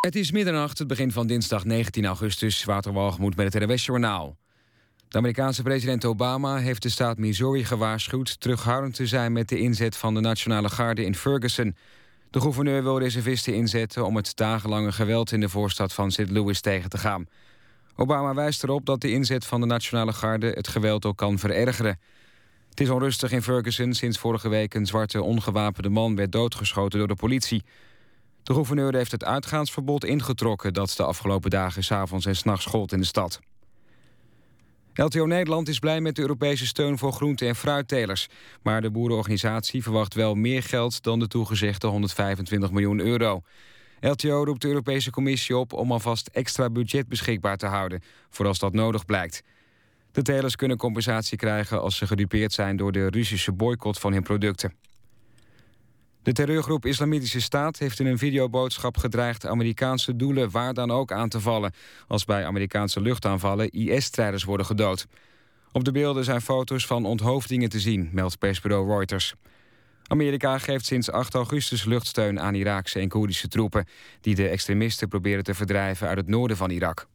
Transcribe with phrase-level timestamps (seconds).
[0.00, 2.64] Het is middernacht, het begin van dinsdag 19 augustus.
[2.64, 4.36] Waterwalgemoed met het RWS Journaal.
[5.08, 8.40] De Amerikaanse president Obama heeft de staat Missouri gewaarschuwd...
[8.40, 11.76] terughoudend te zijn met de inzet van de Nationale Garde in Ferguson.
[12.30, 14.06] De gouverneur wil reservisten inzetten...
[14.06, 16.30] om het dagenlange geweld in de voorstad van St.
[16.30, 17.26] Louis tegen te gaan.
[17.96, 20.50] Obama wijst erop dat de inzet van de Nationale Garde...
[20.54, 22.00] het geweld ook kan verergeren.
[22.70, 24.74] Het is onrustig in Ferguson sinds vorige week...
[24.74, 27.62] een zwarte ongewapende man werd doodgeschoten door de politie...
[28.42, 30.72] De gouverneur heeft het uitgaansverbod ingetrokken...
[30.72, 33.40] dat de afgelopen dagen s'avonds en s'nachts gold in de stad.
[34.94, 38.28] LTO Nederland is blij met de Europese steun voor groente- en fruittelers.
[38.62, 41.02] Maar de boerenorganisatie verwacht wel meer geld...
[41.02, 43.42] dan de toegezegde 125 miljoen euro.
[44.00, 48.02] LTO roept de Europese Commissie op om alvast extra budget beschikbaar te houden...
[48.30, 49.42] voor als dat nodig blijkt.
[50.12, 52.76] De telers kunnen compensatie krijgen als ze gedupeerd zijn...
[52.76, 54.74] door de Russische boycott van hun producten.
[56.22, 61.28] De terreurgroep Islamitische Staat heeft in een videoboodschap gedreigd Amerikaanse doelen waar dan ook aan
[61.28, 61.72] te vallen,
[62.06, 65.06] als bij Amerikaanse luchtaanvallen IS-strijders worden gedood.
[65.72, 69.34] Op de beelden zijn foto's van onthoofdingen te zien, meldt persbureau Reuters.
[70.06, 73.86] Amerika geeft sinds 8 augustus luchtsteun aan Iraakse en Koerdische troepen...
[74.20, 77.06] die de extremisten proberen te verdrijven uit het noorden van Irak.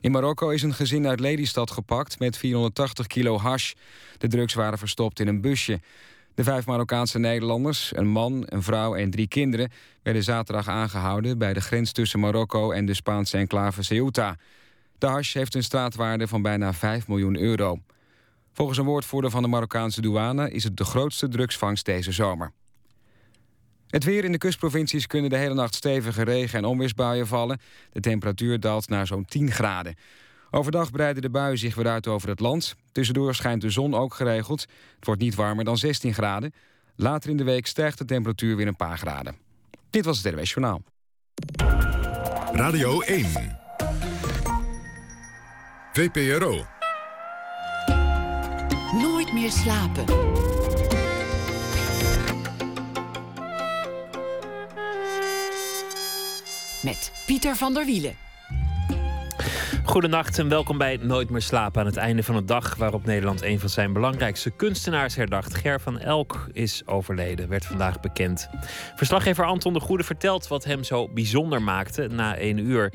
[0.00, 3.72] In Marokko is een gezin uit Lelystad gepakt met 480 kilo hash.
[4.18, 5.80] De drugs waren verstopt in een busje.
[6.34, 9.70] De vijf Marokkaanse Nederlanders, een man, een vrouw en drie kinderen...
[10.02, 14.36] werden zaterdag aangehouden bij de grens tussen Marokko en de Spaanse enclave Ceuta.
[14.98, 17.78] De hash heeft een straatwaarde van bijna 5 miljoen euro.
[18.52, 20.50] Volgens een woordvoerder van de Marokkaanse douane...
[20.50, 22.52] is het de grootste drugsvangst deze zomer.
[23.88, 27.60] Het weer in de kustprovincies kunnen de hele nacht stevige regen- en onweersbuien vallen.
[27.92, 29.94] De temperatuur daalt naar zo'n 10 graden.
[30.54, 32.76] Overdag breiden de buien zich weer uit over het land.
[32.92, 34.60] Tussendoor schijnt de zon ook geregeld.
[34.96, 36.52] Het wordt niet warmer dan 16 graden.
[36.96, 39.36] Later in de week stijgt de temperatuur weer een paar graden.
[39.90, 40.82] Dit was het RWS Journaal.
[42.52, 43.26] Radio 1.
[45.92, 46.66] VPRO.
[48.92, 50.04] Nooit meer slapen.
[56.82, 58.23] Met Pieter van der Wielen.
[59.86, 63.42] Goedenacht en welkom bij Nooit meer slapen aan het einde van de dag waarop Nederland
[63.42, 65.54] een van zijn belangrijkste kunstenaars herdacht.
[65.54, 68.48] Ger van Elk is overleden, werd vandaag bekend.
[68.96, 72.92] Verslaggever Anton de Goede vertelt wat hem zo bijzonder maakte na één uur.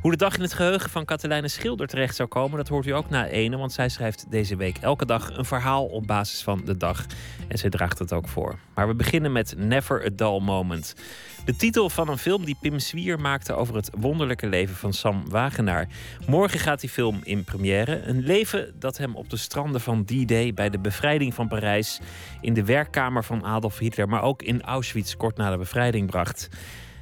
[0.00, 2.90] Hoe de dag in het geheugen van Katelijne Schilder terecht zou komen, dat hoort u
[2.90, 6.62] ook na ene, want zij schrijft deze week elke dag een verhaal op basis van
[6.64, 7.06] de dag.
[7.48, 8.58] En zij draagt het ook voor.
[8.74, 10.94] Maar we beginnen met Never a Dull Moment.
[11.44, 15.28] De titel van een film die Pim Zwier maakte over het wonderlijke leven van Sam
[15.28, 15.88] Wagenaar.
[16.26, 18.02] Morgen gaat die film in première.
[18.02, 22.00] Een leven dat hem op de stranden van D-Day bij de bevrijding van Parijs,
[22.40, 26.48] in de werkkamer van Adolf Hitler, maar ook in Auschwitz kort na de bevrijding bracht.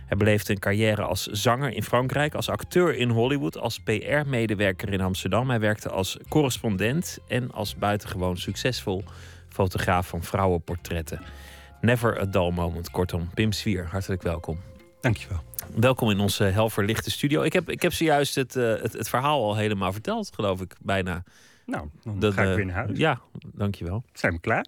[0.06, 5.00] Hij beleefde een carrière als zanger in Frankrijk, als acteur in Hollywood, als PR-medewerker in
[5.00, 5.48] Amsterdam.
[5.48, 9.04] Hij werkte als correspondent en als buitengewoon succesvol
[9.48, 11.20] fotograaf van vrouwenportretten.
[11.80, 12.90] Never a dull moment.
[12.90, 14.60] Kortom, Pim Swier, hartelijk welkom.
[15.00, 15.42] Dankjewel.
[15.74, 17.42] Welkom in onze helverlichte studio.
[17.42, 20.74] Ik heb, ik heb zojuist het, uh, het, het, verhaal al helemaal verteld, geloof ik,
[20.80, 21.22] bijna.
[21.66, 22.98] Nou, dan ga ik weer naar huis.
[22.98, 23.20] Ja,
[23.52, 24.04] dankjewel.
[24.12, 24.66] Zijn we klaar?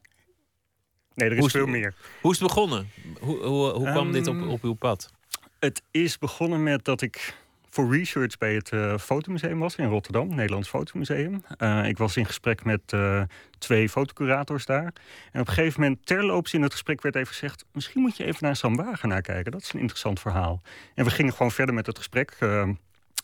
[1.14, 1.94] Nee, er is, veel meer.
[2.20, 2.88] Hoe is het begonnen?
[3.20, 5.10] Hoe, hoe, hoe kwam Um, dit op, op uw pad?
[5.58, 7.34] Het is begonnen met dat ik
[7.72, 11.42] voor research bij het uh, Fotomuseum was in Rotterdam, Nederlands Fotomuseum.
[11.58, 13.22] Uh, ik was in gesprek met uh,
[13.58, 14.92] twee fotocurators daar.
[15.32, 18.24] En op een gegeven moment, terloops in het gesprek, werd even gezegd: Misschien moet je
[18.24, 19.52] even naar Sam Wagenaar kijken.
[19.52, 20.62] Dat is een interessant verhaal.
[20.94, 22.38] En we gingen gewoon verder met het gesprek.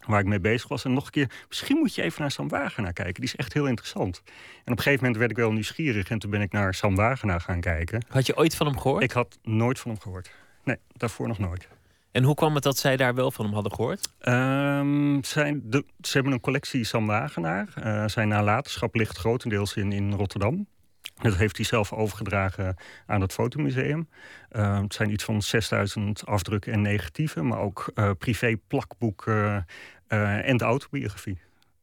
[0.06, 0.84] Waar ik mee bezig was.
[0.84, 3.14] En nog een keer, misschien moet je even naar Sam Wagenaar kijken.
[3.14, 4.22] Die is echt heel interessant.
[4.64, 6.08] En op een gegeven moment werd ik wel nieuwsgierig.
[6.08, 8.04] En toen ben ik naar Sam Wagenaar gaan kijken.
[8.08, 9.02] Had je ooit van hem gehoord?
[9.02, 10.30] Ik had nooit van hem gehoord.
[10.64, 11.68] Nee, daarvoor nog nooit.
[12.18, 14.08] En hoe kwam het dat zij daar wel van hem hadden gehoord?
[14.20, 17.68] Um, zijn de, ze hebben een collectie Sam Wagenaar.
[17.78, 20.66] Uh, zijn nalatenschap ligt grotendeels in, in Rotterdam.
[21.14, 24.08] Dat heeft hij zelf overgedragen aan het fotomuseum.
[24.52, 29.66] Uh, het zijn iets van 6000 afdrukken en negatieven, maar ook uh, privé plakboeken
[30.08, 31.40] uh, en de autobiografie,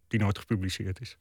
[0.08, 1.18] die nooit gepubliceerd is.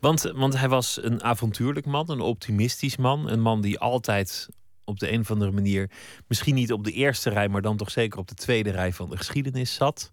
[0.00, 4.48] Want, want hij was een avontuurlijk man, een optimistisch man, een man die altijd
[4.88, 5.90] op de een of andere manier,
[6.26, 9.10] misschien niet op de eerste rij, maar dan toch zeker op de tweede rij van
[9.10, 10.12] de geschiedenis zat.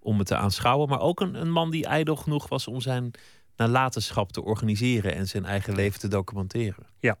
[0.00, 0.88] Om het te aanschouwen.
[0.88, 3.10] Maar ook een, een man die ijdel genoeg was om zijn
[3.56, 6.86] nalatenschap te organiseren en zijn eigen leven te documenteren.
[7.00, 7.18] Ja,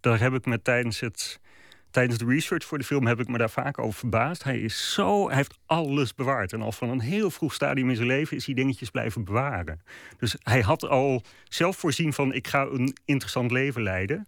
[0.00, 1.40] daar heb ik me tijdens het.
[1.90, 4.42] Tijdens de research voor de film heb ik me daar vaak over verbaasd.
[4.42, 6.52] Hij is zo, hij heeft alles bewaard.
[6.52, 9.82] En al van een heel vroeg stadium in zijn leven is hij dingetjes blijven bewaren.
[10.18, 14.26] Dus hij had al zelf voorzien van ik ga een interessant leven leiden.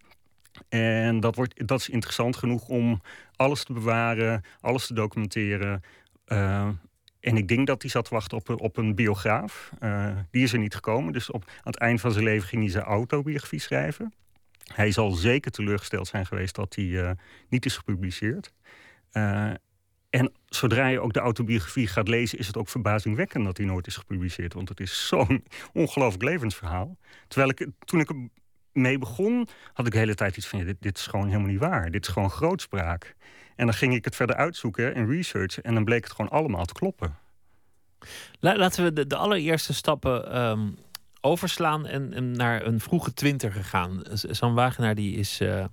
[0.69, 3.01] En dat, wordt, dat is interessant genoeg om
[3.35, 5.81] alles te bewaren, alles te documenteren.
[6.27, 6.67] Uh,
[7.19, 9.71] en ik denk dat hij zat te wachten op, op een biograaf.
[9.79, 11.13] Uh, die is er niet gekomen.
[11.13, 14.13] Dus op, aan het eind van zijn leven ging hij zijn autobiografie schrijven.
[14.73, 17.11] Hij zal zeker teleurgesteld zijn geweest dat hij uh,
[17.49, 18.53] niet is gepubliceerd.
[20.09, 23.87] En zodra je ook de autobiografie gaat lezen, is het ook verbazingwekkend dat hij nooit
[23.87, 24.53] is gepubliceerd.
[24.53, 25.43] Want het is zo'n
[25.73, 26.97] ongelooflijk levensverhaal.
[27.27, 28.11] Terwijl ik, toen ik
[28.79, 31.49] mee begon, had ik de hele tijd iets van: ja, dit, dit is gewoon helemaal
[31.49, 31.91] niet waar.
[31.91, 33.15] Dit is gewoon grootspraak.
[33.55, 35.61] En dan ging ik het verder uitzoeken en research.
[35.61, 37.17] En dan bleek het gewoon allemaal te kloppen.
[38.39, 40.77] Laten we de, de allereerste stappen um,
[41.21, 44.01] overslaan en, en, naar een vroege twintig gaan.
[44.13, 45.65] Sam Wagenaar die is uh,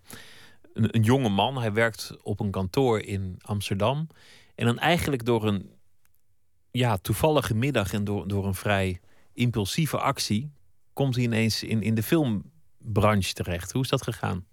[0.72, 1.58] een, een, jonge man.
[1.58, 4.08] Hij werkt op een kantoor in Amsterdam.
[4.54, 5.70] En dan eigenlijk door een
[6.70, 9.00] ja, toevallige middag en door, door een vrij
[9.32, 10.50] impulsieve actie...
[10.92, 12.02] komt hij ineens in, in de
[12.86, 13.72] filmbranche terecht.
[13.72, 14.44] Hoe is dat gegaan?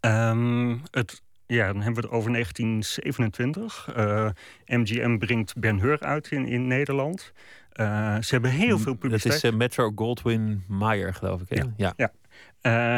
[0.00, 3.94] Um, het ja, dan hebben we het over 1927.
[3.96, 4.28] Uh,
[4.66, 7.32] MGM brengt Ben Hur uit in, in Nederland.
[7.72, 7.86] Uh,
[8.20, 9.34] ze hebben heel veel publiciteit.
[9.34, 11.48] Dat is uh, Metro Goldwyn Mayer, geloof ik.
[11.48, 11.54] Hè?
[11.54, 11.72] Ja.
[11.76, 11.92] ja.
[11.96, 12.12] ja.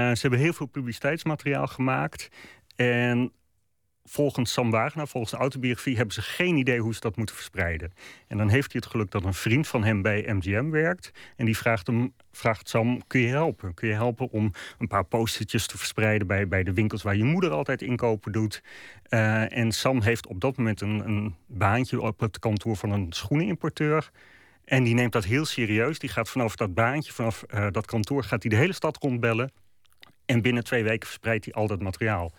[0.08, 2.28] Uh, ze hebben heel veel publiciteitsmateriaal gemaakt.
[2.76, 3.32] En
[4.10, 7.92] volgens Sam Wagner, volgens de autobiografie, hebben ze geen idee hoe ze dat moeten verspreiden.
[8.26, 11.10] En dan heeft hij het geluk dat een vriend van hem bij MGM werkt.
[11.36, 13.74] En die vraagt hem, vraagt Sam, kun je helpen?
[13.74, 17.24] Kun je helpen om een paar postertjes te verspreiden bij, bij de winkels waar je
[17.24, 18.62] moeder altijd inkopen doet?
[19.08, 23.12] Uh, en Sam heeft op dat moment een, een baantje op het kantoor van een
[23.12, 24.10] schoenenimporteur.
[24.64, 25.98] En die neemt dat heel serieus.
[25.98, 29.52] Die gaat vanaf dat baantje, vanaf uh, dat kantoor, gaat hij de hele stad rondbellen.
[30.26, 32.32] En binnen twee weken verspreidt hij al dat materiaal.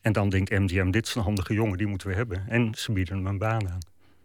[0.00, 2.44] En dan denkt MGM, dit is een handige jongen, die moeten we hebben.
[2.48, 3.78] En ze bieden hem een baan aan.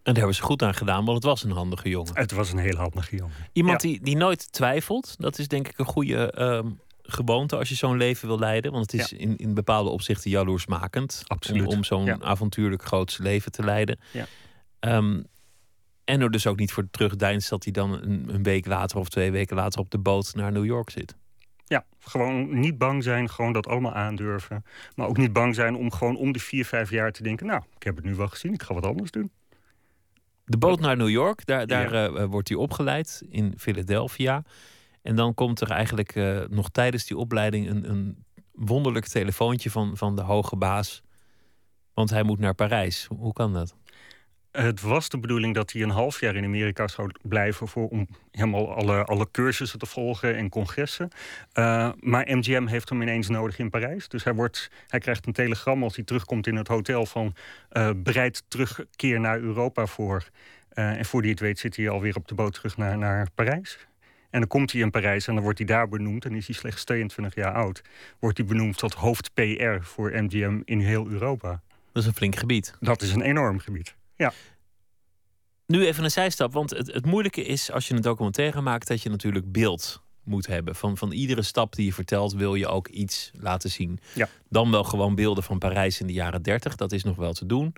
[0.04, 2.16] En daar hebben ze goed aan gedaan, want het was een handige jongen.
[2.16, 3.36] Het was een heel handige jongen.
[3.54, 6.72] Iemand die, die nooit twijfelt, dat is denk ik een goede uh,
[7.02, 8.72] gewoonte als je zo'n leven wil leiden.
[8.72, 9.18] Want het is ja.
[9.18, 11.24] in, in bepaalde opzichten jaloersmakend.
[11.28, 11.68] Absoluut.
[11.68, 12.18] Om, om zo'n ja.
[12.20, 14.00] avontuurlijk groots leven te leiden.
[14.12, 14.26] Ja.
[14.80, 15.26] Um,
[16.04, 19.10] en er dus ook niet voor terugdeinst dat hij dan een, een week later of
[19.10, 21.16] twee weken later op de boot naar New York zit.
[21.66, 24.66] Ja, gewoon niet bang zijn, gewoon dat allemaal aandurven.
[24.96, 27.46] Maar ook niet bang zijn om gewoon om die vier, vijf jaar te denken...
[27.46, 29.32] nou, ik heb het nu wel gezien, ik ga wat anders doen.
[30.46, 32.10] De boot naar New York, daar, daar ja.
[32.10, 34.44] uh, wordt hij opgeleid in Philadelphia.
[35.02, 39.98] En dan komt er eigenlijk uh, nog tijdens die opleiding een, een wonderlijk telefoontje van,
[39.98, 41.02] van de hoge baas.
[41.94, 43.08] Want hij moet naar Parijs.
[43.18, 43.76] Hoe kan dat?
[44.54, 48.08] Het was de bedoeling dat hij een half jaar in Amerika zou blijven voor, om
[48.32, 51.10] helemaal alle, alle cursussen te volgen en congressen.
[51.54, 54.08] Uh, maar MGM heeft hem ineens nodig in Parijs.
[54.08, 57.36] Dus hij, wordt, hij krijgt een telegram als hij terugkomt in het hotel van
[57.72, 60.28] uh, bereid terugkeer naar Europa voor.
[60.74, 63.28] Uh, en voor die het weet zit hij alweer op de boot terug naar, naar
[63.36, 63.88] Parijs.
[64.30, 66.26] En dan komt hij in Parijs en dan wordt hij daar benoemd.
[66.26, 67.82] En is hij slechts 22 jaar oud.
[68.20, 71.62] Wordt hij benoemd tot hoofd PR voor MGM in heel Europa.
[71.92, 72.76] Dat is een flink gebied.
[72.80, 73.96] Dat is een enorm gebied.
[74.16, 74.34] Ja.
[75.66, 79.02] Nu even een zijstap, want het, het moeilijke is als je een documentaire maakt dat
[79.02, 80.76] je natuurlijk beeld moet hebben.
[80.76, 84.00] Van, van iedere stap die je vertelt wil je ook iets laten zien.
[84.14, 84.28] Ja.
[84.50, 87.46] Dan wel gewoon beelden van Parijs in de jaren 30, dat is nog wel te
[87.46, 87.76] doen.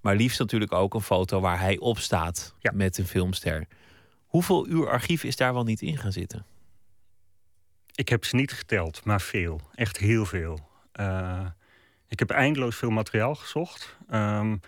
[0.00, 2.70] Maar liefst natuurlijk ook een foto waar hij op staat ja.
[2.74, 3.66] met een filmster.
[4.26, 6.46] Hoeveel uur archief is daar wel niet in gaan zitten?
[7.94, 9.60] Ik heb ze niet geteld, maar veel.
[9.74, 10.58] Echt heel veel.
[11.00, 11.46] Uh,
[12.08, 13.96] ik heb eindeloos veel materiaal gezocht.
[14.10, 14.60] Um,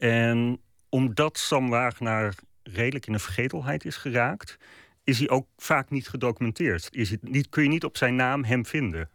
[0.00, 4.56] en omdat Sam Wagner redelijk in de vergetelheid is geraakt,
[5.04, 6.88] is hij ook vaak niet gedocumenteerd.
[6.90, 9.10] Is het niet, kun je niet op zijn naam hem vinden.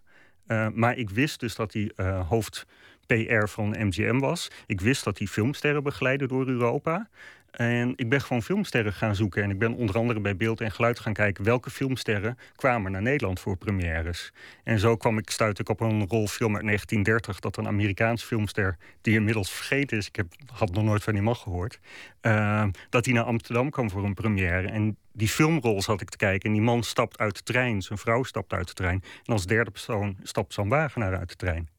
[0.48, 2.65] Uh, maar ik wist dus dat hij uh, hoofd
[3.06, 4.48] PR van MGM was.
[4.65, 7.10] Ik wist dat hij filmsterren begeleidde door Europa.
[7.56, 9.44] En ik ben gewoon filmsterren gaan zoeken.
[9.44, 11.44] En ik ben onder andere bij Beeld en Geluid gaan kijken...
[11.44, 14.32] welke filmsterren kwamen naar Nederland voor premières.
[14.64, 17.40] En zo kwam ik, stuit ik op een rolfilm uit 1930...
[17.40, 20.08] dat een Amerikaans filmster, die inmiddels vergeten is...
[20.08, 21.80] ik heb, had nog nooit van die man gehoord...
[22.22, 24.68] Uh, dat hij naar Amsterdam kwam voor een première.
[24.68, 26.50] En die filmrol zat ik te kijken.
[26.50, 29.04] En die man stapt uit de trein, zijn vrouw stapt uit de trein.
[29.24, 31.70] En als derde persoon stapt Sam Wagenaar uit de trein.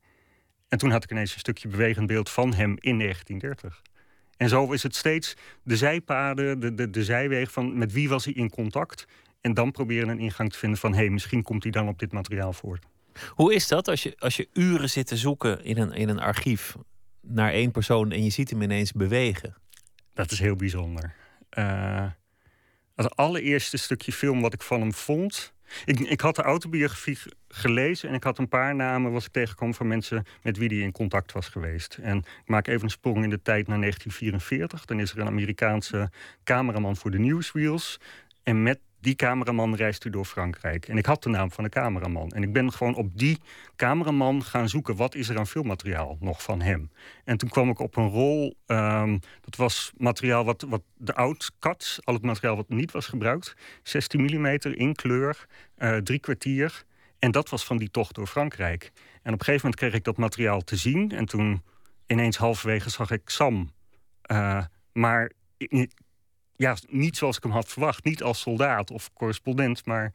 [0.69, 3.83] En toen had ik ineens een stukje bewegend beeld van hem in 1930.
[4.37, 8.25] En zo is het steeds de zijpaden, de, de, de zijweg van met wie was
[8.25, 9.07] hij in contact.
[9.41, 11.99] En dan proberen een ingang te vinden van hé, hey, misschien komt hij dan op
[11.99, 12.79] dit materiaal voor.
[13.29, 16.21] Hoe is dat als je, als je uren zit te zoeken in een, in een
[16.21, 16.77] archief
[17.21, 19.57] naar één persoon en je ziet hem ineens bewegen?
[20.15, 21.15] Dat is heel bijzonder.
[21.59, 22.07] Uh,
[22.95, 25.55] het allereerste stukje film wat ik van hem vond.
[25.85, 27.19] Ik, ik had de autobiografie
[27.49, 30.79] gelezen en ik had een paar namen was ik tegengekomen van mensen met wie hij
[30.79, 31.99] in contact was geweest.
[32.03, 34.85] En ik maak even een sprong in de tijd naar 1944.
[34.85, 36.11] Dan is er een Amerikaanse
[36.45, 38.01] cameraman voor de Newsreels.
[38.43, 40.89] En met die cameraman reist u door Frankrijk.
[40.89, 42.31] En ik had de naam van de cameraman.
[42.31, 43.39] En ik ben gewoon op die
[43.77, 44.97] cameraman gaan zoeken.
[44.97, 46.91] Wat is er aan filmmateriaal nog van hem?
[47.25, 48.57] En toen kwam ik op een rol.
[48.67, 53.07] Ehm, dat was materiaal wat, wat de oud cut, al het materiaal wat niet was
[53.07, 53.55] gebruikt.
[53.83, 55.47] 16 mm in kleur,
[55.79, 56.85] uh, drie kwartier.
[57.19, 58.93] En dat was van die tocht door Frankrijk.
[59.23, 61.11] En op een gegeven moment kreeg ik dat materiaal te zien.
[61.11, 61.63] En toen
[62.07, 63.71] ineens halverwege zag ik Sam.
[64.33, 65.33] Uh, maar
[66.57, 68.05] ja, niet zoals ik hem had verwacht.
[68.05, 70.13] Niet als soldaat of correspondent, maar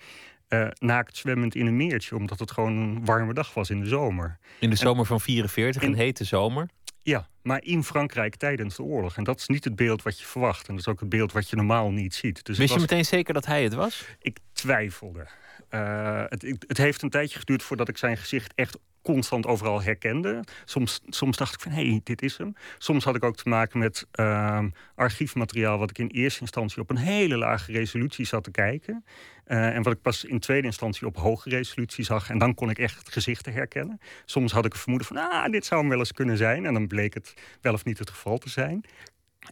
[0.50, 2.15] uh, naakt zwemmend in een meertje.
[2.15, 4.38] Omdat het gewoon een warme dag was in de zomer.
[4.60, 6.69] In de zomer van 44, een hete zomer?
[7.03, 9.17] Ja, maar in Frankrijk tijdens de oorlog.
[9.17, 10.67] En dat is niet het beeld wat je verwacht.
[10.67, 12.45] En dat is ook het beeld wat je normaal niet ziet.
[12.45, 14.05] Dus Wist je meteen zeker dat hij het was?
[14.19, 15.27] Ik twijfelde.
[15.69, 20.43] Uh, het, het, heeft een tijdje geduurd voordat ik zijn gezicht echt constant overal herkende.
[20.65, 22.53] Soms, soms dacht ik van, hé, hey, dit is hem.
[22.77, 24.63] Soms had ik ook te maken met uh,
[24.96, 25.77] archiefmateriaal...
[25.77, 29.05] wat ik in eerste instantie op een hele lage resolutie zat te kijken.
[29.48, 32.29] Uh, en wat ik pas in tweede instantie op hoge resolutie zag.
[32.29, 34.00] En dan kon ik echt gezichten herkennen.
[34.25, 36.65] Soms had ik een vermoeden van, ah, dit zou hem wel eens kunnen zijn.
[36.65, 38.86] En dan bleek het wel of niet het geval te zijn.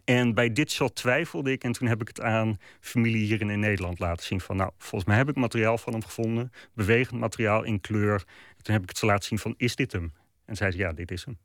[0.04, 3.60] En bij dit shot twijfelde ik en toen heb ik het aan familie hier in
[3.60, 4.40] Nederland laten zien.
[4.40, 8.24] Van nou, volgens mij heb ik materiaal van hem gevonden, bewegend materiaal in kleur.
[8.62, 10.12] Toen heb ik het ze laten zien van, is dit hem?
[10.44, 11.38] En zei ze, ja, dit is hem.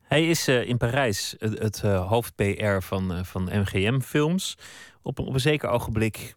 [0.00, 4.58] Hij is uh, in Parijs het, uh, hoofd PR van, uh, van MGM Films.
[5.02, 6.34] Op, op een zeker ogenblik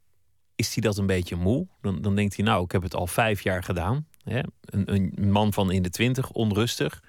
[0.56, 1.68] is hij dat een beetje moe.
[1.82, 4.08] Dan, dan denkt hij, nou, ik heb het al vijf jaar gedaan.
[4.24, 4.42] Hè?
[4.62, 7.02] Een, een man van in de twintig, onrustig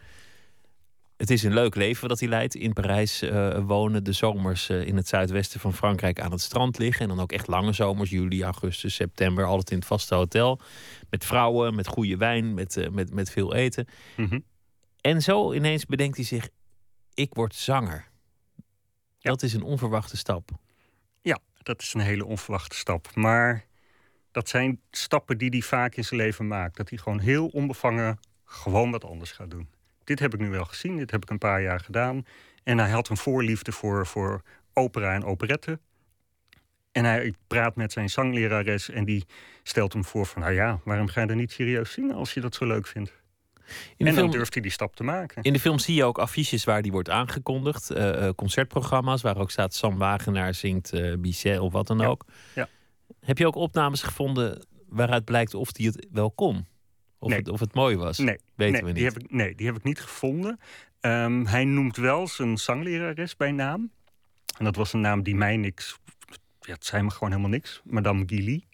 [1.16, 2.54] het is een leuk leven dat hij leidt.
[2.54, 6.78] In Parijs uh, wonen, de zomers uh, in het zuidwesten van Frankrijk aan het strand
[6.78, 7.02] liggen.
[7.02, 10.60] En dan ook echt lange zomers, juli, augustus, september, altijd in het vaste hotel.
[11.10, 13.86] Met vrouwen, met goede wijn, met, uh, met, met veel eten.
[14.16, 14.44] Mm -hmm.
[15.00, 16.48] En zo ineens bedenkt hij zich,
[17.14, 18.08] ik word zanger.
[19.18, 19.30] Ja.
[19.30, 20.50] Dat is een onverwachte stap.
[21.22, 23.14] Ja, dat is een hele onverwachte stap.
[23.14, 23.64] Maar
[24.30, 26.76] dat zijn stappen die hij vaak in zijn leven maakt.
[26.76, 29.74] Dat hij gewoon heel onbevangen gewoon wat anders gaat doen
[30.06, 32.26] dit heb ik nu wel gezien, dit heb ik een paar jaar gedaan.
[32.62, 35.78] En hij had een voorliefde voor, voor opera en operette.
[36.92, 39.24] En hij praat met zijn zanglerares en die
[39.62, 40.42] stelt hem voor van...
[40.42, 43.12] nou ja, waarom ga je er niet serieus zingen als je dat zo leuk vindt?
[43.96, 45.42] In en film, dan durft hij die stap te maken.
[45.42, 47.90] In de film zie je ook affiches waar die wordt aangekondigd.
[47.90, 52.24] Uh, concertprogramma's waar ook staat Sam Wagenaar zingt uh, Bizet of wat dan ook.
[52.54, 52.68] Ja.
[53.20, 56.66] Heb je ook opnames gevonden waaruit blijkt of hij het wel kon?
[57.26, 58.18] Of, het, of het mooi was?
[58.18, 58.96] Nee, weten nee, we niet.
[58.96, 60.60] Die heb ik, nee, die heb ik niet gevonden.
[61.00, 63.90] Um, hij noemt wel zijn zanglerares bij naam.
[64.58, 65.98] En dat was een naam die mij niks...
[66.60, 67.80] Ja, het zei me gewoon helemaal niks.
[67.84, 68.64] Madame Gilly.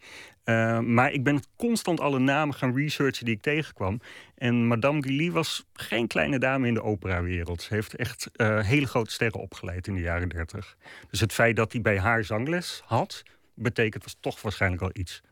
[0.44, 4.00] Uh, maar ik ben constant alle namen gaan researchen die ik tegenkwam.
[4.34, 7.62] En Madame Gilly was geen kleine dame in de operawereld.
[7.62, 10.76] Ze heeft echt uh, hele grote sterren opgeleid in de jaren dertig.
[11.10, 13.22] Dus het feit dat hij bij haar zangles had...
[13.54, 15.22] betekent was toch waarschijnlijk al iets.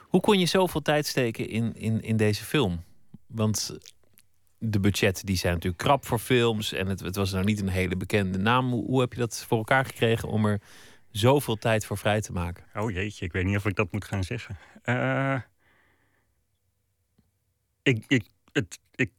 [0.00, 2.84] Hoe kon je zoveel tijd steken in, in, in deze film?
[3.26, 3.78] Want
[4.58, 6.72] de budgetten die zijn natuurlijk krap voor films.
[6.72, 8.70] En het, het was nou niet een hele bekende naam.
[8.70, 10.60] Hoe, heb je dat voor elkaar gekregen om er
[11.10, 12.64] zoveel tijd voor vrij te maken?
[12.74, 14.58] Oh jeetje, ik weet niet of ik dat moet gaan zeggen.
[14.84, 15.40] Uh,
[17.82, 19.10] ik, ik, het, ik,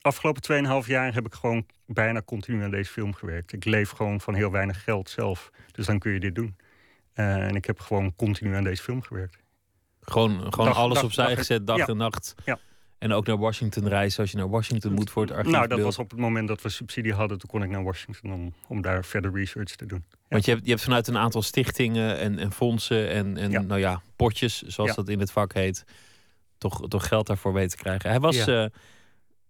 [0.00, 3.52] afgelopen 2,5 jaar heb ik gewoon bijna continu aan deze film gewerkt.
[3.52, 5.50] Ik leef gewoon van heel weinig geld zelf.
[5.72, 6.56] Dus dan kun je dit doen.
[7.14, 9.38] Uh, en ik heb gewoon continu aan deze film gewerkt.
[10.00, 12.34] Gewoon, gewoon alles opzij gezet, dag en nacht.
[12.44, 12.58] Ja.
[12.98, 15.52] En ook naar Washington reizen als je naar Washington moet voor het archief.
[15.52, 17.38] Nou, dat was op het moment dat we subsidie hadden.
[17.38, 20.04] Toen kon ik naar Washington om, om daar verder research te doen.
[20.28, 23.80] Want je hebt, je hebt vanuit een aantal stichtingen en, en fondsen en, en nou
[23.80, 25.84] ja, potjes, zoals dat in het vak heet,
[26.58, 28.10] toch, toch geld daarvoor weten te krijgen.
[28.10, 28.64] Hij was uh,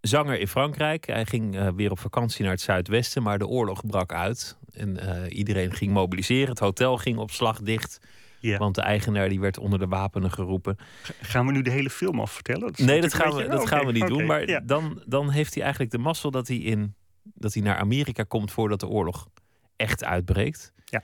[0.01, 1.07] zanger in Frankrijk.
[1.07, 4.57] Hij ging uh, weer op vakantie naar het zuidwesten, maar de oorlog brak uit.
[4.73, 6.49] En uh, iedereen ging mobiliseren.
[6.49, 7.99] Het hotel ging op slag dicht.
[8.41, 8.59] Ja.
[8.59, 10.77] Want de eigenaar die werd onder de wapenen geroepen.
[11.21, 12.67] Gaan we nu de hele film afvertellen?
[12.67, 14.27] Dat nee, dat gaan, we, dat gaan we niet doen.
[14.27, 18.23] Maar dan, dan heeft hij eigenlijk de mazzel dat hij, in, dat hij naar Amerika
[18.23, 19.29] komt voordat de oorlog
[19.77, 20.73] echt uitbreekt.
[20.85, 21.03] Ja.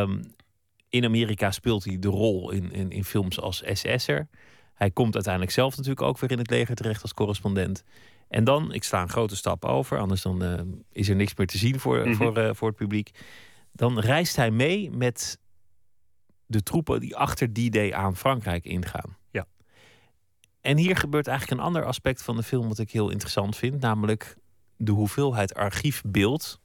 [0.00, 0.20] Um,
[0.88, 4.28] in Amerika speelt hij de rol in, in, in films als SS'er.
[4.74, 7.84] Hij komt uiteindelijk zelf natuurlijk ook weer in het leger terecht als correspondent.
[8.28, 10.60] En dan, ik sla een grote stap over, anders dan uh,
[10.92, 13.10] is er niks meer te zien voor, mm voor, uh, voor het publiek.
[13.72, 15.38] Dan reist hij mee met
[16.46, 19.16] de troepen die achter die day aan Frankrijk ingaan.
[19.30, 19.46] Ja.
[20.60, 23.80] En hier gebeurt eigenlijk een ander aspect van de film wat ik heel interessant vind,
[23.80, 24.36] namelijk
[24.76, 26.60] de hoeveelheid archiefbeeld,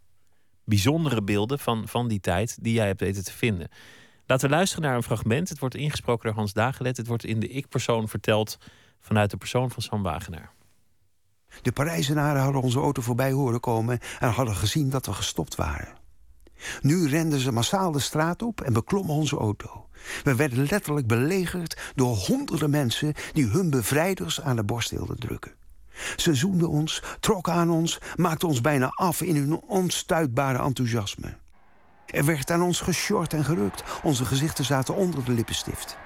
[0.64, 3.70] bijzondere beelden van, van die tijd die jij hebt weten te vinden.
[4.26, 5.50] Laten we luisteren naar een fragment.
[5.50, 6.98] Het wordt ingesproken door Hans Dagelet.
[6.98, 8.58] Het wordt in de ik-persoon verteld
[9.00, 10.54] vanuit de persoon van Sam Wagenaar.
[11.62, 15.98] De Parijzenaren hadden onze auto voorbij horen komen en hadden gezien dat we gestopt waren.
[16.82, 19.88] Nu renden ze massaal de straat op en beklommen onze auto.
[20.24, 25.52] We werden letterlijk belegerd door honderden mensen die hun bevrijders aan de borst wilden drukken.
[26.16, 31.38] Ze zoenden ons, trokken aan ons, maakten ons bijna af in hun onstuitbare enthousiasme.
[32.06, 33.84] Er werd aan ons geshort en gerukt.
[34.04, 35.98] Onze gezichten zaten onder de lippenstift.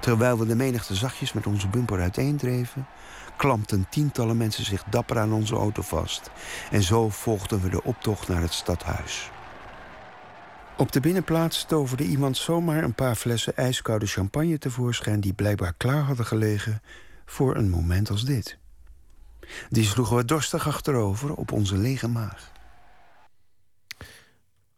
[0.00, 2.86] Terwijl we de menigte zachtjes met onze bumper uiteendreven,
[3.36, 6.30] klampten tientallen mensen zich dapper aan onze auto vast.
[6.70, 9.30] En zo volgden we de optocht naar het stadhuis.
[10.76, 15.20] Op de binnenplaats toverde iemand zomaar een paar flessen ijskoude champagne tevoorschijn...
[15.20, 16.82] die blijkbaar klaar hadden gelegen
[17.26, 18.58] voor een moment als dit.
[19.68, 22.52] Die sloegen we dorstig achterover op onze lege maag.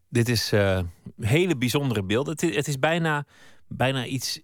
[0.08, 0.80] Dit is uh,
[1.20, 2.32] hele bijzondere beelden.
[2.32, 3.26] Het het is bijna,
[3.68, 4.40] bijna iets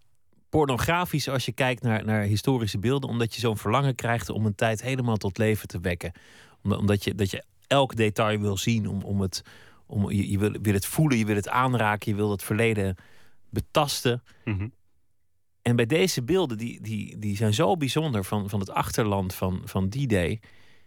[0.51, 4.55] pornografisch als je kijkt naar, naar historische beelden, omdat je zo'n verlangen krijgt om een
[4.55, 6.13] tijd helemaal tot leven te wekken.
[6.63, 9.43] Omdat je, dat je elk detail wil zien, om, om het,
[9.87, 12.97] om, je, je wil, wil het voelen, je wil het aanraken, je wil het verleden
[13.51, 14.23] betasten.
[14.45, 14.69] Mhm.
[15.63, 19.63] En bij deze beelden, die, die, die zijn zo bijzonder van, van het achterland van,
[19.65, 20.41] van die day,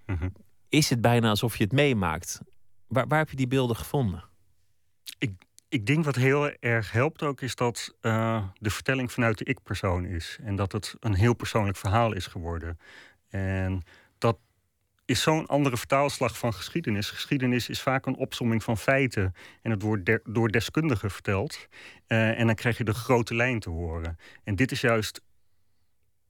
[0.06, 0.30] Mhm.
[0.70, 2.42] is het bijna alsof je het meemaakt.
[2.88, 4.24] Waar, waar heb je die beelden gevonden?
[5.18, 5.32] Ik
[5.82, 10.38] denk wat heel erg helpt ook is dat eh, de vertelling vanuit de ik-persoon is.
[10.44, 12.80] En dat het een heel persoonlijk verhaal is geworden.
[13.30, 13.84] En
[14.18, 14.38] dat
[15.06, 17.10] is zo'n andere vertaalslag van geschiedenis.
[17.10, 19.34] Geschiedenis is vaak een opsomming van feiten.
[19.62, 21.68] En het wordt door deskundigen verteld.
[22.08, 24.18] Eh, en dan krijg je de grote lijn te horen.
[24.44, 25.22] En dit is juist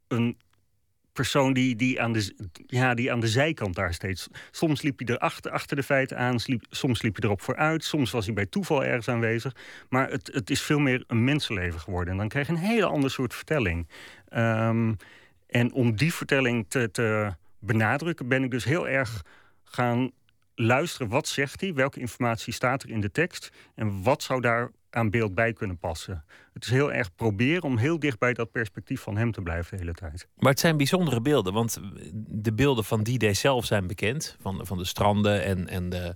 [0.07, 0.37] een
[1.13, 2.35] persoon die, die, aan de,
[2.67, 4.27] ja, die aan de zijkant daar steeds.
[4.51, 6.39] Soms liep hij erachter achter de feiten aan,
[6.69, 9.55] soms liep hij erop vooruit, soms was hij bij toeval ergens aanwezig.
[9.89, 12.13] Maar het, het is veel meer een mensenleven geworden.
[12.13, 13.87] En dan krijg je een hele ander soort vertelling.
[14.27, 14.93] Ehm,
[15.47, 19.21] en om die vertelling te, te benadrukken, ben ik dus heel erg
[19.63, 20.11] gaan
[20.55, 21.07] luisteren.
[21.07, 21.73] Wat zegt hij?
[21.73, 23.49] Welke informatie staat er in de tekst?
[23.75, 26.23] En wat zou daar aan beeld bij kunnen passen?
[26.53, 29.71] Het is heel erg proberen om heel dicht bij dat perspectief van hem te blijven
[29.71, 30.27] de hele tijd.
[30.37, 31.79] Maar het zijn bijzondere beelden, want
[32.27, 34.37] de beelden van die day zelf zijn bekend.
[34.41, 36.15] Van, van de stranden en, en de,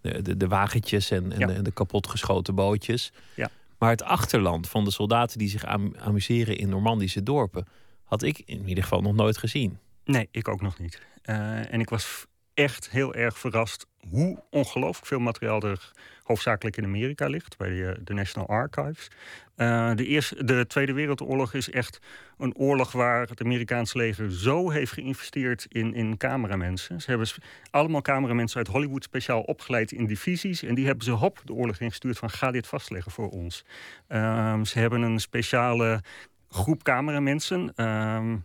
[0.00, 1.46] de, de, wagentjes en, en, Ja.
[1.46, 3.12] de, en de kapotgeschoten bootjes.
[3.34, 3.48] Ja.
[3.78, 7.66] Maar het achterland van de soldaten die zich am- amuseren in Normandische dorpen...
[8.04, 9.78] had ik in ieder geval nog nooit gezien.
[10.04, 11.00] Nee, ik ook nog niet.
[11.22, 15.92] Eh, en ik was echt heel erg verrast hoe ongelooflijk veel materiaal er
[16.22, 19.10] hoofdzakelijk in Amerika ligt, bij de, de National Archives.
[19.54, 21.98] Eh, de, eerste, de Tweede Wereldoorlog is echt
[22.38, 27.00] een oorlog waar het Amerikaanse leger zo heeft geïnvesteerd in, in cameramensen.
[27.00, 27.28] Ze hebben
[27.70, 30.62] allemaal cameramensen uit Hollywood speciaal opgeleid in divisies.
[30.62, 33.64] En die hebben ze hop de oorlog ingestuurd van ga dit vastleggen voor ons.
[34.08, 36.02] Ehm, ze hebben een speciale
[36.48, 37.72] groep cameramensen.
[37.74, 38.36] ehm,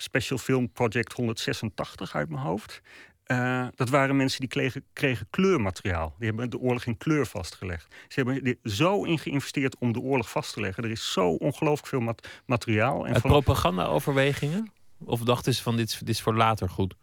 [0.00, 2.82] Special Film Project 186 uit mijn hoofd.
[3.28, 6.14] Eh, dat waren mensen die kregen, kregen kleurmateriaal.
[6.18, 7.94] Die hebben de oorlog in kleur vastgelegd.
[8.08, 10.84] Ze hebben er zo in geïnvesteerd om de oorlog vast te leggen.
[10.84, 13.06] Er is zo ongelooflijk veel mat- materiaal.
[13.06, 14.70] En Uit propaganda-overwegingen?
[15.04, 16.94] Of dachten ze van dit, is- dit is voor later goed?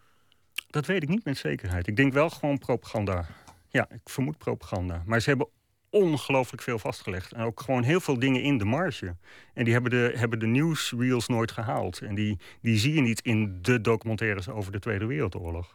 [0.70, 1.88] dat weet ik niet met zekerheid.
[1.88, 3.26] Ik denk wel gewoon propaganda.
[3.70, 5.04] Ja, ik vermoed propaganda.
[5.06, 5.48] Maar ze hebben
[5.90, 7.32] ongelooflijk veel vastgelegd.
[7.34, 9.16] En ook gewoon heel veel dingen in de marge.
[9.54, 12.00] En die hebben de, hebben de nieuwsreels nooit gehaald.
[12.00, 15.72] En die, die zie je niet in de documentaires over de Tweede Wereldoorlog.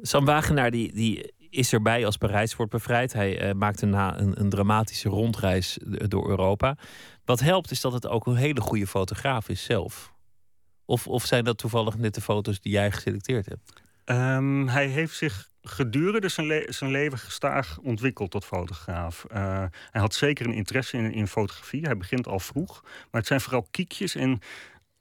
[0.00, 3.12] Sam Wagenaar die, die is erbij als Parijs wordt bevrijd.
[3.12, 6.76] Hij eh, maakt een, een dramatische rondreis door Europa.
[7.24, 10.12] Wat helpt is dat het ook een hele goede fotograaf is zelf.
[10.84, 13.72] Of, of zijn dat toevallig net de foto's die jij geselecteerd hebt?
[14.04, 19.24] Ehm, hij heeft zich gedurende zijn, zijn leven gestaag ontwikkeld tot fotograaf.
[19.24, 21.82] Eh, hij had zeker een interesse in, in fotografie.
[21.82, 22.80] Hij begint al vroeg.
[22.82, 24.14] Maar het zijn vooral kiekjes.
[24.14, 24.40] En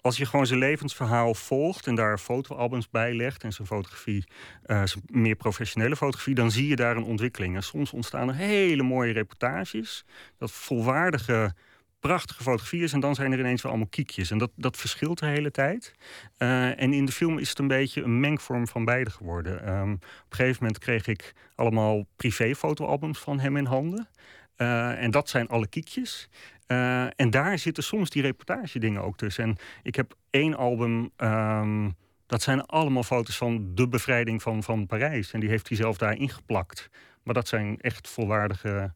[0.08, 4.24] als je gewoon zijn levensverhaal volgt en daar fotoalbums bij legt en zijn fotografie,
[4.64, 7.56] eh, zijn meer professionele fotografie, dan zie je daar een ontwikkeling.
[7.56, 10.06] En soms ontstaan er hele mooie reportages.
[10.38, 11.54] Dat volwaardige
[12.00, 12.94] prachtige fotografie is.
[12.94, 14.32] En dan zijn er ineens weer allemaal kiekjes.
[14.32, 15.94] En dat, dat verschilt de hele tijd.
[16.38, 19.66] Eh, en in de film is het een beetje een mengvorm van beide geworden.
[19.66, 24.08] Ehm, op een gegeven moment kreeg ik allemaal privé-fotoalbums van hem in handen.
[24.56, 26.30] Eh, en dat zijn alle kiekjes.
[26.68, 29.44] Eh, en daar zitten soms die reportage-dingen ook tussen.
[29.44, 31.10] En ik heb één album.
[31.16, 31.90] ehm,
[32.26, 35.32] dat zijn allemaal foto's van de bevrijding van, van Parijs.
[35.32, 36.90] En die heeft hij zelf daar ingeplakt.
[37.24, 38.94] Maar dat zijn echt volwaardige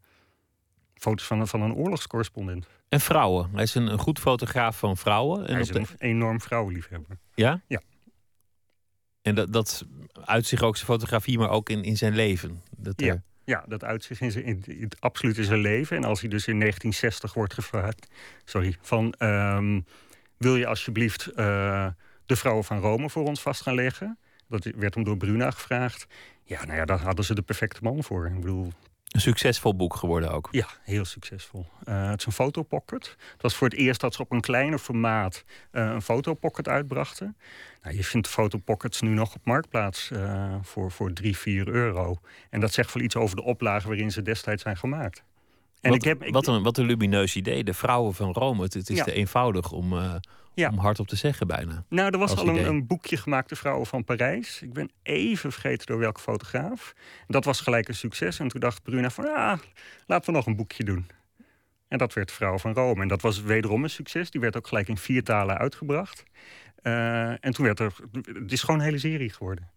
[0.96, 2.68] foto's van, een- van een oorlogscorrespondent.
[2.90, 3.50] En vrouwen.
[3.54, 5.46] Hij is een, een goed fotograaf van vrouwen.
[5.48, 7.18] En Hij is de- een enorm vrouwenliefhebber.
[7.36, 7.62] ja?
[7.68, 7.82] Ja.
[9.22, 9.86] En dat, dat
[10.26, 12.62] uit zich ook zijn fotografie, maar ook in, in zijn leven.
[12.78, 13.08] Dat Ja.
[13.14, 15.98] er- Ja, dat uitzicht in, in, het absoluut in zijn leven.
[15.98, 18.08] En als hij dus in 1960 wordt gevraagd...
[18.46, 19.14] Sorry, van...
[19.18, 19.80] ehm,
[20.42, 21.88] wil je alsjeblieft eh,
[22.26, 24.18] de vrouwen van Rome voor ons vast gaan leggen?
[24.48, 26.08] Dat werd hem door Bruna gevraagd.
[26.44, 28.26] Ja, nou ja, daar hadden ze de perfecte man voor.
[28.26, 28.72] Ik bedoel,
[29.12, 30.48] een succesvol boek geworden ook.
[30.52, 31.66] Ja, heel succesvol.
[31.84, 33.16] Uh, het is een fotopocket.
[33.32, 37.38] Het was voor het eerst dat ze op een kleiner formaat uh, een fotopocket uitbrachten.
[37.82, 42.20] Nou, je vindt fotopockets nu nog op Marktplaats uh, voor, voor 3, 4 euro.
[42.50, 45.24] En dat zegt wel iets over de oplage waarin ze destijds zijn gemaakt.
[45.82, 47.64] En wat, ik heb, ik, wat, een, wat een lumineus idee.
[47.64, 48.64] De vrouwen van Rome.
[48.64, 50.16] Het, is te eenvoudig om, uh,
[50.54, 50.70] ja.
[50.70, 51.84] om hardop te zeggen bijna.
[51.88, 54.62] Nou, er was al een, een, boekje gemaakt, De Vrouwen van Parijs.
[54.62, 56.94] Ik ben even vergeten door welke fotograaf.
[57.28, 58.40] Dat was gelijk een succes.
[58.40, 59.60] En toen dacht Bruna van, ah,
[60.06, 61.06] laten we nog een boekje doen.
[61.88, 63.02] En dat werd Vrouwen van Rome.
[63.02, 64.32] En dat was wederom een succes.
[64.32, 66.24] Die werd ook gelijk in vier talen uitgebracht.
[66.84, 67.94] Uh, en toen werd er...
[68.24, 69.70] Het is gewoon een hele serie geworden.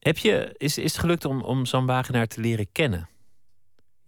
[0.00, 3.08] Heb je, is, is het gelukt om, om zo'n wagenaar te leren kennen?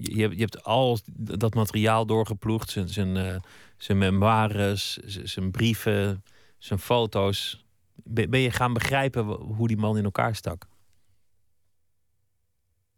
[0.02, 2.70] Je, je hebt al dat materiaal doorgeploegd.
[2.70, 3.36] Zijn, zijn, uh,
[3.76, 6.24] zijn memoires, zijn brieven,
[6.58, 7.66] zijn foto's.
[8.04, 10.66] Ben je gaan begrijpen hoe die man in elkaar stak?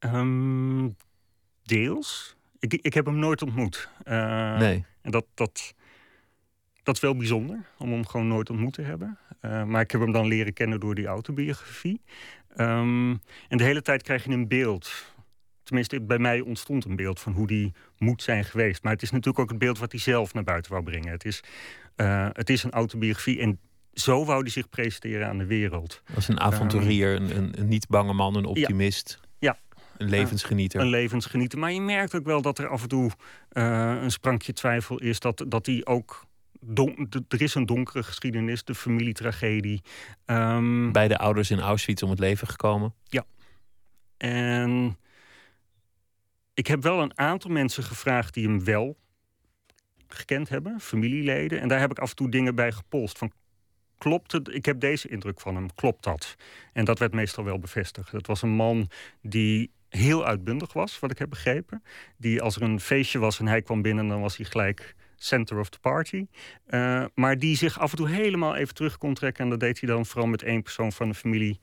[0.00, 0.96] Um,
[1.62, 2.36] deels.
[2.58, 3.88] Ik, ik heb hem nooit ontmoet.
[4.04, 4.84] Uh, nee.
[5.02, 5.74] En dat, dat,
[6.82, 9.18] dat is wel bijzonder, om hem gewoon nooit ontmoet te hebben.
[9.40, 12.00] Uh, maar ik heb hem dan leren kennen door die autobiografie.
[12.56, 15.13] Um, en de hele tijd krijg je een beeld
[15.64, 18.82] tenminste bij mij ontstond een beeld van hoe die moet zijn geweest.
[18.82, 21.12] Maar het is natuurlijk ook het beeld wat hij zelf naar buiten wou brengen.
[21.12, 21.40] Het is,
[21.96, 23.58] uh, het is een autobiografie en
[23.92, 26.02] zo wou hij zich presenteren aan de wereld.
[26.14, 29.20] Als een avonturier, een, een, een, niet bange man, een optimist.
[29.38, 29.58] Ja.
[29.96, 30.80] Een levensgenieter.
[30.80, 31.58] een levensgenieter.
[31.58, 33.10] Maar je merkt ook wel dat er af en toe
[33.52, 35.20] uh, een sprankje twijfel is.
[35.20, 36.26] Dat, dat hij ook
[36.66, 39.82] Don, er is een donkere geschiedenis, de familietragedie.
[40.26, 42.94] Um, Beide ouders in Auschwitz om het leven gekomen.
[43.04, 43.24] Ja.
[44.16, 44.98] En
[46.54, 48.96] ik heb wel een aantal mensen gevraagd die hem wel
[50.08, 51.60] gekend hebben, familieleden.
[51.60, 53.18] En daar heb ik af en toe dingen bij gepolst.
[53.18, 53.32] Van,
[53.98, 54.48] klopt het?
[54.54, 55.74] Ik heb deze indruk van hem.
[55.74, 56.36] Klopt dat?
[56.72, 58.12] En dat werd meestal wel bevestigd.
[58.12, 58.90] Het was een man
[59.22, 61.82] die heel uitbundig was, wat ik heb begrepen.
[62.16, 65.58] Die als er een feestje was en hij kwam binnen, dan was hij gelijk center
[65.58, 66.26] of the party.
[66.68, 69.44] Uh, maar die zich af en toe helemaal even terug kon trekken.
[69.44, 71.60] En dat deed hij dan vooral met één persoon van de familie.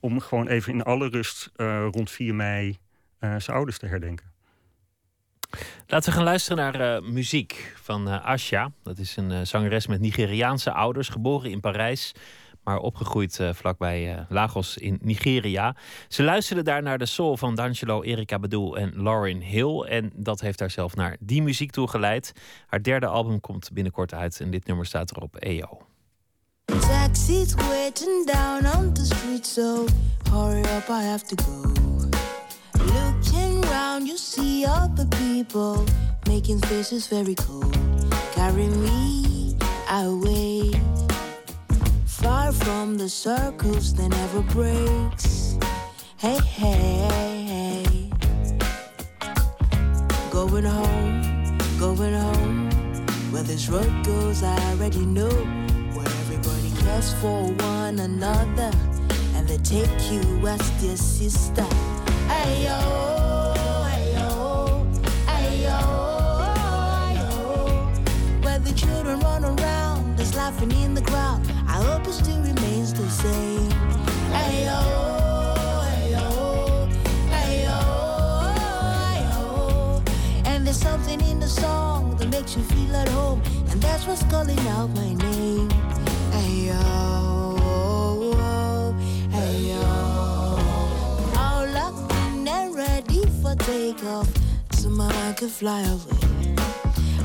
[0.00, 2.78] Om gewoon even in alle rust uh, rond 4 mei
[3.18, 4.32] zijn ouders te herdenken.
[5.86, 8.70] Laten we gaan luisteren naar uh, muziek van uh, Asha.
[8.82, 12.12] Dat is een zangeres met Nigeriaanse ouders, geboren in Parijs,
[12.64, 15.76] maar opgegroeid vlakbij Lagos in Nigeria.
[16.08, 19.80] Ze luisterde daar naar de soul van D'Angelo, Erika Bedoel en Lauren Hill.
[19.80, 22.32] En dat heeft haar zelf naar die muziek toe geleid.
[22.66, 25.86] Haar derde album komt binnenkort uit en dit nummer staat erop EO.
[26.64, 29.86] Taxis waiting down on the street, so
[30.30, 31.93] hurry up, I have to go.
[33.74, 35.84] Looking round, you see other people
[36.28, 37.76] making faces very cold.
[38.32, 39.56] Carry me
[39.90, 40.70] away,
[42.06, 45.58] far from the circles that never breaks.
[46.18, 48.10] Hey, hey, hey.
[50.30, 52.70] Going home, going home.
[53.32, 55.34] Where this road goes, I already know.
[55.96, 57.42] Where everybody cares for
[57.74, 58.70] one another,
[59.34, 61.66] and they take you as their sister.
[62.28, 63.13] Ayo, ayo,
[70.54, 71.40] laughing in the crowd.
[71.66, 73.70] I hope it still remains the same.
[74.32, 74.80] Hey yo.
[80.64, 84.58] There's something in the song that makes you feel at home, and that's what's calling
[84.68, 85.68] out my name.
[86.32, 88.34] Hey yo,
[89.30, 89.82] hey yo.
[91.36, 94.28] All locked in and ready for takeoff,
[94.72, 96.56] so my mind can fly away.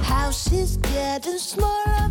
[0.04, 2.10] House is getting smaller.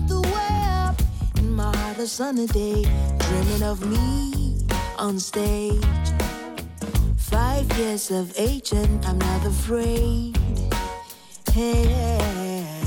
[1.88, 2.84] My a sunny day,
[3.18, 4.58] dreaming of me
[4.98, 5.82] on stage.
[7.16, 10.36] Five years of age and I'm not afraid.
[11.50, 12.82] Hey, hey.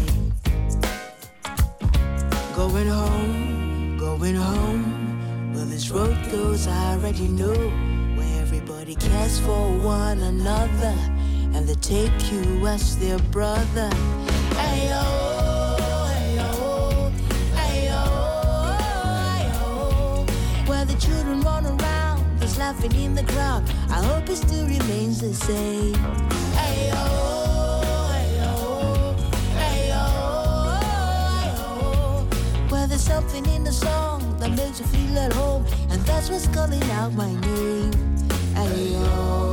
[2.56, 5.56] going home, going home.
[5.56, 7.58] Where this road goes, I already know.
[8.16, 10.96] Where everybody cares for one another
[11.56, 13.90] and they take you as their brother.
[13.90, 15.18] Ayo, oh.
[15.18, 15.21] ayo,
[22.72, 23.64] laughing in the crowd.
[23.90, 25.94] I hope it still remains the same.
[26.66, 27.04] Ayo.
[28.16, 28.54] ayo,
[29.68, 30.04] ayo, ayo.
[32.72, 36.48] Where there's something in the song that makes you feel at home, and that's what's
[36.48, 37.92] calling out my name.
[38.56, 39.02] Ayo.
[39.04, 39.51] Take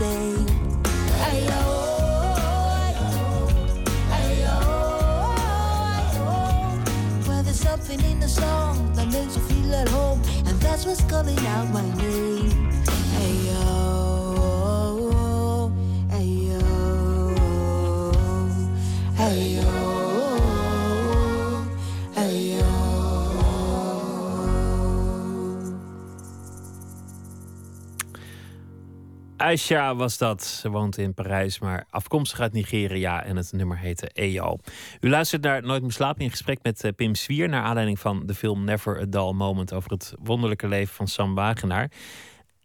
[0.00, 0.46] the.
[1.28, 1.62] Ayo.
[7.28, 11.04] Well, there's something in the song that makes you feel at home, and that's what's
[11.04, 12.29] calling out my name.
[29.40, 30.44] Aisha was dat.
[30.44, 33.24] Ze woont in Parijs, maar afkomstig uit Nigeria.
[33.24, 34.56] En het nummer heette EO.
[35.00, 37.48] U luistert naar Nooit meer slapen in gesprek met eh, Pim Swier.
[37.48, 39.72] Naar aanleiding van de film Never a Dull Moment.
[39.72, 41.90] Over het wonderlijke leven van Sam Wagenaar.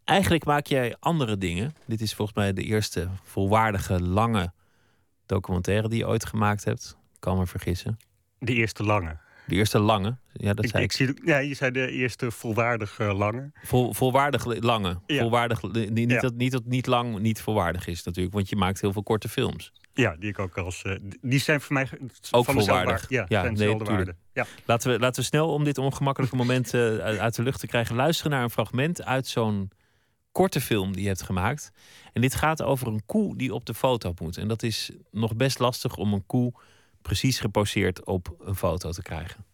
[0.04, 1.76] Eigenlijk maak jij andere dingen.
[1.86, 4.52] Dit is volgens mij de eerste volwaardige, lange
[5.26, 6.98] documentaire die je ooit gemaakt hebt.
[7.14, 7.98] Ik kan me vergissen.
[8.40, 9.18] De eerste lange.
[9.48, 10.18] De eerste lange.
[10.34, 10.96] Ja, dat Ik, zei ik ik.
[10.98, 13.52] zie, ja, je zei de eerste volwaardige lange.
[13.64, 15.00] Vol, volwaardig lange.
[15.06, 15.20] Ja.
[15.22, 16.20] Volwaardig, niet, Ja.
[16.20, 18.36] dat, niet dat niet lang niet volwaardig is natuurlijk.
[18.36, 19.72] Want je maakt heel veel korte films.
[19.94, 20.82] Ja, die ik ook als.
[20.82, 21.90] eh, die zijn voor mij
[22.32, 23.10] Ook van volwaardig.
[23.10, 24.16] Ja, Ja, zijn nee, waarde.
[24.34, 24.46] Ja.
[24.66, 27.68] Laten we, laten we snel om dit ongemakkelijke moment eh, uit uit de lucht te
[27.68, 27.96] krijgen.
[27.96, 29.72] Luisteren naar een fragment uit zo'n
[30.32, 31.72] korte film die je hebt gemaakt.
[32.14, 34.38] En dit gaat over een koe die op de foto moet.
[34.38, 36.54] En dat is nog best lastig om een koe
[37.06, 39.46] precies geposeerd op een foto te krijgen.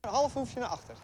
[0.00, 0.94] Een half hoefje naar achter.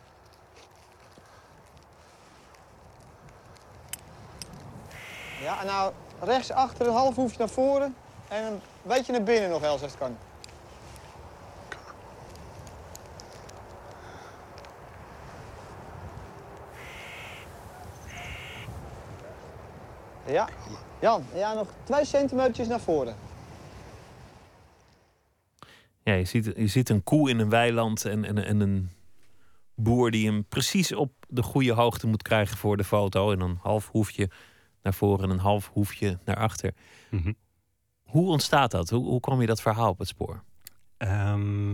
[5.43, 7.97] Ja, en nou rechts achter een half hoefje naar voren
[8.29, 10.17] en een beetje naar binnen nog wel, als kan.
[20.27, 20.49] Ja,
[20.99, 23.26] Jan, ja, nog twee centimetertjes naar voren.
[26.07, 28.91] Ja, je ziet, je ziet een koe in een weiland en, en, en een
[29.75, 33.33] boer die hem precies op de goede hoogte moet krijgen voor de foto.
[33.33, 34.31] En een half hoefje
[34.83, 36.75] naar voren en een half hoefje naar achter.
[37.11, 37.33] Mhm.
[38.03, 38.91] Hoe ontstaat dat?
[38.91, 40.43] Hoe, hoe kwam je dat verhaal op het spoor?
[40.97, 41.73] Ehm,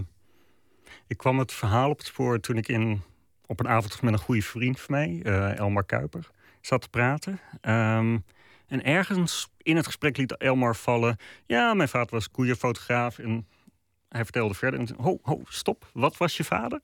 [1.06, 3.02] ik kwam het verhaal op het spoor toen ik in,
[3.46, 7.40] op een avond met een goede vriend van mij, eh, Elmar Kuiper, zat te praten.
[7.60, 8.18] Ehm,
[8.66, 11.16] en ergens in het gesprek liet Elmar vallen.
[11.46, 13.18] Ja, mijn vader was koeienfotograaf.
[13.18, 13.46] En
[14.12, 14.80] hij vertelde verder.
[14.80, 15.90] En, ho, ho, stop.
[15.92, 16.80] Wat was je vader?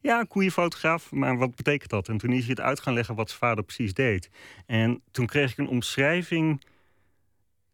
[0.00, 1.12] Ja, koeienfotograaf.
[1.12, 2.08] Maar wat betekent dat?
[2.08, 4.30] En toen is hij het uit gaan leggen wat zijn vader precies deed.
[4.66, 6.62] En toen kreeg ik een omschrijving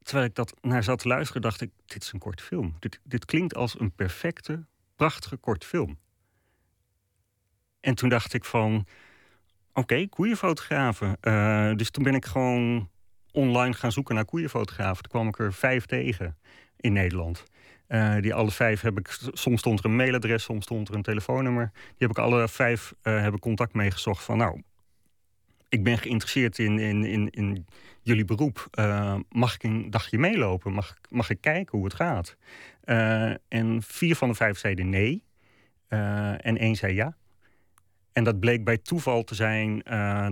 [0.03, 2.77] terwijl ik dat naar zat te luisteren, dacht ik: dit is een korte film.
[2.79, 4.65] Dit, dit klinkt als een perfecte,
[4.97, 5.99] prachtige korte film.
[7.81, 8.87] En toen dacht ik van,
[9.73, 11.17] oké, koeienfotografen.
[11.21, 12.91] Eh, dus toen ben ik gewoon
[13.33, 15.03] online gaan zoeken naar koeienfotografen.
[15.03, 16.39] Toen kwam ik er vijf tegen
[16.77, 17.45] in Nederland.
[17.95, 21.03] Eh, die alle vijf heb ik, soms stond er een mailadres, soms stond er een
[21.03, 21.71] telefoonnummer.
[21.73, 24.63] Die heb ik alle vijf eh, heb ik contact mee gezocht van, nou,
[25.69, 27.67] ik ben geïnteresseerd in, in, in, in
[28.03, 28.69] jullie beroep.
[28.71, 30.73] Eh, mag ik een dagje meelopen?
[30.73, 32.37] Mag, mag ik kijken hoe het gaat?
[33.49, 35.25] En vier van de vijf zeiden nee.
[35.89, 37.17] En één zei ja.
[38.13, 39.79] En dat bleek bij toeval te zijn,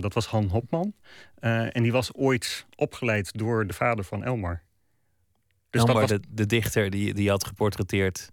[0.01, 0.93] dat was Han Hopman.
[1.39, 4.63] En die was ooit opgeleid door de vader van Elmar.
[5.73, 8.31] Dus Elmar, dat was, de, de dichter die, die je had geportretteerd.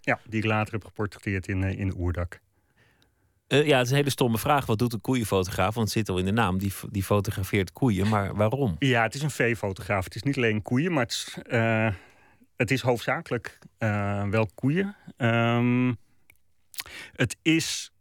[0.00, 2.40] ja, die ik later heb geportretteerd in, eh, in Oerdak.
[3.46, 4.66] Eh, ja, het is een hele stomme vraag.
[4.66, 5.74] Wat doet een koeienfotograaf?
[5.74, 6.58] Want het zit al in de naam.
[6.58, 8.08] Die, die fotografeert koeien.
[8.08, 8.76] Maar waarom?
[8.78, 10.04] Ja, het is een veefotograaf.
[10.04, 11.90] Het is niet alleen koeien, maar het is, eh,
[12.56, 13.58] het is hoofdzakelijk
[14.30, 14.96] wel koeien.
[15.16, 15.92] Ehm,
[17.12, 17.92] het is.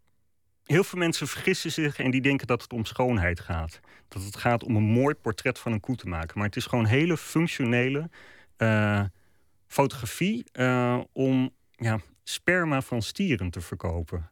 [0.63, 3.79] Heel veel mensen vergissen zich en die denken dat het om schoonheid gaat.
[4.07, 6.37] Dat het gaat om een mooi portret van een koe te maken.
[6.37, 8.09] Maar het is gewoon hele functionele
[8.57, 9.03] eh,
[9.67, 14.29] fotografie eh, om ja, sperma van stieren te verkopen.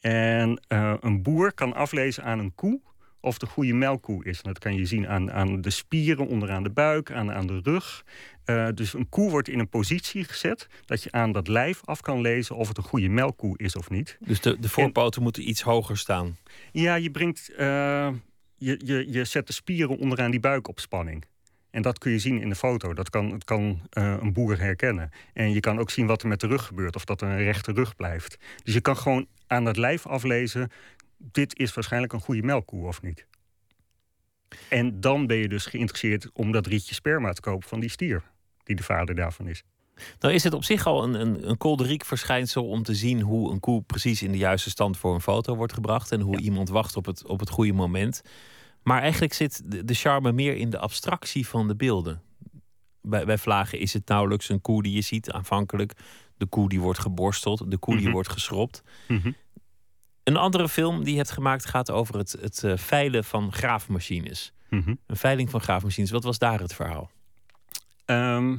[0.00, 2.80] En eh, een boer kan aflezen aan een koe
[3.20, 4.36] of het een goede melkkoe is.
[4.36, 7.60] En dat kan je zien aan, aan de spieren onderaan de buik, aan, aan de
[7.62, 8.04] rug.
[8.74, 12.20] Dus een koe wordt in een positie gezet dat je aan dat lijf af kan
[12.20, 14.16] lezen of het een goede melkkoe is of niet.
[14.20, 16.36] Dus de, de voorpoten moeten iets hoger staan.
[16.72, 17.52] Ja, je brengt.
[17.56, 18.20] je,
[18.58, 21.24] je, je zet de spieren onderaan die buik op spanning.
[21.74, 22.94] En dat kun je zien in de foto.
[22.94, 25.10] Dat kan, het kan eh, een boer herkennen.
[25.32, 26.96] En je kan ook zien wat er met de rug gebeurt.
[26.96, 28.36] Of dat er een rechte rug blijft.
[28.62, 30.70] Dus je kan gewoon aan dat lijf aflezen.
[31.16, 33.26] Dit is waarschijnlijk een goede melkkoe of niet.
[34.68, 38.22] En dan ben je dus geïnteresseerd om dat rietje sperma te kopen van die stier.
[38.64, 39.64] Die de vader daarvan is.
[40.18, 43.52] Nou is het op zich al een, een, een kolderiek verschijnsel om te zien hoe
[43.52, 46.12] een koe precies in de juiste stand voor een foto wordt gebracht.
[46.12, 48.22] En hoe iemand wacht op het, op het goede moment.
[48.84, 52.22] Maar eigenlijk zit de, charme meer in de abstractie van de beelden.
[53.02, 55.92] Bij, bij vlagen is het nauwelijks een koe die je ziet aanvankelijk.
[56.36, 58.12] De koe die wordt geborsteld, de koe die Mhm.
[58.12, 58.82] wordt geschropt.
[59.08, 59.32] Mhm.
[60.22, 64.52] Een andere film die je hebt gemaakt gaat over het, het eh, veilen van graafmachines.
[64.70, 66.10] Een veiling van graafmachines.
[66.10, 67.10] Wat was daar het verhaal?
[68.04, 68.50] Ehm,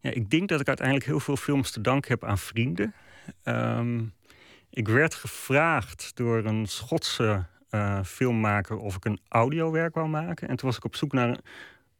[0.00, 2.94] ja, ik denk dat ik uiteindelijk heel veel films te danken heb aan vrienden.
[3.42, 4.02] Ehm,
[4.70, 10.48] ik werd gevraagd door een Schotse uh, filmmaker of ik een audiowerk wou maken.
[10.48, 11.40] En toen was ik op zoek naar een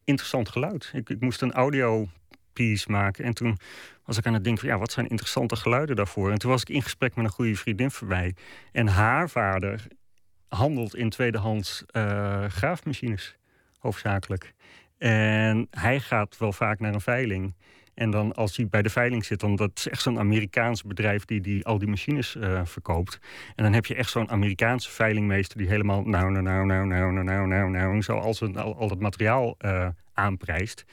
[0.04, 0.90] interessant geluid.
[0.92, 2.08] Ik, ik moest een audio
[2.52, 3.24] piece maken.
[3.24, 3.58] En toen
[4.04, 6.30] was ik aan het denken van ja, wat zijn interessante geluiden daarvoor?
[6.30, 8.34] En toen was ik in gesprek met een goede vriendin van mij.
[8.72, 9.86] En haar vader
[10.48, 13.36] handelt in tweedehands uh, graafmachines,
[13.78, 14.54] hoofdzakelijk.
[14.98, 17.54] En hij gaat wel vaak naar een veiling.
[17.94, 21.24] En dan als hij bij de veiling zit, dan dat is echt zo'n Amerikaans bedrijf
[21.24, 23.18] die, die al die machines uh, verkoopt.
[23.54, 27.12] En dan heb je echt zo'n Amerikaanse veilingmeester die helemaal nou, nou, nou, nou, nou,
[27.12, 30.84] nou, nou, nou, nou, zo al, zijn, al, al dat materiaal uh, aanprijst.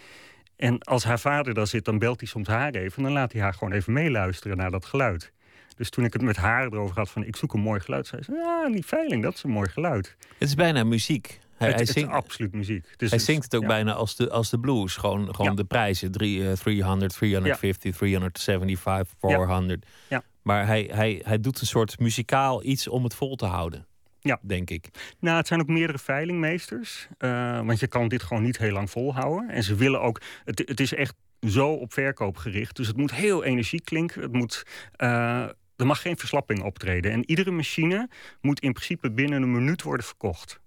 [0.56, 2.98] En als haar vader daar zit, dan belt hij soms haar even.
[2.98, 5.32] En dan laat hij haar gewoon even meeluisteren naar dat geluid.
[5.76, 8.24] Dus toen ik het met haar erover had van ik zoek een mooi geluid, zei
[8.24, 10.16] ze, ja, die veiling, dat is een mooi geluid.
[10.38, 11.40] Het is bijna muziek.
[11.62, 12.86] Hij, het, hij zingt, het is absoluut muziek.
[12.98, 14.96] Dus hij zingt het ook bijna als de, als de blues.
[14.96, 16.12] Gewoon, gewoon de prijzen.
[16.12, 19.86] 3, 300, 350, 375, 400.
[20.08, 20.24] Ja.
[20.42, 23.86] Maar hij, hij, hij doet een soort muzikaal iets om het vol te houden.
[24.20, 24.40] Ja.
[24.42, 24.90] Denk ik.
[25.20, 27.08] Nou, het zijn ook meerdere veilingmeesters.
[27.20, 29.50] Uh, want je kan dit gewoon niet heel lang volhouden.
[29.50, 30.22] En ze willen ook...
[30.46, 31.16] Het, het is echt
[31.48, 32.76] zo op verkoop gericht.
[32.76, 34.22] Dus het moet heel energiek klinken.
[34.22, 34.66] Het moet...
[34.98, 37.12] Uh, er mag geen verslapping optreden.
[37.12, 38.10] En iedere machine
[38.42, 40.61] moet in principe binnen een minuut worden verkocht.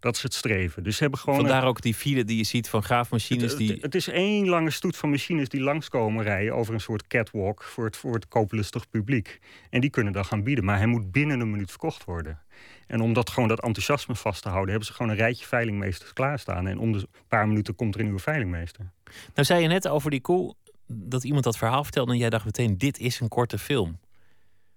[0.00, 0.82] Dat is het streven.
[0.82, 3.50] Dus ze hebben gewoon Vandaar ook die file die je ziet van graafmachines.
[3.50, 3.72] Het, die...
[3.72, 7.62] het, het, is één lange stoet van machines die langskomen rijden over een soort catwalk
[7.62, 9.38] voor het, voor het kooplustig publiek.
[9.70, 10.64] En die kunnen dan gaan bieden.
[10.64, 12.40] Maar hij moet binnen een minuut verkocht worden.
[12.86, 16.12] En om dat gewoon dat enthousiasme vast te houden, hebben ze gewoon een rijtje veilingmeesters
[16.12, 16.66] klaarstaan.
[16.66, 18.92] En om de paar minuten komt er een nieuwe veilingmeester.
[19.34, 20.54] Nou zei je net over die koe
[20.86, 23.98] dat iemand dat verhaal vertelde en jij dacht meteen: dit is een korte film.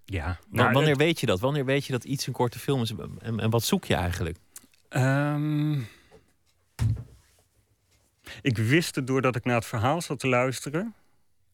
[0.05, 0.39] Ja.
[0.49, 1.39] Nou, wanneer weet je dat?
[1.39, 2.93] Wanneer weet je dat iets een korte film is?
[3.19, 4.38] En, en wat zoek je eigenlijk?
[4.89, 5.88] Um,
[8.41, 10.95] ik wist het doordat ik naar het verhaal zat te luisteren.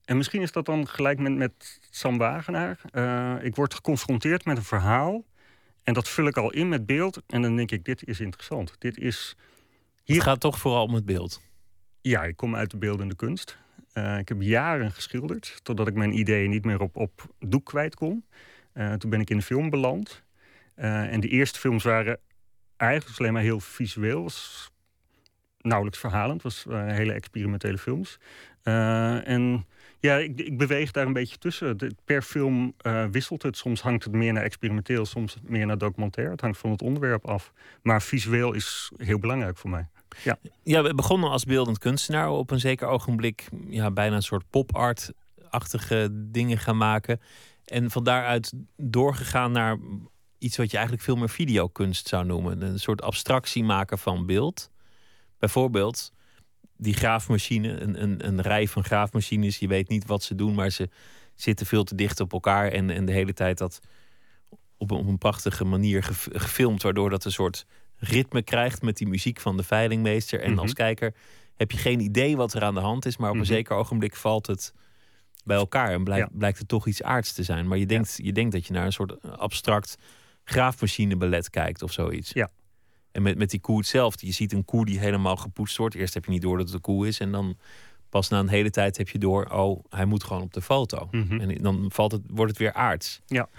[0.06, 2.80] En misschien is dat dan gelijk met, met Sam Wagenaar.
[2.91, 5.24] Uh, ik word geconfronteerd met een verhaal.
[5.84, 7.21] En dat vul ik al in met beeld.
[7.28, 8.76] En dan denk ik, dit is interessant.
[8.80, 9.36] Dit is...
[10.04, 10.15] Hier...
[10.15, 11.41] Het gaat toch vooral om het beeld?
[12.02, 13.58] Ja, ik kom uit de beeldende kunst.
[13.93, 15.60] Uh, ik heb jaren geschilderd.
[15.63, 18.26] Totdat ik mijn ideeën niet meer op, op doek kwijt kon.
[18.74, 20.24] Uh, toen ben ik in de film beland.
[20.76, 22.19] en de eerste films waren
[22.86, 24.24] eigenlijk alleen maar heel visueel.
[24.24, 24.71] Was
[25.65, 26.41] nauwelijks verhalend.
[26.41, 28.19] was uh, hele experimentele films.
[28.63, 29.65] Uh, en
[30.00, 31.78] ja, ik, ik, beweeg daar een beetje tussen.
[31.78, 33.58] De, per film uh, wisselt het.
[33.58, 36.30] Soms hangt het meer naar experimenteel, soms meer naar documentair.
[36.30, 37.54] Het hangt van het onderwerp af.
[37.82, 39.88] Maar visueel is heel belangrijk voor mij.
[40.24, 42.30] Ja, ja we begonnen als beeldend kunstenaar.
[42.30, 47.21] Op een zeker ogenblik ja, bijna een soort pop-art-achtige dingen gaan maken.
[47.65, 49.78] En van daaruit doorgegaan naar
[50.45, 52.62] iets wat je eigenlijk veel meer videokunst zou noemen.
[52.62, 54.71] Een soort abstractie maken van beeld.
[55.39, 56.12] Bijvoorbeeld
[56.77, 59.60] die graafmachine, een, een, een rij van graafmachines.
[59.60, 60.89] Je weet niet wat ze doen, maar ze
[61.36, 62.71] zitten veel te dicht op elkaar.
[62.71, 63.79] En, en de hele tijd dat
[64.77, 67.65] op een, op een prachtige manier gefilmd, waardoor dat een soort
[67.97, 70.41] ritme krijgt met die muziek van de veilingmeester.
[70.41, 70.75] En als mhm.
[70.75, 71.13] kijker
[71.55, 73.51] heb je geen idee wat er aan de hand is, maar op een mhm.
[73.51, 74.73] zeker ogenblik valt het
[75.43, 77.67] bij elkaar en blijkt, blijkt het toch iets aards te zijn.
[77.67, 79.97] Maar je denkt, je denkt dat je naar een soort abstract
[80.45, 82.31] graafmachineballet kijkt of zoiets.
[82.34, 82.49] Ja.
[83.12, 84.25] En met, met die koe hetzelfde.
[84.25, 85.95] Je ziet een koe die helemaal gepoetst wordt.
[85.95, 87.19] Eerst heb je niet door dat het een koe is.
[87.19, 87.58] En dan
[88.10, 89.45] pas na een hele tijd heb je door...
[89.45, 91.08] oh, hij moet gewoon op de foto.
[91.12, 91.39] Mhm.
[91.39, 93.21] En dan valt het, wordt het weer aards.
[93.25, 93.49] Ja,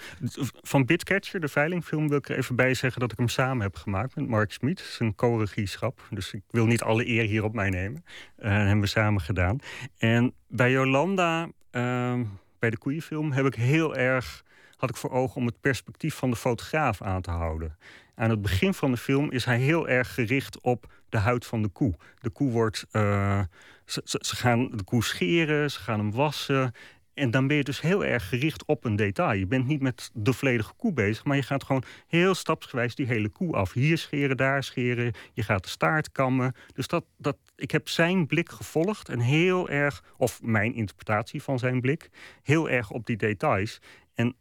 [0.62, 3.00] van Bitcatcher, de veilingfilm, wil ik er even bij zeggen...
[3.00, 4.80] dat ik hem samen heb gemaakt met Mark Smit.
[4.80, 6.06] Zijn co-regieschap.
[6.10, 8.04] Dus ik wil niet alle eer hier op mij nemen.
[8.38, 9.58] Uh, hebben we samen gedaan.
[9.98, 12.20] En bij Jolanda, uh,
[12.58, 13.32] bij de koeienfilm...
[13.32, 14.44] heb ik heel erg
[14.76, 17.76] had ik voor ogen om het perspectief van de fotograaf aan te houden.
[18.14, 21.62] Aan het begin van de film is hij heel erg gericht op de huid van
[21.62, 21.94] de koe.
[22.18, 22.86] De koe wordt.
[22.92, 23.40] Uh,
[23.84, 26.72] ze, ze, gaan de koe scheren, ze gaan hem wassen.
[27.14, 29.38] En dan ben je dus heel erg gericht op een detail.
[29.38, 33.06] Je bent niet met de volledige koe bezig, maar je gaat gewoon heel stapsgewijs die
[33.06, 33.72] hele koe af.
[33.72, 35.12] Hier scheren, daar scheren.
[35.32, 36.54] Je gaat de staart kammen.
[36.74, 41.58] Dus dat, dat, ik heb zijn blik gevolgd en heel erg, of mijn interpretatie van
[41.58, 42.10] zijn blik,
[42.42, 43.80] heel erg op die details.
[44.14, 44.36] En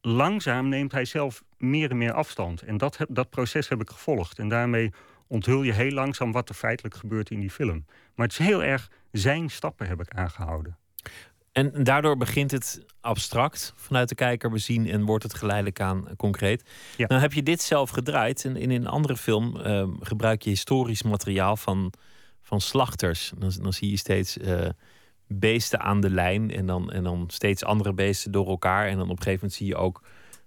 [0.00, 2.62] langzaam neemt hij zelf meer en meer afstand.
[2.62, 4.38] En dat, dat proces heb ik gevolgd.
[4.38, 4.92] En daarmee
[5.26, 7.84] onthul je heel langzaam wat er feitelijk gebeurt in die film.
[8.14, 10.78] Maar het is heel erg zijn stappen heb ik aangehouden.
[11.52, 16.64] En daardoor begint het abstract vanuit de kijker bezien en wordt het geleidelijk aan concreet.
[16.96, 17.06] Ja.
[17.06, 21.02] Nou heb je dit zelf gedraaid en in een andere film uh, gebruik je historisch
[21.02, 21.92] materiaal van,
[22.42, 23.32] van slachters.
[23.38, 24.68] Dan, dan zie je steeds uh,
[25.32, 28.86] beesten aan de lijn en dan, en dan steeds andere beesten door elkaar.
[28.86, 30.02] En dan op een gegeven moment zie je ook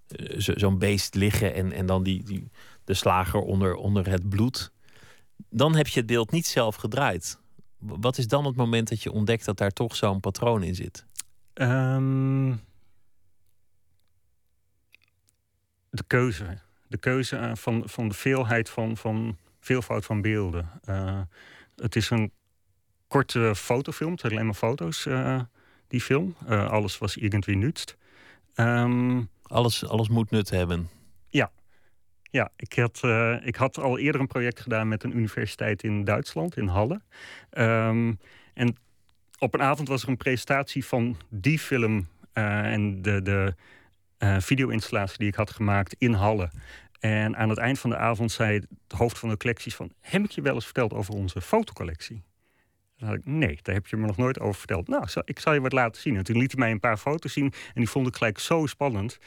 [0.07, 2.51] uh, zo'n beest liggen en, en dan die, die,
[2.83, 4.71] de slager onder, onder het bloed.
[5.49, 7.39] Dan heb je het beeld niet zelf gedraaid.
[7.77, 11.05] Wat is dan het moment dat je ontdekt dat daar toch zo'n patroon in zit?
[11.53, 12.53] Ehm,
[15.89, 16.57] de keuze.
[16.87, 20.69] De keuze eh, van, van de veelheid van, van veelvoud van beelden.
[20.83, 21.21] Eh,
[21.75, 22.31] het is een
[23.13, 25.39] korte fotofilm, het zijn alleen maar foto's, eh,
[25.87, 26.35] die film.
[26.47, 27.97] Eh, alles was irgendwie nutst.
[28.55, 30.89] Ehm, Alles, alles moet nut hebben.
[32.31, 36.03] ja, ik had, eh, ik had al eerder een project gedaan met een universiteit in
[36.03, 37.01] Duitsland, in Halle.
[37.49, 38.13] Ehm,
[38.53, 38.75] en
[39.39, 43.55] op een avond was er een presentatie van die film en de, de
[44.17, 46.49] eh, video-installatie die ik had gemaakt in Halle.
[46.99, 49.91] En aan het eind van de avond zei het hoofd van de collecties van...
[49.99, 52.23] heb ik je wel eens verteld over onze fotocollectie?
[53.23, 54.87] Nee, daar heb je me nog nooit over verteld.
[54.87, 56.17] Nou, ik zal je wat laten zien.
[56.17, 58.65] En toen liet hij mij een paar foto's zien en die vond ik gelijk zo
[58.65, 59.19] spannend...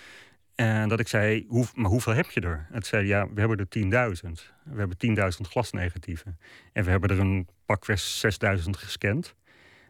[0.55, 2.67] En dat ik zei, hoe, maar hoeveel heb je er?
[2.73, 4.31] Het zei, ja, we hebben er 10.000.
[4.65, 6.39] We hebben 10.000 glasnegatieven.
[6.73, 8.23] En we hebben er een pakweg
[8.59, 9.35] 6.000 gescand.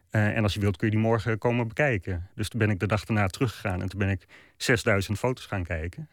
[0.09, 2.29] Eh, en als je wilt kun je die morgen komen bekijken.
[2.35, 3.81] Dus toen ben ik de dag daarna teruggegaan.
[3.81, 4.25] En toen ben ik
[4.57, 6.09] 6.000 foto's gaan kijken.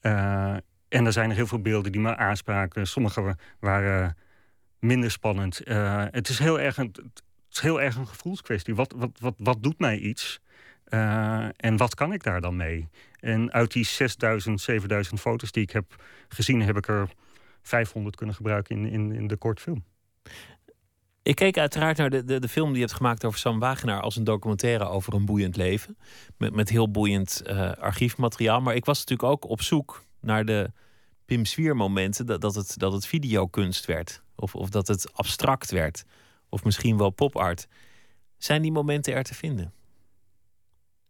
[0.00, 0.54] Eh,
[0.88, 2.86] en er zijn er heel veel beelden die me aanspraken.
[2.86, 4.16] Sommige wa- waren
[4.80, 5.62] minder spannend.
[5.62, 8.74] Eh, het, is heel erg een, het is heel erg een gevoelskwestie.
[8.74, 10.40] Wat, wat, wat, wat doet mij iets?
[10.84, 12.88] Eh, en wat kan ik daar dan mee?
[13.20, 17.08] En uit die 6000, 7000 foto's die ik heb gezien, heb ik er
[17.62, 19.84] 500 kunnen gebruiken in, in, in de kortfilm.
[21.22, 24.00] Ik keek uiteraard naar de, de, de film die je hebt gemaakt over Sam Wagenaar
[24.00, 25.96] als een documentaire over een boeiend leven.
[26.36, 28.60] Met, met heel boeiend eh, archiefmateriaal.
[28.60, 30.70] Maar ik was natuurlijk ook op zoek naar de
[31.24, 34.22] Pim Swier momenten dat, dat, het, dat het videokunst werd.
[34.40, 36.04] Of, of dat het abstract werd.
[36.48, 37.68] Of misschien wel popart.
[38.36, 39.72] Zijn die momenten er te vinden?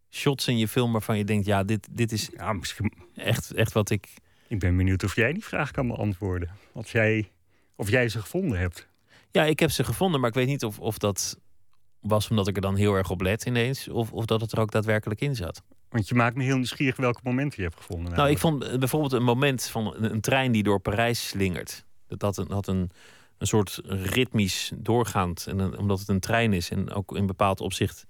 [0.09, 3.73] Shots in je film waarvan je denkt, ja, dit, dit is Ja, misschien, echt, echt
[3.73, 4.13] wat ik...
[4.47, 6.49] ik ben benieuwd of jij die vraag kan beantwoorden.
[6.71, 7.31] Of jij,
[7.75, 8.87] of jij ze gevonden hebt.
[9.31, 11.37] Ja, ik heb ze gevonden, maar ik weet niet of, of dat
[11.99, 13.87] was omdat ik er dan heel erg op let ineens.
[13.87, 15.63] Of, of dat het er ook daadwerkelijk in zat.
[15.89, 18.13] Want je maakt me heel nieuwsgierig welke momenten je hebt gevonden.
[18.13, 21.85] Nou, ik vond eh, bijvoorbeeld een moment van een, een trein die door Parijs slingert.
[22.07, 22.91] Dat had een, had een,
[23.39, 25.47] een soort ritmisch doorgaand.
[25.47, 28.05] En een- omdat het een trein is en ook in bepaald opzicht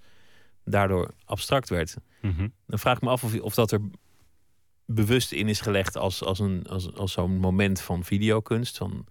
[0.64, 1.96] daardoor abstract werd.
[2.20, 2.48] Mhm.
[2.66, 3.80] Dan vraag ik me af of, of dat er
[4.84, 9.06] bewust in is gelegd als, als, een, als, als zo'n moment van videokunst, van,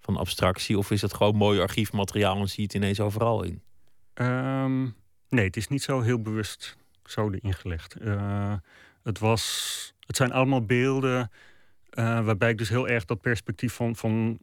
[0.00, 0.78] van abstractie.
[0.78, 3.62] Of is het gewoon mooi archiefmateriaal en zie je het ineens overal in?
[4.14, 4.82] Ehm,
[5.28, 7.94] nee, het is niet zo heel bewust zo erin gelegd.
[7.94, 8.54] Eh,
[9.02, 11.30] het, was, het zijn allemaal beelden
[11.90, 14.38] eh, waarbij ik dus heel erg dat perspectief van, van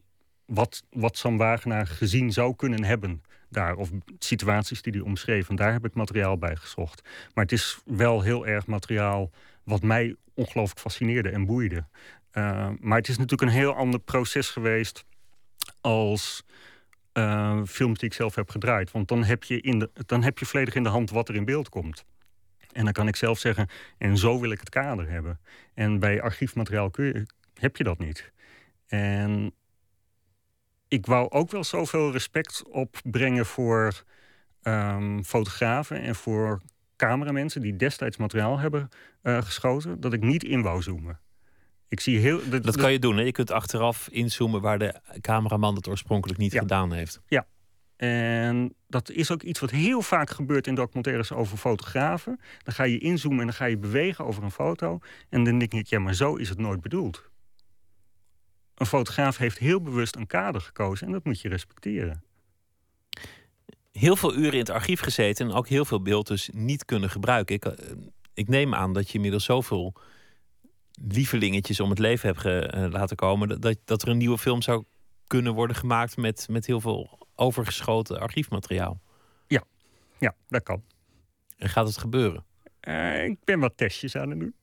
[0.54, 3.76] wat, wat Sam Wagenaar gezien zou kunnen hebben daar.
[3.76, 5.48] Of situaties die hij omschreef.
[5.48, 7.02] En daar heb ik materiaal bij gezocht.
[7.34, 9.30] Maar het is wel heel erg materiaal
[9.62, 11.84] wat mij ongelooflijk fascineerde en boeide.
[12.30, 15.04] Eh, maar het is natuurlijk een heel ander proces geweest
[15.80, 16.44] als
[17.12, 18.90] eh, films die ik zelf heb gedraaid.
[18.90, 21.34] Want dan heb, je in de, dan heb je volledig in de hand wat er
[21.34, 22.04] in beeld komt.
[22.72, 25.40] En dan kan ik zelf zeggen, en zo wil ik het kader hebben.
[25.74, 28.32] En bij archiefmateriaal kun je, heb je dat niet.
[28.86, 29.54] En
[30.92, 34.02] ik wou ook wel zoveel respect opbrengen voor
[34.62, 36.60] ehm, fotografen en voor
[36.96, 38.88] cameramensen die destijds materiaal hebben
[39.22, 41.20] eh, geschoten, dat ik niet in wou zoomen.
[41.88, 42.40] Ik zie heel.
[42.62, 43.16] Dat kan je doen.
[43.16, 43.22] Hè?
[43.22, 46.60] Je kunt achteraf inzoomen waar de cameraman het oorspronkelijk niet Ja.
[46.60, 47.20] gedaan heeft.
[47.96, 52.40] En dat is ook iets wat heel vaak gebeurt in documentaires over fotografen.
[52.62, 54.98] Dan ga je inzoomen en dan ga je bewegen over een foto.
[55.28, 57.30] En dan denk ik, ja, maar zo is het nooit bedoeld.
[58.82, 62.22] Een fotograaf heeft heel bewust een kader gekozen en dat moet je respecteren.
[63.92, 67.10] Heel veel uren in het archief gezeten en ook heel veel beeld dus niet kunnen
[67.10, 67.54] gebruiken.
[67.54, 67.96] Ik, eh,
[68.34, 69.94] ik neem aan dat je inmiddels zoveel
[71.02, 73.60] lievelingetjes om het leven hebt ge- eh, laten komen.
[73.60, 74.84] Dat, dat er een nieuwe film zou
[75.26, 79.00] kunnen worden gemaakt met, met heel veel overgeschoten archiefmateriaal.
[80.18, 80.82] Ja, dat kan.
[81.56, 82.44] En gaat het gebeuren?
[82.80, 84.54] Eh, ik ben wat testjes aan het doen.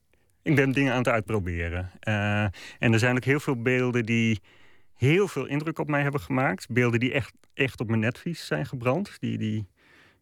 [0.49, 1.91] Ik ben dingen aan het uitproberen.
[1.99, 2.43] Eh,
[2.79, 4.41] en er zijn ook heel veel beelden die
[4.95, 6.69] heel veel indruk op mij hebben gemaakt.
[6.69, 9.19] Beelden die echt, echt op mijn netvlies zijn gebrand.
[9.19, 9.67] Die, die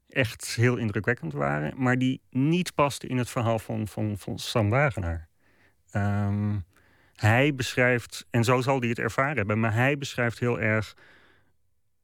[0.09, 1.73] echt heel indrukwekkend waren.
[1.81, 5.27] Maar die niet pasten in het verhaal van, van, van Sam Wagenaar.
[5.91, 6.55] Ehm,
[7.15, 9.59] hij beschrijft, en zo zal hij het ervaren hebben...
[9.59, 10.95] maar hij beschrijft heel erg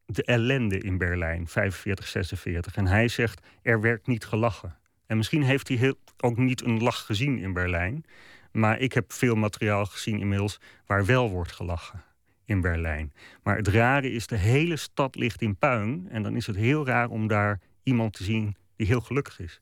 [0.06, 2.76] de ellende in Berlijn, 45, 46.
[2.76, 4.82] En hij zegt, er werd niet gelachen.
[5.06, 8.06] En misschien heeft hij heel, ook niet een lach gezien in Berlijn.
[8.51, 12.04] Maar ik heb veel materiaal gezien inmiddels waar wel wordt gelachen
[12.45, 13.14] in Berlijn.
[13.43, 16.08] Maar het rare is, de hele stad ligt in puin.
[16.10, 19.62] En dan is het heel raar om daar iemand te zien die heel gelukkig is.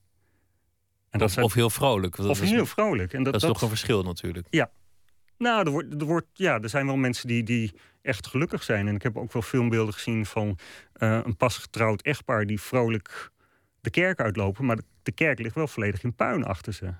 [1.09, 2.17] En dat Of, zijn- of heel vrolijk.
[2.17, 3.13] of is, heel vrolijk.
[3.13, 4.47] En dat, dat is dat- toch een verschil natuurlijk.
[5.37, 8.87] nou, er, wordt, er, wordt, ja, er zijn wel mensen die, die echt gelukkig zijn.
[8.87, 10.57] En ik heb ook wel filmbeelden gezien van
[10.97, 13.31] uh, een pas getrouwd echtpaar die vrolijk
[13.81, 16.93] de kerk uitlopen, maar de kerk ligt wel volledig in puin achter ze.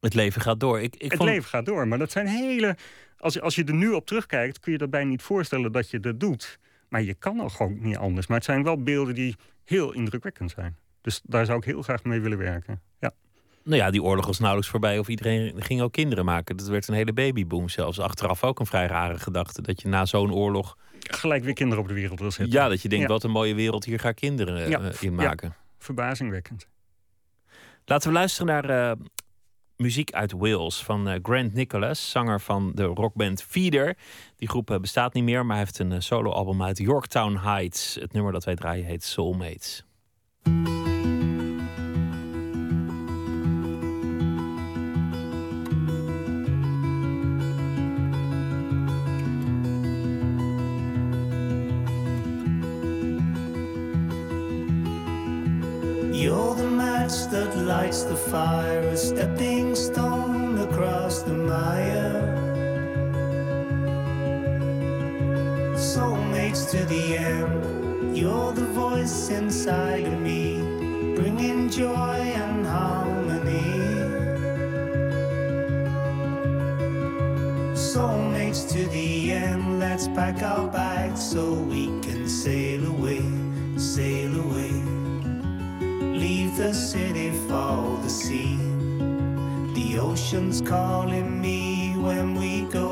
[0.00, 0.80] Het leven gaat door.
[0.80, 2.76] Ik, ik het leven gaat door, maar dat zijn hele.
[3.18, 5.90] Als je, als je er nu op terugkijkt, kun je dat bijna niet voorstellen dat
[5.90, 6.58] je dat doet.
[6.88, 8.26] Maar je kan ook gewoon niet anders.
[8.26, 10.76] Maar het zijn wel beelden die heel indrukwekkend zijn.
[11.00, 12.80] Dus daar zou ik heel graag mee willen werken.
[13.00, 13.12] Ja.
[13.62, 16.56] Nou ja, die oorlog was nauwelijks voorbij of iedereen ging ook kinderen maken.
[16.56, 18.00] Dat werd een hele babyboom zelfs.
[18.00, 19.62] Achteraf ook een vrij rare gedachte.
[19.62, 20.76] Dat je na zo'n oorlog...
[20.98, 22.54] Gelijk weer kinderen op de wereld wil zetten.
[22.54, 24.92] Ja, dat je denkt, wat een mooie wereld, hier ga kinderen ja.
[25.00, 25.48] in maken.
[25.48, 25.65] Ja.
[25.86, 26.68] Verbazingwekkend.
[27.84, 29.04] Laten we luisteren naar uh,
[29.76, 33.96] muziek uit Wales van uh, Grant Nicholas, zanger van de rockband Feeder.
[34.36, 37.94] Die groep bestaat niet meer, maar hij heeft een soloalbum uit Yorktown Heights.
[38.00, 39.84] Het nummer dat wij draaien heet Soulmates.
[58.36, 62.20] Fire, a stepping stone across the mire.
[65.92, 70.42] Soulmates to the end, you're the voice inside of me,
[71.18, 73.72] bringing joy and harmony.
[77.90, 83.24] Soulmates to the end, let's pack our bags so we can sail away,
[83.78, 84.65] sail away
[86.56, 88.56] the city for the sea.
[89.74, 92.85] The ocean's calling me when we go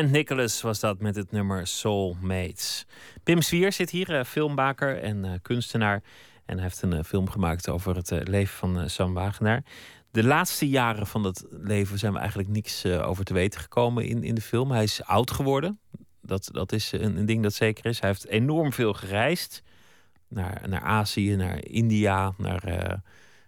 [0.00, 2.86] Grant Nicholas was dat met het nummer Soulmates.
[3.22, 6.02] Pim Zwier zit hier, eh, filmmaker en eh, kunstenaar.
[6.46, 9.64] En hij heeft een eh, film gemaakt over het leven van Sam Wagenaar.
[10.10, 14.22] De laatste jaren van dat leven zijn we eigenlijk niks over te weten gekomen in,
[14.22, 14.70] in de film.
[14.70, 15.80] Hij is oud geworden.
[16.22, 18.00] Dat, dat is een, een ding dat zeker is.
[18.00, 19.62] Hij heeft enorm veel gereisd.
[20.28, 23.02] Naar, naar Azië, naar India, naar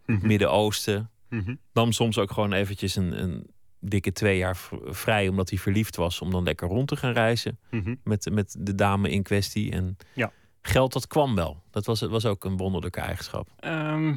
[0.07, 0.27] Mhm.
[0.27, 1.11] Midden-Oosten.
[1.29, 1.55] Mhm.
[1.73, 3.47] Nam soms ook gewoon eventjes een, een
[3.85, 5.29] dikke twee jaar vrij...
[5.29, 7.59] omdat hij verliefd was, om dan lekker rond te gaan reizen...
[7.71, 7.95] Mhm.
[8.05, 9.71] met, met de dame in kwestie.
[9.73, 10.33] En Ja.
[10.63, 11.63] geld, dat kwam wel.
[11.71, 13.49] Dat was, was ook een wonderlijke eigenschap.
[13.59, 14.15] Ehm,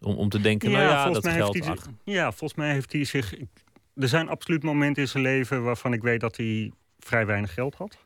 [0.00, 1.64] Om, om te denken, nou ja, dat geld...
[1.64, 3.34] hij, ach, ja, volgens mij heeft hij zich.
[3.94, 7.74] Er zijn absoluut momenten in zijn leven waarvan ik weet dat hij vrij weinig geld
[7.74, 7.98] had.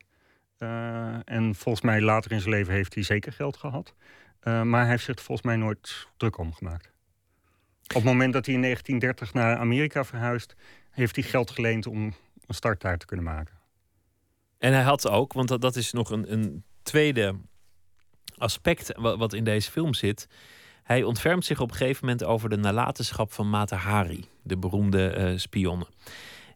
[0.59, 3.95] Eh, en volgens mij later in zijn leven heeft hij zeker geld gehad.
[4.41, 6.93] Eh, maar hij heeft zich er volgens mij nooit druk om gemaakt.
[7.89, 10.55] Op het moment dat hij in 1930 naar Amerika verhuist,
[10.91, 12.03] heeft hij geld geleend om
[12.47, 13.55] een start daar te kunnen maken.
[14.59, 17.35] En hij had ook, want dat, dat is nog een, een tweede
[18.37, 20.29] aspect wat, wat in deze film zit.
[20.83, 25.09] Hij ontfermt zich op een gegeven moment over de nalatenschap van Mata Hari, de beroemde
[25.09, 25.87] eh spionne.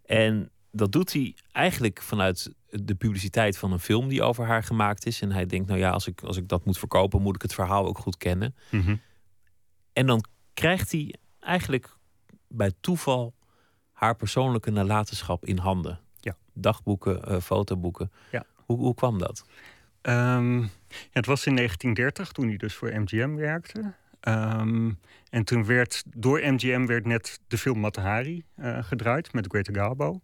[0.05, 5.07] En dat doet hij eigenlijk vanuit de publiciteit van een film die over haar gemaakt
[5.07, 5.21] is.
[5.21, 7.55] En hij denkt, nou ja, als ik, als ik dat moet verkopen, moet ik het
[7.55, 8.55] verhaal ook goed kennen.
[9.93, 10.25] En dan
[10.55, 11.97] krijgt hij eigenlijk
[12.49, 13.35] bij toeval
[13.93, 16.01] haar persoonlijke nalatenschap in handen.
[16.17, 16.37] Ja.
[16.53, 18.13] Dagboeken, eh, fotoboeken.
[18.31, 18.45] Ja.
[18.55, 19.45] Hoe, hoe kwam dat?
[20.01, 20.69] Ehm, ja,
[21.11, 23.93] het was in 1930 toen hij dus voor MGM werkte.
[24.21, 24.91] Ehm,
[25.31, 30.21] en toen werd door MGM werd net de film Matahari eh, gedraaid met Greta Garbo.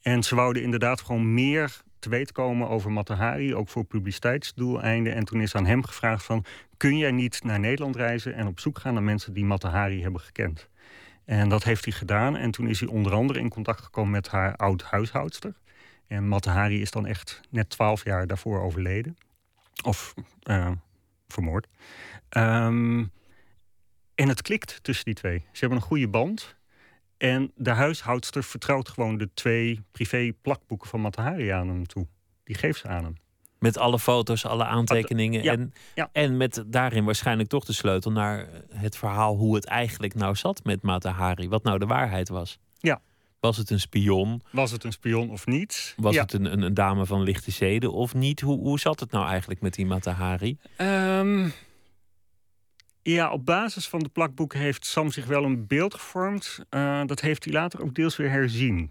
[0.00, 5.14] En ze wouden inderdaad gewoon meer te weten komen over Matahari, ook voor publiciteitsdoeleinden.
[5.14, 6.44] En toen is aan hem gevraagd van,
[6.76, 10.20] kun jij niet naar Nederland reizen en op zoek gaan naar mensen die Matahari hebben
[10.20, 10.68] gekend?
[11.24, 12.36] En dat heeft hij gedaan.
[12.36, 15.54] En toen is hij onder andere in contact gekomen met haar oud huishoudster.
[16.06, 19.16] En Matahari is dan echt net twaalf jaar daarvoor overleden.
[19.84, 20.70] Of eh,
[21.28, 21.68] vermoord.
[22.28, 23.04] Ehm,
[24.14, 25.38] en het klikt tussen die twee.
[25.38, 26.56] Ze hebben een goede band.
[27.16, 32.06] En de huishoudster vertrouwt gewoon de twee privé plakboeken van Matahari aan hem toe.
[32.44, 33.14] Die geeft ze aan hem.
[33.58, 35.42] Met alle foto's, alle aantekeningen.
[35.42, 36.08] Ja, en, ja.
[36.12, 40.64] en met daarin waarschijnlijk toch de sleutel naar het verhaal hoe het eigenlijk nou zat
[40.64, 41.48] met Mata Hari.
[41.48, 42.58] Wat nou de waarheid was.
[42.78, 43.00] Ja.
[43.40, 44.42] Was het een spion?
[44.50, 45.94] Was het een spion of niet?
[45.96, 46.20] Was Ja.
[46.22, 48.40] het een, een, een dame van lichte zeden of niet?
[48.40, 50.58] Hoe, hoe zat het nou eigenlijk met die Mata Hari?
[53.06, 56.58] Ja, op basis van de plakboeken heeft Sam zich wel een beeld gevormd.
[56.68, 58.90] Eh, dat heeft hij later ook deels weer herzien.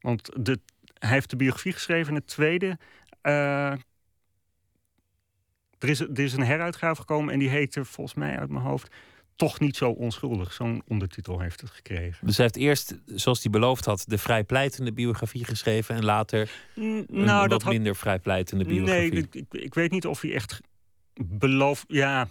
[0.00, 0.60] Want de,
[0.98, 2.08] hij heeft de biografie geschreven.
[2.08, 2.78] En het tweede.
[3.20, 3.72] eh,
[5.78, 8.94] er, is, er is een heruitgave gekomen en die heette volgens mij uit mijn hoofd.
[9.36, 10.52] Toch niet zo onschuldig.
[10.52, 12.26] Zo'n ondertitel heeft het gekregen.
[12.26, 15.94] Dus hij heeft eerst, zoals hij beloofd had, de vrijpleitende biografie geschreven.
[15.94, 19.10] En later N- een nou, wat dat had, minder vrijpleitende biografie.
[19.12, 20.60] Nee, ik, ik, ik weet niet of hij echt
[21.24, 21.84] belooft.
[21.88, 22.28] Ja,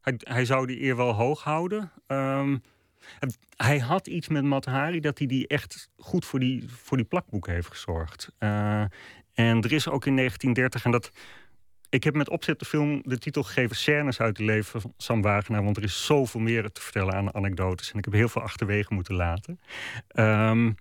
[0.00, 1.92] hij, hij zou die eer wel hoog houden.
[2.06, 2.56] Ehm,
[3.56, 7.52] hij had iets met Matahari dat hij die echt goed voor die, voor die plakboeken
[7.52, 8.32] heeft gezorgd.
[8.38, 8.80] Eh,
[9.34, 11.10] en er is ook in 1930, en dat.
[11.90, 15.22] Ik heb met opzet de film de titel gegeven Scènes uit het leven van Sam
[15.22, 15.64] Wagenaar.
[15.64, 17.92] Want er is zoveel meer te vertellen aan anekdotes.
[17.92, 19.60] En ik heb heel veel achterwege moeten laten.
[20.08, 20.72] Ehm,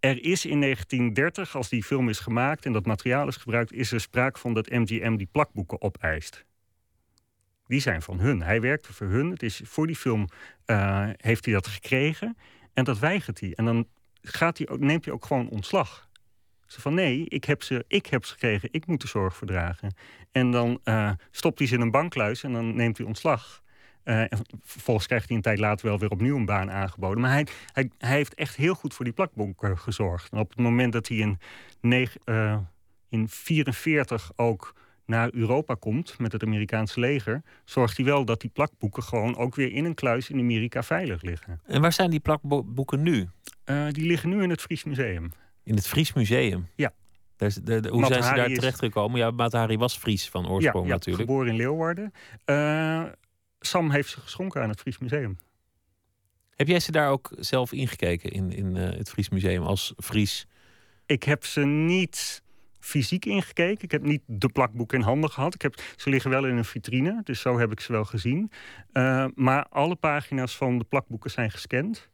[0.00, 3.92] er is in 1930, als die film is gemaakt en dat materiaal is gebruikt, is
[3.92, 6.46] er sprake van dat MGM die plakboeken opeist.
[7.68, 8.42] Die zijn van hun.
[8.42, 9.30] Hij werkte voor hun.
[9.30, 10.28] Het is, voor die film
[10.64, 12.36] eh, heeft hij dat gekregen
[12.74, 13.52] en dat weigert hij.
[13.54, 13.86] En dan
[14.22, 16.08] gaat hij ook, neemt hij ook gewoon ontslag.
[16.66, 19.94] Ze van nee, ik heb, ze, ik heb gekregen, ik moet de zorg verdragen.
[20.32, 23.62] En dan eh, stopt hij ze in een bankluis en dan neemt hij ontslag.
[24.02, 27.20] Eh, en vervolgens krijgt hij een tijd later wel weer opnieuw een baan aangeboden.
[27.20, 30.32] Maar hij, hij, heeft echt heel goed voor die plakboeken gezorgd.
[30.32, 31.38] En op het moment dat hij in,
[31.80, 32.58] negen, eh,
[33.08, 34.74] in 44 ook
[35.08, 39.54] naar Europa komt met het Amerikaanse leger, zorgt hij wel dat die plakboeken gewoon ook
[39.54, 41.60] weer in een kluis in Amerika veilig liggen.
[41.66, 43.28] En waar zijn die plakboeken nu?
[43.64, 45.30] Eh, die liggen nu in het Fries Museum.
[45.62, 46.68] In het Fries Museum?
[46.76, 46.92] Ja.
[47.36, 49.18] Daar is- de- de- hoe zijn ze daar is- terechtgekomen?
[49.18, 51.28] Ja, Mata Hari was Fries van oorsprong ja, ja, natuurlijk.
[51.28, 52.12] geboren in Leeuwarden.
[52.44, 53.04] Eh,
[53.60, 55.38] Sam heeft ze geschonken aan het Fries Museum.
[56.56, 60.46] Heb jij ze daar ook zelf ingekeken in, in eh, het Fries Museum als Fries?
[61.06, 62.42] Ik heb ze niet
[62.80, 63.84] fysiek ingekeken.
[63.84, 65.54] Ik heb niet de plakboeken in handen gehad.
[65.54, 68.50] Ik heb, ze liggen wel in een vitrine, dus zo heb ik ze wel gezien.
[68.92, 72.08] Eh, maar alle pagina's van de plakboeken zijn gescand.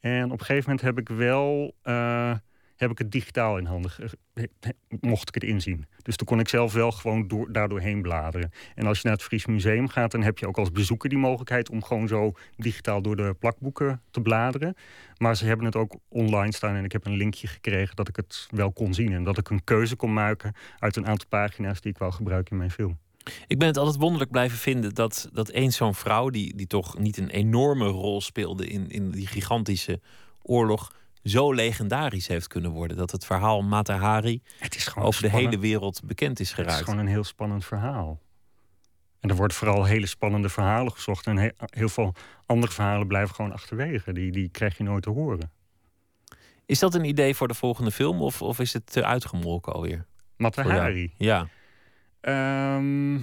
[0.00, 2.34] En op een gegeven moment heb ik wel eh,
[2.80, 4.70] heb ik het digitaal in handen, ge- he-
[5.00, 5.86] mocht ik het inzien.
[6.02, 8.52] Dus toen kon ik zelf wel gewoon door, daardoor heen bladeren.
[8.74, 11.18] En als je naar het Fries Museum gaat, dan heb je ook als bezoeker die
[11.18, 14.74] mogelijkheid om gewoon zo digitaal door de plakboeken te bladeren.
[15.16, 18.16] Maar ze hebben het ook online staan en ik heb een linkje gekregen dat ik
[18.16, 19.12] het wel kon zien.
[19.12, 22.52] En dat ik een keuze kon maken uit een aantal pagina's die ik wou gebruiken
[22.52, 22.98] in mijn film.
[23.46, 26.98] Ik ben het altijd wonderlijk blijven vinden dat, dat eens zo'n vrouw, die, die toch
[26.98, 30.00] niet een enorme rol speelde in, in die gigantische
[30.42, 30.92] oorlog,
[31.24, 32.96] zo legendarisch heeft kunnen worden.
[32.96, 36.58] Dat het verhaal Mata Hari Het is gewoon over de hele wereld bekend is Het
[36.58, 36.84] is geraakt.
[36.84, 38.20] gewoon een heel spannend verhaal.
[39.20, 41.26] En er worden vooral hele spannende verhalen gezocht.
[41.26, 42.14] En he- heel veel
[42.46, 44.12] andere verhalen blijven gewoon achterwege.
[44.12, 45.50] Die, die krijg je nooit te horen.
[46.66, 50.06] Is dat een idee voor de volgende film of, of is het te uitgemolken alweer?
[50.36, 50.62] Mata?
[50.62, 51.14] Hari.
[51.16, 51.48] Ja.
[52.20, 53.18] Ehm,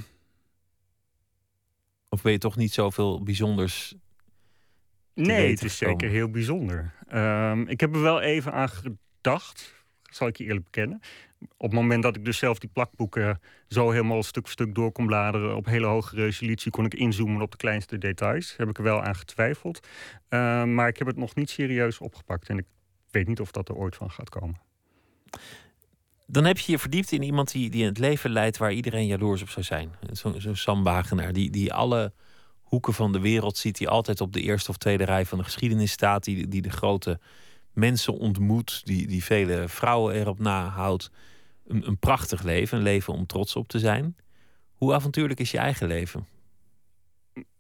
[2.10, 3.96] Of ben je toch niet zoveel bijzonders?
[5.26, 6.00] Nee, het is gekomen?
[6.00, 6.94] zeker heel bijzonder.
[7.08, 9.76] Ehm, ik heb er wel even aan gedacht.
[10.10, 11.02] zal ik je eerlijk bekennen.
[11.40, 14.92] Op het moment dat ik dus zelf die plakboeken zo helemaal stuk voor stuk door
[14.92, 18.54] kon bladeren, op hele hoge resolutie kon ik inzoomen op de kleinste details.
[18.58, 19.88] Heb ik er wel aan getwijfeld.
[20.30, 22.50] Uh, maar ik heb het nog niet serieus opgepakt.
[22.50, 22.66] En ik
[23.12, 24.62] weet niet of dat er ooit van gaat komen.
[26.26, 29.42] Dan heb je je verdiept in iemand die, die het leven leidt waar iedereen jaloers
[29.42, 29.92] op zou zijn.
[30.12, 32.14] Zo'n zo Sam Wagenaar, die, die alle
[32.68, 35.44] hoeken van de wereld ziet, die altijd op de eerste of tweede rij van de
[35.44, 37.20] geschiedenis staat, die, die de grote
[37.74, 41.12] mensen ontmoet, die, die vele vrouwen erop nahoudt.
[41.68, 44.16] Een, een prachtig leven, een leven om trots op te zijn.
[44.74, 46.28] Hoe avontuurlijk is je eigen leven?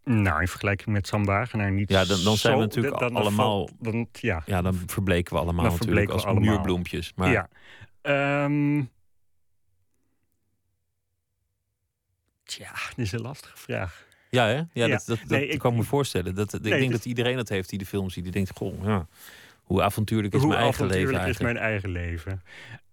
[0.03, 3.69] Nou, in vergelijking met Sam Wagenaar niet Ja, dan, dan zijn we natuurlijk dan, allemaal...
[3.79, 4.43] Dan, ja.
[4.45, 6.43] ja, dan verbleken we allemaal natuurlijk als allemaal.
[6.43, 7.13] muurbloempjes.
[7.15, 7.31] Maar...
[7.31, 8.43] Ja.
[8.43, 8.89] Um...
[12.43, 14.06] Tja, dit is een lastige vraag.
[14.37, 14.55] Ja, hè?
[14.55, 14.87] Ja, ja.
[14.87, 16.35] dat, dat, nee, ik kan me voorstellen.
[16.35, 18.23] Dat, ik denk dat iedereen dat heeft die de film ziet.
[18.23, 19.07] Die denkt, goh, ja,
[19.63, 22.43] hoe avontuurlijk is hoe mijn eigen leven avontuurlijk is mijn eigen leven?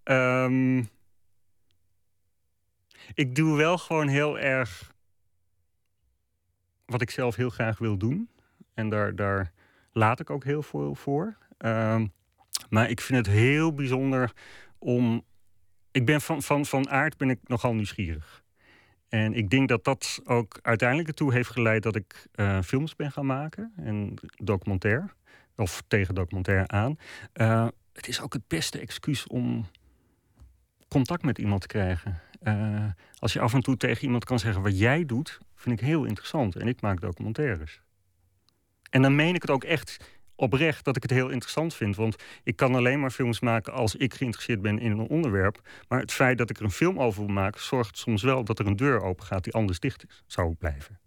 [0.05, 0.89] Um,
[3.15, 4.93] ik doe wel gewoon heel erg
[6.87, 8.29] wat ik zelf heel graag wil doen.
[8.75, 9.53] En daar, daar
[9.93, 11.37] laat ik ook heel veel voor.
[11.59, 12.13] Um,
[12.69, 14.33] maar ik vind het heel bijzonder
[14.79, 15.25] om.
[15.91, 18.44] Ik ben van, van, van aard ben ik nogal nieuwsgierig.
[19.15, 23.13] En ik denk dat dat ook uiteindelijk ertoe heeft geleid dat ik uh, films ben
[23.13, 25.15] gaan maken en documentair.
[25.57, 26.99] Of tegen documentair aan.
[27.35, 29.67] Uh, het is ook het beste excuus om
[30.89, 32.21] contact met iemand te krijgen.
[32.43, 32.87] Uh,
[33.19, 36.05] als je af en toe tegen iemand kan zeggen wat jij doet, vind ik heel
[36.05, 36.57] interessant.
[36.57, 37.81] En ik maak documentaires.
[38.91, 41.97] En dan meen ik het ook echt oprecht dat ik het heel interessant vind.
[41.97, 45.61] Want ik kan alleen maar films maken als ik geïnteresseerd ben in een onderwerp.
[45.89, 48.59] Maar het feit dat ik er een film over wil maken, zorgt soms wel dat
[48.59, 50.99] er een deur open gaat die anders dicht is, zou blijven.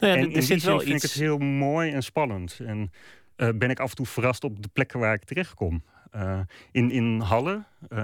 [0.00, 2.60] Nou ja, en in die zin vind ik het heel mooi en spannend.
[2.64, 2.92] En
[3.36, 5.82] uh, ben ik af en toe verrast op de plekken waar ik terechtkom.
[6.16, 7.98] Uh, in, in Halle, uh,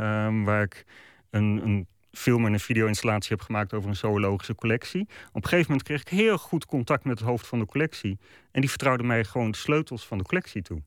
[0.45, 0.85] waar ik
[1.31, 5.01] een, een film en een video-installatie heb gemaakt over een zoologische collectie.
[5.29, 8.19] Op een gegeven moment kreeg ik heel goed contact met het hoofd van de collectie.
[8.51, 10.83] En die vertrouwde mij gewoon de sleutels van de collectie toe.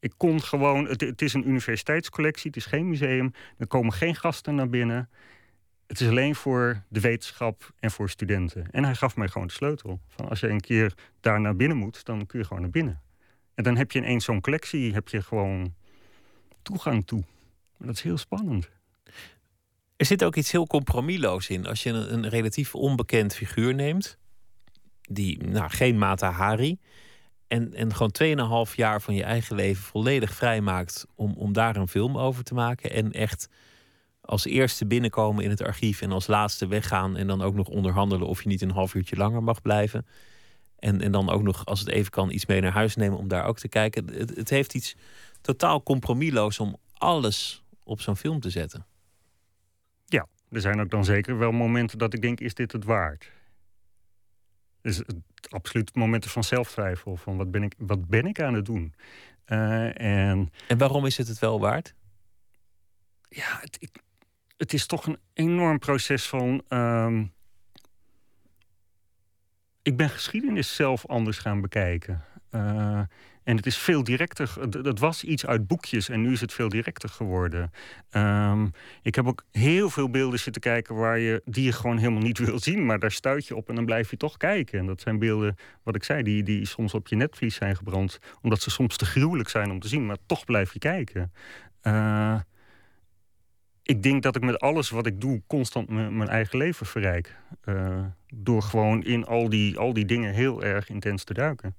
[0.00, 3.32] Ik kon gewoon, het, het is een universiteitscollectie, het is geen museum.
[3.58, 5.10] Er komen geen gasten naar binnen.
[5.86, 8.70] Het is alleen voor de wetenschap en voor studenten.
[8.70, 10.00] En hij gaf mij gewoon de sleutel.
[10.08, 13.00] Van als je een keer daar naar binnen moet, dan kun je gewoon naar binnen.
[13.54, 15.74] En dan heb je ineens zo'n collectie, heb je gewoon
[16.62, 17.22] toegang toe.
[17.78, 18.70] Dat is heel spannend.
[19.96, 21.66] Er zit ook iets heel compromisloos in.
[21.66, 24.18] Als je een, relatief onbekend figuur neemt,
[25.00, 26.78] die nou, geen Mata Hari,
[27.48, 31.88] en, en gewoon 2,5 jaar van je eigen leven volledig vrijmaakt om, om daar een
[31.88, 32.90] film over te maken.
[32.90, 33.48] En echt
[34.20, 37.16] als eerste binnenkomen in het archief en als laatste weggaan.
[37.16, 40.06] En dan ook nog onderhandelen of je niet een half uurtje langer mag blijven.
[40.78, 43.28] En, en dan ook nog, als het even kan, iets mee naar huis nemen om
[43.28, 44.14] daar ook te kijken.
[44.14, 44.96] Het, het heeft iets
[45.40, 48.86] totaal compromisloos om alles op zo'n film te zetten
[50.50, 53.30] er zijn ook dan zeker wel momenten dat ik denk, is dit het waard?
[54.80, 55.16] Dus het,
[55.48, 57.16] absoluut momenten van zelftwijfel.
[57.16, 58.94] Van wat ben ik, wat ben ik aan het doen?
[59.46, 61.94] Uh, en, en waarom is het het wel waard?
[63.28, 63.90] Ja, het, ik,
[64.56, 66.62] het is toch een enorm proces van.
[66.68, 67.34] Um,
[69.82, 72.24] ik ben geschiedenis zelf anders gaan bekijken.
[72.50, 73.02] Uh,
[73.46, 74.54] en het is veel directer.
[74.82, 77.70] Dat was iets uit boekjes en nu is het veel directer geworden.
[78.12, 78.70] Um,
[79.02, 82.38] ik heb ook heel veel beelden zitten kijken waar je, die je gewoon helemaal niet
[82.46, 82.86] wil zien.
[82.86, 84.78] Maar daar stuit je op en dan blijf je toch kijken.
[84.78, 88.18] En dat zijn beelden, wat ik zei, die, die soms op je netvlies zijn gebrand.
[88.42, 90.06] Omdat ze soms te gruwelijk zijn om te zien.
[90.06, 91.32] Maar toch blijf je kijken.
[91.82, 92.40] Uh,
[93.82, 97.36] ik denk dat ik met alles wat ik doe constant mijn eigen leven verrijk.
[97.64, 101.74] Uh, door gewoon in al die, al die dingen heel erg intens te duiken.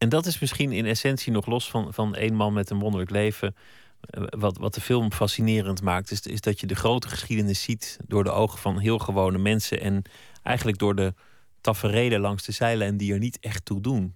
[0.00, 3.10] En dat is misschien in essentie nog los van, van één man met een wonderlijk
[3.10, 3.56] leven.
[4.00, 7.98] Eh, wat, wat de film fascinerend maakt, is, is dat je de grote geschiedenis ziet
[8.06, 9.80] door de ogen van heel gewone mensen.
[9.80, 10.02] En
[10.42, 11.14] eigenlijk door de
[11.60, 14.14] taferelen langs de zeilen en die er niet echt toe doen.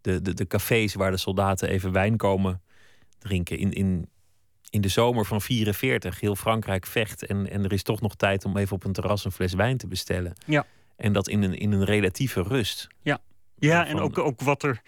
[0.00, 2.62] De, de, de cafés waar de soldaten even wijn komen
[3.18, 3.58] drinken.
[3.58, 4.08] In, in,
[4.70, 7.26] in de zomer van 44, heel Frankrijk vecht.
[7.26, 9.76] En, en er is toch nog tijd om even op een terras een fles wijn
[9.76, 10.32] te bestellen.
[10.46, 10.66] Ja.
[10.96, 12.88] En dat in een, in een relatieve rust.
[13.02, 13.20] Ja.
[13.60, 14.82] Ja, en ook, ook wat, er,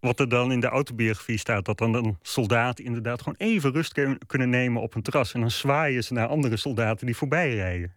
[0.00, 1.64] wat er dan in de autobiografie staat.
[1.64, 5.34] Dat dan een soldaat inderdaad gewoon even rust kunnen nemen op een terras.
[5.34, 7.94] En dan zwaaien ze naar andere soldaten die voorbij rijden.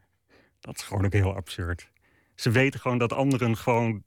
[0.60, 1.90] Dat is gewoon ook heel absurd.
[2.36, 4.04] Ze weten gewoon dat anderen gewoon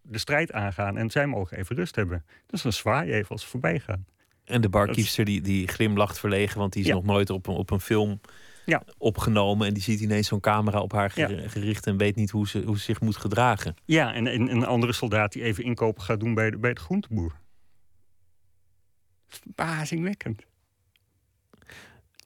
[0.00, 0.96] de strijd aangaan.
[0.96, 2.24] En zij mogen even rust hebben.
[2.46, 4.06] Dus dan zwaai je even als ze voorbij gaan.
[4.44, 7.70] En de barkiepster die, die glimlacht verlegen, want die is nog nooit op een, op
[7.70, 8.20] een film
[8.66, 8.82] ja.
[8.98, 9.66] opgenomen.
[9.66, 12.78] En die ziet ineens zo'n camera op haar gericht en weet niet hoe ze, hoe
[12.78, 13.74] ze zich moet gedragen.
[13.84, 17.32] Ja, en, een andere soldaat die even inkopen gaat doen bij de, bij de groenteboer.
[19.26, 20.42] Verbazingwekkend.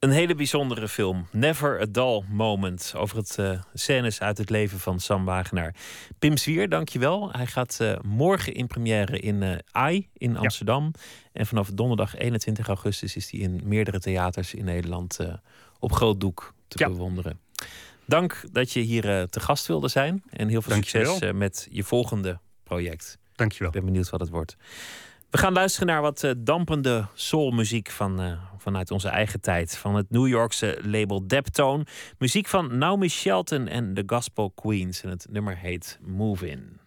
[0.00, 1.26] Een hele bijzondere film.
[1.32, 2.92] Never a Dull Moment.
[2.96, 5.74] Over het uh, scènes uit het leven van Sam Wagenaar.
[6.18, 7.32] Pim Zwier, dankjewel.
[7.32, 10.92] Hij gaat uh, morgen in première in uh, AI in Amsterdam.
[11.32, 15.18] En vanaf donderdag 21 augustus is hij in meerdere theaters in Nederland
[15.80, 16.88] op groot doek te ja.
[16.88, 17.40] bewonderen.
[18.06, 20.22] Dank dat je hier te gast wilde zijn.
[20.30, 23.18] En heel veel succes met je volgende project.
[23.34, 23.68] Dankjewel.
[23.68, 24.56] Ik ben benieuwd wat het wordt.
[25.30, 29.76] We gaan luisteren naar wat uh, dampende soulmuziek van, vanuit onze eigen tijd.
[29.76, 31.86] Van het New Yorkse label Deptone.
[32.18, 35.02] Muziek van Naomi Shelton en The Gospel Queens.
[35.02, 36.80] En het nummer heet Move In.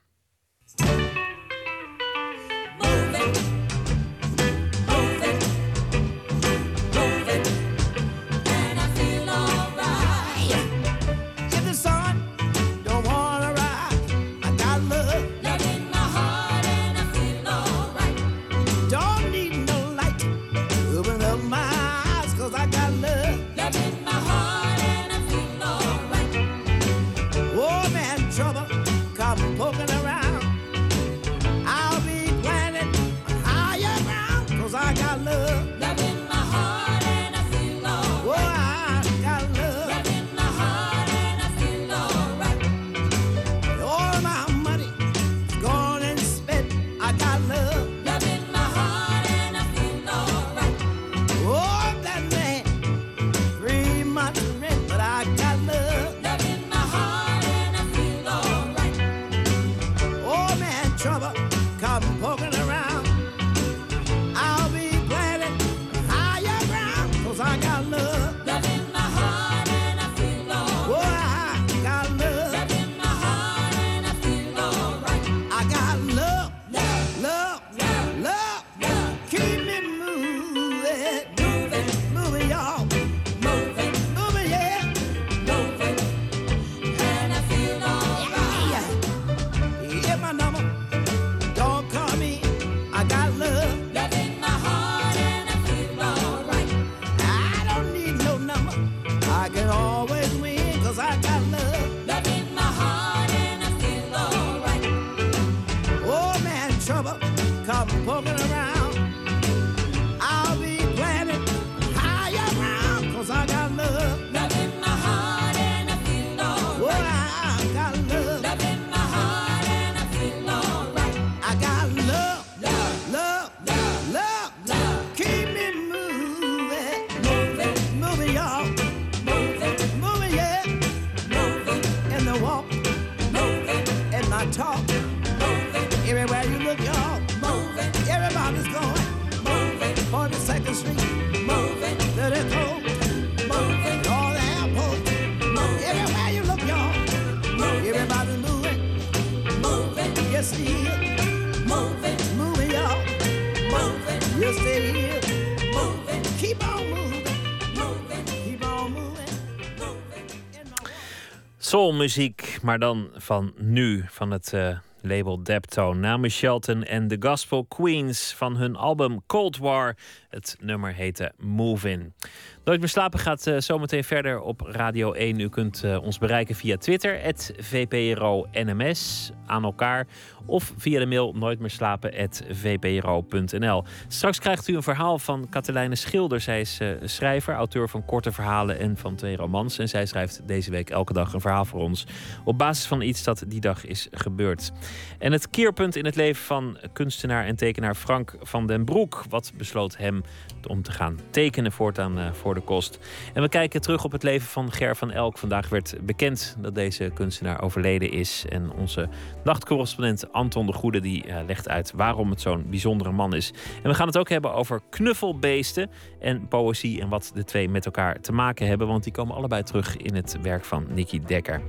[161.94, 166.00] Soulmuziek, maar dan van nu, van het uh, label Deptone.
[166.00, 169.96] Namen Shelton en The Gospel Queens van hun album Cold War.
[170.30, 172.14] Het nummer heette Move In.
[172.64, 175.40] Nooit meer slapen gaat uh, zometeen verder op Radio 1.
[175.40, 180.08] U kunt uh, ons bereiken via Twitter, VPRO-NMS, aan elkaar.
[180.46, 183.84] Of via de mail nooitmeerslapen.vpro.nl.
[184.08, 186.42] Straks krijgt u een verhaal van Katelijne Schilder.
[186.42, 189.78] Zij is uh, schrijver, auteur van korte verhalen en van twee romans.
[189.78, 192.06] En zij schrijft deze week elke dag een verhaal voor ons.
[192.44, 194.72] Op basis van iets dat die dag is gebeurd.
[195.20, 199.24] En het keerpunt in het leven van kunstenaar en tekenaar Frank van den Broek.
[199.30, 200.24] Wat besloot hem
[200.68, 203.00] om te gaan tekenen voortaan voor de kost.
[203.34, 205.38] En we kijken terug op het leven van Ger van Elk.
[205.38, 208.46] Vandaag werd bekend dat deze kunstenaar overleden is.
[208.50, 209.10] En onze
[209.44, 213.54] nachtcorrespondent Anton de Goede die uh, legt uit waarom het zo'n bijzondere man is.
[213.84, 217.86] En we gaan het ook hebben over knuffelbeesten en poëzie en wat de twee met
[217.86, 218.88] elkaar te maken hebben.
[218.88, 221.62] Want die komen allebei terug in het werk van Nicky Dekker.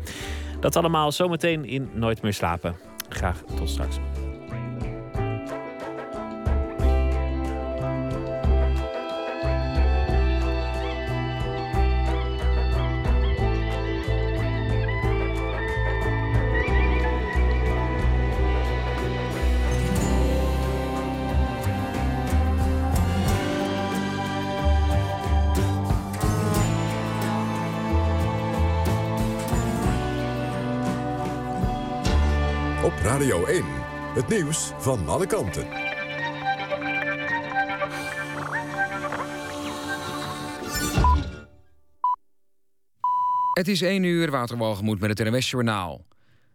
[0.60, 2.76] Dat allemaal zometeen in Nooit meer slapen.
[3.08, 3.98] Graag tot straks.
[33.14, 33.64] Radio 1.
[34.14, 35.66] Het nieuws van alle kanten.
[43.52, 46.04] Het is 1 uur, Waterwalgemoed met het NWS-journaal.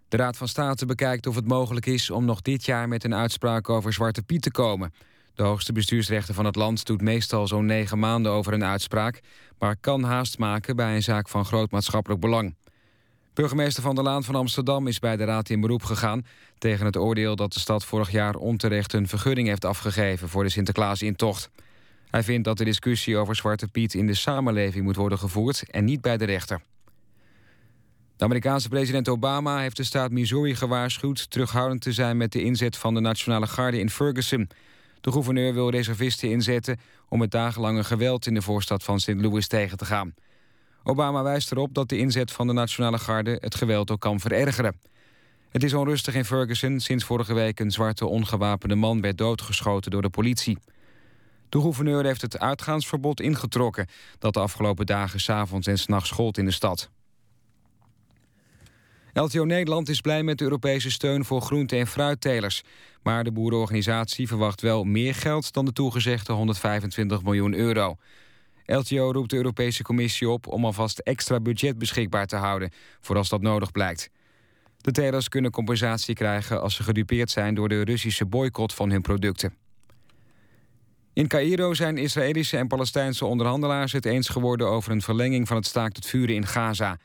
[0.07, 3.15] De Raad van State bekijkt of het mogelijk is om nog dit jaar met een
[3.15, 4.93] uitspraak over Zwarte Piet te komen.
[5.33, 9.19] De hoogste bestuursrechter van het land doet meestal zo'n negen maanden over een uitspraak,
[9.59, 12.55] maar kan haast maken bij een zaak van groot maatschappelijk belang.
[13.33, 16.25] Burgemeester Van der Laan van Amsterdam is bij de Raad in beroep gegaan
[16.57, 20.49] tegen het oordeel dat de stad vorig jaar onterecht een vergunning heeft afgegeven voor de
[20.49, 21.49] Sinterklaasintocht.
[22.09, 25.85] Hij vindt dat de discussie over Zwarte Piet in de samenleving moet worden gevoerd en
[25.85, 26.61] niet bij de rechter.
[28.15, 32.77] De Amerikaanse president Obama heeft de staat Missouri gewaarschuwd terughoudend te zijn met de inzet
[32.77, 34.49] van de Nationale Garde in Ferguson.
[35.01, 39.13] De gouverneur wil reservisten inzetten om het dagenlange geweld in de voorstad van St.
[39.15, 40.13] Louis tegen te gaan.
[40.83, 44.79] Obama wijst erop dat de inzet van de Nationale Garde het geweld ook kan verergeren.
[45.49, 50.01] Het is onrustig in Ferguson sinds vorige week een zwarte ongewapende man werd doodgeschoten door
[50.01, 50.57] de politie.
[51.49, 53.87] De gouverneur heeft het uitgaansverbod ingetrokken
[54.19, 56.89] dat de afgelopen dagen s'avonds en s'nachts gold in de stad.
[59.13, 62.63] LTO Nederland is blij met de Europese steun voor groente- en fruittelers.
[63.03, 67.95] Maar de boerenorganisatie verwacht wel meer geld dan de toegezegde 125 miljoen euro.
[68.69, 73.29] LTO roept de Europese Commissie op om alvast extra budget beschikbaar te houden, voor als
[73.29, 74.09] dat nodig blijkt.
[74.77, 79.01] De telers kunnen compensatie krijgen als ze gedupeerd zijn door de Russische boycott van hun
[79.01, 79.53] producten.
[81.13, 85.65] In Cairo zijn Israëlische en Palestijnse onderhandelaars het eens geworden over een verlenging van het
[85.65, 86.97] staakt het vuren in Gaza.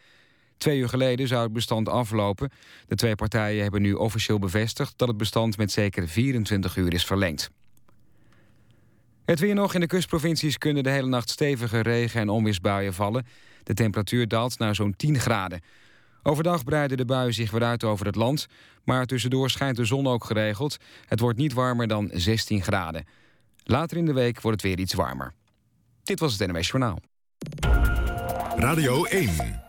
[0.56, 2.50] Twee uur geleden zou het bestand aflopen.
[2.86, 7.04] De twee partijen hebben nu officieel bevestigd dat het bestand met zeker 24 uur is
[7.04, 7.50] verlengd.
[9.24, 13.26] Het weer nog in de kustprovincies kunnen de hele nacht stevige regen- en onweersbuien vallen.
[13.62, 15.60] De temperatuur daalt naar zo'n 10 graden.
[16.22, 18.46] Overdag breiden de buien zich weer uit over het land,
[18.84, 20.76] maar tussendoor schijnt de zon ook geregeld.
[21.06, 23.06] Het wordt niet warmer dan 16 graden.
[23.64, 25.32] Later in de week wordt het weer iets warmer.
[26.02, 26.98] Dit was het NWS Journaal.
[28.56, 29.62] Radio 1.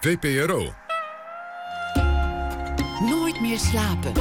[0.00, 0.72] VPRO.
[3.00, 4.12] Nooit meer slapen.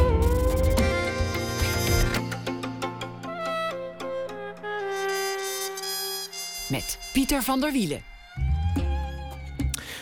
[6.70, 8.02] Met Pieter van der Wielen.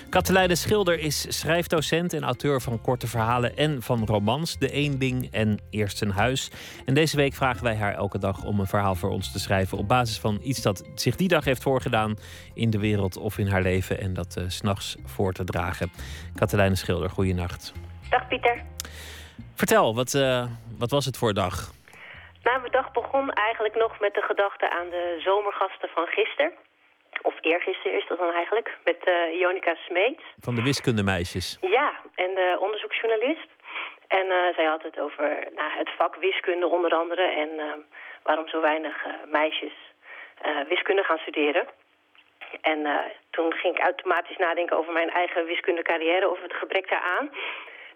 [0.10, 4.58] Katelijne Schilder is schrijfdocent en auteur van korte verhalen en van romans.
[4.58, 6.52] De Eén Ding en Eerst een Huis.
[6.86, 9.78] En deze week vragen wij haar elke dag om een verhaal voor ons te schrijven.
[9.78, 12.16] op basis van iets dat zich die dag heeft voorgedaan
[12.54, 14.00] in de wereld of in haar leven.
[14.00, 15.92] En dat uh, s'nachts voor te dragen.
[16.36, 17.74] Katelijne Schilder, goeienacht.
[18.10, 18.64] Dag Pieter.
[19.54, 20.46] Vertel, wat, uh,
[20.78, 21.74] wat was het voor dag?
[22.48, 26.54] Nou, mijn dag begon eigenlijk nog met de gedachte aan de zomergasten van gisteren.
[27.22, 30.24] Of eergisteren is dat dan eigenlijk, met uh, Jonica Smeets.
[30.40, 31.58] Van de wiskundemeisjes.
[31.62, 33.50] Ja, en de onderzoeksjournalist.
[34.08, 37.22] En uh, zij had het over nou, het vak wiskunde onder andere...
[37.22, 37.74] en uh,
[38.24, 39.74] waarom zo weinig meisjes
[40.68, 41.68] wiskunde gaan studeren.
[42.62, 42.80] En
[43.30, 46.30] toen ging ik automatisch nadenken over mijn eigen wiskundecarrière...
[46.30, 47.32] of het gebrek daaraan.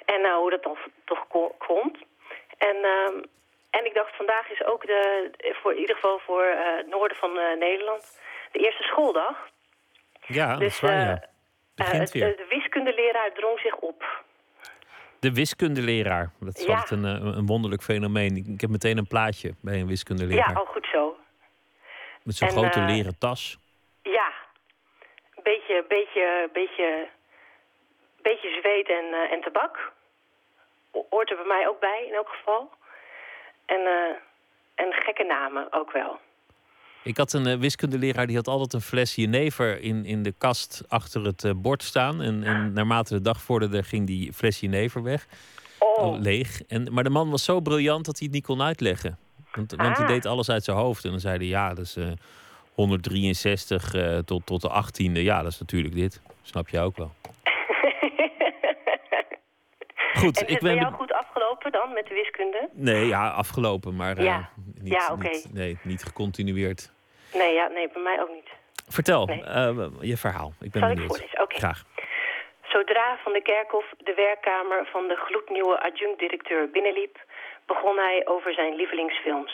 [0.05, 1.27] En hoe dat dan toch
[1.57, 1.97] komt.
[2.57, 2.77] En...
[3.69, 5.29] En ik dacht, vandaag is ook de,
[5.61, 8.19] voor, in ieder geval voor het noorden van Nederland
[8.51, 9.47] de eerste schooldag.
[10.25, 11.27] Ja, dat is waar, ja.
[11.75, 12.35] Begint weer.
[12.37, 14.23] de wiskundeleraar drong zich op.
[15.19, 16.31] De wiskundeleraar.
[16.39, 16.73] Dat is Ja.
[16.75, 18.35] altijd een, eh, een wonderlijk fenomeen.
[18.53, 20.49] Ik heb meteen een plaatje bij een wiskundeleraar.
[20.49, 21.17] Ja, al goed zo.
[22.23, 23.57] Met zo'n grote eh, leren tas.
[24.03, 24.31] Ja,
[25.35, 27.07] een beetje, beetje, beetje,
[28.21, 29.91] beetje zweet en, eh, en tabak.
[30.91, 32.71] Ho- Hoort er bij mij ook bij, in elk geval.
[33.69, 34.15] En, eh,
[34.85, 36.19] en gekke namen ook wel.
[37.03, 40.83] Ik had een eh, wiskundeleraar die had altijd een fles jenever in, in de kast
[40.87, 42.21] achter het eh, bord staan.
[42.21, 45.27] En, en naarmate de dag vorderde ging die fles jenever weg.
[45.79, 46.19] Oh.
[46.19, 46.61] Leeg.
[46.67, 49.17] En, maar de man was zo briljant dat hij het niet kon uitleggen.
[49.51, 50.11] Want, want hij Ah.
[50.11, 51.03] deed alles uit zijn hoofd.
[51.03, 52.07] En dan zei hij, ja, dat is eh,
[52.73, 55.11] 163 eh, tot, tot de 18e.
[55.11, 56.21] Ja, dat is natuurlijk dit.
[56.41, 57.11] Snap je ook wel.
[60.19, 60.81] Goed, en is ik het bij ben...
[60.81, 61.13] jou goed
[61.59, 62.69] afgelopen dan met de wiskunde?
[62.71, 64.37] Nee, ja, afgelopen, maar eh,
[64.81, 65.29] niet, Ja, oké.
[65.53, 66.91] nee, niet gecontinueerd.
[67.33, 68.49] Nee, ja, nee, bij mij ook niet.
[68.87, 69.43] Vertel, Nee.
[69.43, 70.53] eh, je verhaal.
[70.61, 71.23] Ik ben Zal benieuwd.
[71.47, 71.83] Graag.
[72.63, 77.17] Zodra Van de Kerkhof de werkkamer van de gloednieuwe adjunct-directeur binnenliep,
[77.65, 79.53] begon hij over zijn lievelingsfilms.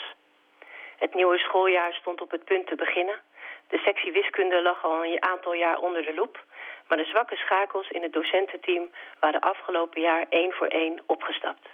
[0.98, 3.20] Het nieuwe schooljaar stond op het punt te beginnen.
[3.68, 6.44] De sectie wiskunde lag al een aantal jaar onder de loep,
[6.88, 8.90] maar de zwakke schakels in het docententeam
[9.20, 11.68] waren afgelopen jaar één voor één opgestapt.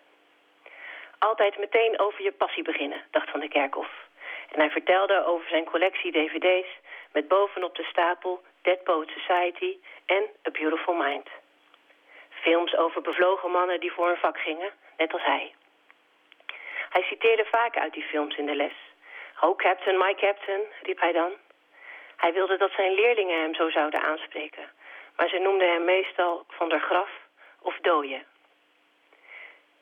[1.30, 3.92] Altijd meteen over je passie beginnen, dacht Van de Kerkhof.
[4.52, 6.70] En hij vertelde over zijn collectie dvd's
[7.12, 11.28] met bovenop de stapel Dead Poet Society en A Beautiful Mind.
[12.30, 15.54] Films over bevlogen mannen die voor hun vak gingen, net als hij.
[16.90, 18.78] Hij citeerde vaak uit die films in de les.
[19.40, 21.32] Oh captain, my captain, riep hij dan.
[22.18, 24.70] Hij wilde dat zijn leerlingen hem zo zouden aanspreken.
[25.16, 27.10] Maar ze noemden hem meestal Van der Graf
[27.62, 28.24] of Dooie.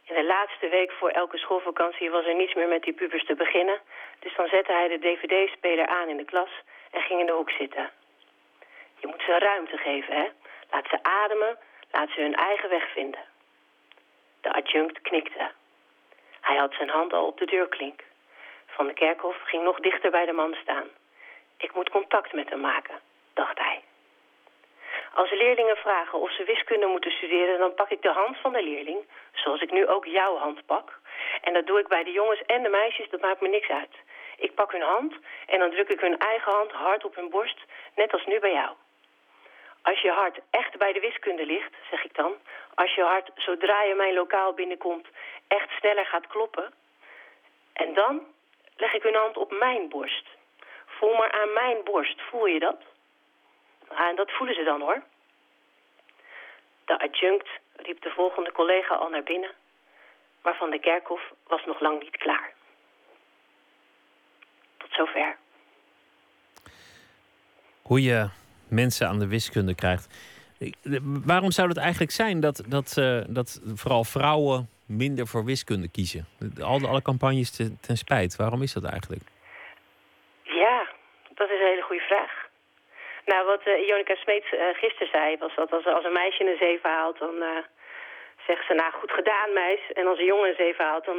[0.09, 3.35] In de laatste week voor elke schoolvakantie was er niets meer met die pubers te
[3.35, 3.79] beginnen.
[4.19, 6.49] Dus dan zette hij de dvd-speler aan in de klas
[6.91, 7.89] en ging in de hoek zitten.
[8.99, 10.27] Je moet ze ruimte geven, hè.
[10.71, 11.57] Laat ze ademen,
[11.91, 13.19] laat ze hun eigen weg vinden.
[14.41, 15.51] De adjunct knikte.
[16.41, 18.03] Hij had zijn hand al op de deurklink.
[18.65, 20.87] Van de kerkhof ging nog dichter bij de man staan.
[21.57, 22.99] Ik moet contact met hem maken,
[23.33, 23.83] dacht hij.
[25.19, 28.63] Als leerlingen vragen of ze wiskunde moeten studeren, dan pak ik de hand van de
[28.63, 28.99] leerling,
[29.33, 30.99] zoals ik nu ook jouw hand pak.
[31.41, 33.95] En dat doe ik bij de jongens en de meisjes, dat maakt me niks uit.
[34.37, 35.13] Ik pak hun hand
[35.47, 37.59] en dan druk ik hun eigen hand hard op hun borst,
[37.95, 38.69] net als nu bij jou.
[39.81, 42.33] Als je hart echt bij de wiskunde ligt, zeg ik dan,
[42.75, 45.07] als je hart zodra je mijn lokaal binnenkomt
[45.47, 46.73] echt sneller gaat kloppen,
[47.73, 48.27] en dan
[48.77, 50.25] leg ik hun hand op mijn borst.
[50.85, 52.81] Voel maar aan mijn borst, voel je dat?
[53.89, 55.03] Ah, en dat voelen ze dan hoor.
[56.85, 59.51] De adjunct riep de volgende collega al naar binnen,
[60.41, 62.53] maar Van de Kerkhof was nog lang niet klaar.
[64.77, 65.35] Tot zover.
[67.81, 68.29] Hoe je
[68.69, 70.07] mensen aan de wiskunde krijgt.
[71.25, 76.27] Waarom zou het eigenlijk zijn dat, dat, uh, dat vooral vrouwen minder voor wiskunde kiezen?
[76.61, 78.35] Al, alle campagnes ten, ten spijt.
[78.35, 79.23] Waarom is dat eigenlijk?
[80.43, 80.87] Ja,
[81.33, 82.47] dat is een hele goede vraag.
[83.31, 86.57] Nou, wat uh, Jonica Smeets uh, gisteren zei, was dat als, als een meisje een
[86.57, 87.57] 7 haalt, dan uh,
[88.47, 89.79] zegt ze, nou, goed gedaan, meis.
[89.93, 91.17] En als een jongen een 7 haalt, dan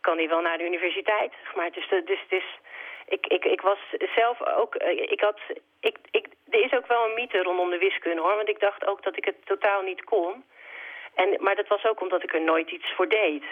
[0.00, 1.32] kan hij wel naar de universiteit.
[1.54, 2.44] Maar dus, dus, dus
[3.06, 3.78] ik, ik, ik was
[4.14, 4.74] zelf ook,
[5.16, 5.40] ik had,
[5.80, 8.36] ik, ik, er is ook wel een mythe rondom de wiskunde, hoor.
[8.36, 10.44] Want ik dacht ook dat ik het totaal niet kon.
[11.14, 13.44] En, maar dat was ook omdat ik er nooit iets voor deed.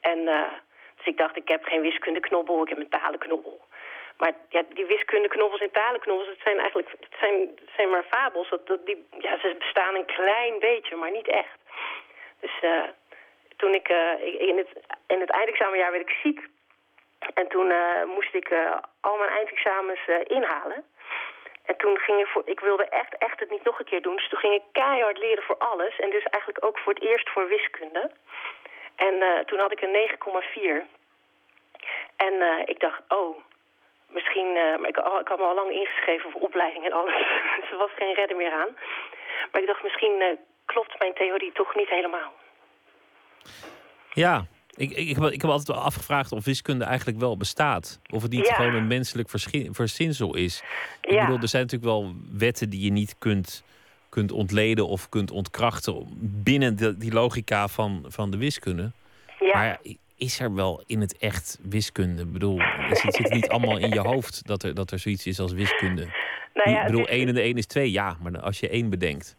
[0.00, 0.24] En
[0.96, 3.60] dus ik dacht, ik heb geen wiskundeknobbel, ik heb een talenknobbel.
[4.22, 8.48] Maar ja, die wiskundeknobbels en talenknobbels, het zijn eigenlijk het zijn, zijn maar fabels.
[8.48, 11.58] Dat, dat die, ja, ze bestaan een klein beetje, maar niet echt.
[12.40, 12.82] Dus uh,
[13.56, 14.68] toen ik, uh, in, het,
[15.06, 16.40] in het eindexamenjaar werd ik ziek.
[17.34, 18.54] En toen uh, moest ik
[19.00, 20.84] al mijn eindexamens inhalen.
[21.64, 24.16] En toen ging ik voor, ik wilde echt, echt het niet nog een keer doen.
[24.16, 25.98] Dus toen ging ik keihard leren voor alles.
[25.98, 28.10] En dus eigenlijk ook voor het eerst voor wiskunde.
[28.96, 30.86] En toen had ik een 9,4.
[32.16, 33.36] En ik dacht, oh,
[34.12, 37.14] misschien, uh, maar ik, ik, had me al lang ingeschreven voor opleiding en alles.
[37.60, 38.68] dus er was geen redder meer aan.
[39.52, 40.26] Maar ik dacht, misschien uh,
[40.64, 42.32] klopt mijn theorie toch niet helemaal.
[44.12, 44.44] Ja,
[44.76, 48.00] ik, ik, ik, heb, ik heb altijd afgevraagd of wiskunde eigenlijk wel bestaat.
[48.10, 48.54] Of het niet Ja.
[48.54, 49.28] gewoon een menselijk
[49.70, 50.62] verzinsel is.
[51.00, 51.20] Ik Ja.
[51.24, 53.64] bedoel, er zijn natuurlijk wel wetten die je niet kunt,
[54.08, 58.92] kunt ontleden of kunt ontkrachten binnen de, die logica van, van de wiskunde.
[59.38, 59.58] Ja.
[59.58, 59.78] Maar
[60.26, 62.22] is er wel in het echt wiskunde?
[62.22, 62.58] Ik bedoel,
[62.90, 65.38] is het zit het niet allemaal in je hoofd dat er, dat er zoiets is
[65.40, 66.04] als wiskunde?
[66.54, 68.60] Nou ja, ik bedoel, het is- 1 en de 1 is 2, ja, maar als
[68.60, 69.36] je 1 bedenkt.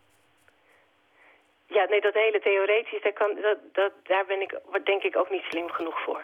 [1.67, 5.17] Ja, nee, dat hele theoretisch, daar, kan, dat, dat, daar ben ik wat denk ik
[5.17, 6.21] ook niet slim genoeg voor.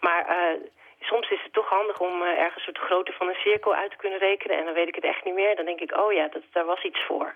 [0.00, 0.60] Maar eh,
[1.00, 3.96] soms is het toch handig om eh, ergens soort grootte van een cirkel uit te
[3.96, 4.58] kunnen rekenen.
[4.58, 5.56] En dan weet ik het echt niet meer.
[5.56, 7.34] Dan denk ik, oh ja, dat, daar was iets voor.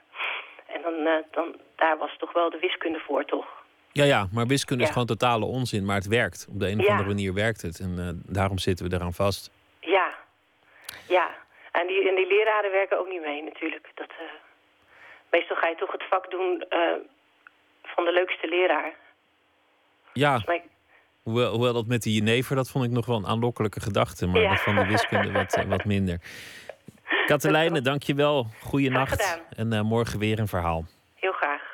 [0.66, 3.64] En dan, eh, dan, daar was toch wel de wiskunde voor, toch?
[3.96, 6.46] Ja, ja, maar wiskunde is gewoon totale onzin, maar het werkt.
[6.50, 6.90] Op de een of Ja.
[6.90, 7.80] andere manier werkt het.
[7.80, 9.50] En eh, daarom zitten we eraan vast.
[9.80, 10.14] Ja,
[11.08, 11.30] ja.
[11.72, 13.90] En die, en die leraren werken ook niet mee natuurlijk.
[13.94, 14.24] Dat, eh,
[15.30, 16.78] meestal ga je toch het vak doen eh,
[17.82, 18.92] van de leukste leraar.
[20.12, 20.40] Ja,
[21.22, 24.26] hoewel, hoewel dat met die jenever, dat vond ik nog wel een aanlokkelijke gedachte.
[24.26, 24.48] Maar Ja.
[24.50, 26.20] dat van de wiskunde wat, wat minder.
[27.26, 28.46] Katelijne, dankjewel.
[28.60, 29.40] Goeienacht.
[29.56, 30.84] En morgen weer een verhaal.
[31.14, 31.65] heel graag.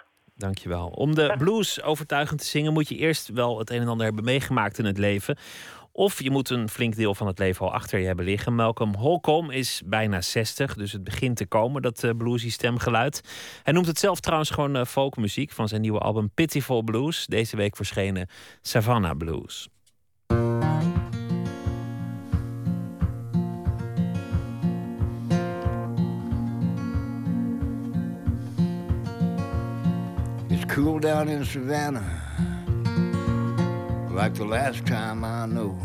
[0.42, 0.88] Dankjewel.
[0.88, 4.24] Om de blues overtuigend te zingen moet je eerst wel het een en ander hebben
[4.24, 5.36] meegemaakt in het leven.
[5.92, 8.54] Of je moet een flink deel van het leven al achter je hebben liggen.
[8.54, 13.22] Malcolm Holcomb is bijna 60, dus het begint te komen, dat eh, bluesy stemgeluid.
[13.62, 17.26] Hij noemt het zelf trouwens gewoon eh, folkmuziek van zijn nieuwe album Pitiful Blues.
[17.26, 18.28] Deze week verschenen
[18.62, 19.68] Savannah Blues.
[30.84, 32.02] Cool down in Savannah,
[34.10, 35.78] like the last time I know.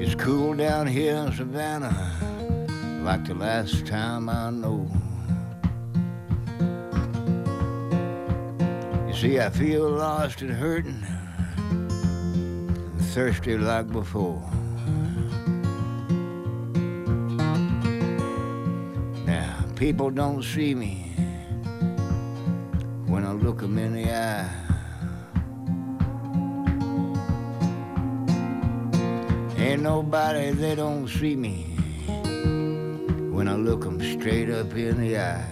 [0.00, 4.90] It's cool down here in Savannah, like the last time I know.
[9.08, 11.04] You see, I feel lost and hurting,
[11.58, 14.42] and thirsty like before.
[19.78, 21.12] People don't see me
[23.06, 24.50] when I look 'em in the eye.
[29.56, 31.56] Ain't nobody they don't see me
[33.30, 35.46] when I look 'em straight up in the eye.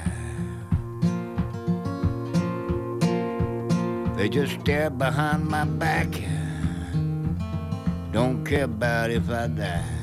[4.16, 6.10] They just stare behind my back.
[8.10, 9.95] Don't care about if I die.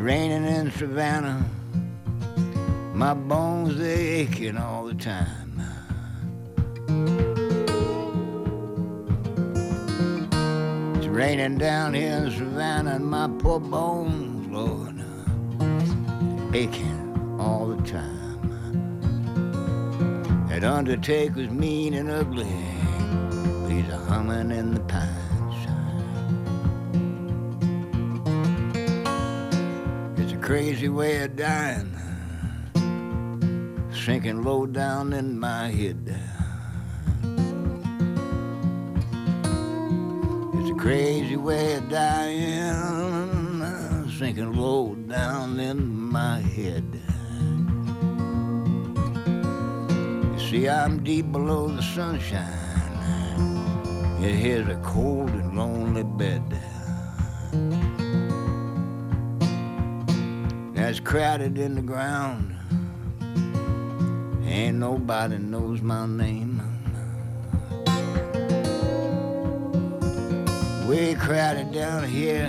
[0.00, 1.44] Raining in Savannah.
[2.94, 5.62] My bones they aching all the time.
[10.96, 14.94] It's raining down here in Savannah, and my poor bones, Lord,
[16.54, 18.40] aching all the time.
[20.48, 22.46] That undertaker's mean and ugly,
[23.68, 25.29] he's a humming in the pines.
[30.50, 31.94] Crazy way of dying,
[34.04, 36.12] sinking low down in my head.
[40.54, 43.30] It's a crazy way of dying,
[44.18, 47.00] sinking low down in my head.
[50.32, 52.90] You see, I'm deep below the sunshine.
[54.20, 56.42] Yet here's a cold and lonely bed.
[61.04, 62.56] Crowded in the ground.
[64.44, 66.62] Ain't nobody knows my name.
[70.86, 72.46] Way crowded down here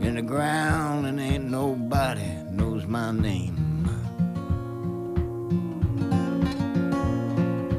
[0.00, 3.56] in the ground, and ain't nobody knows my name.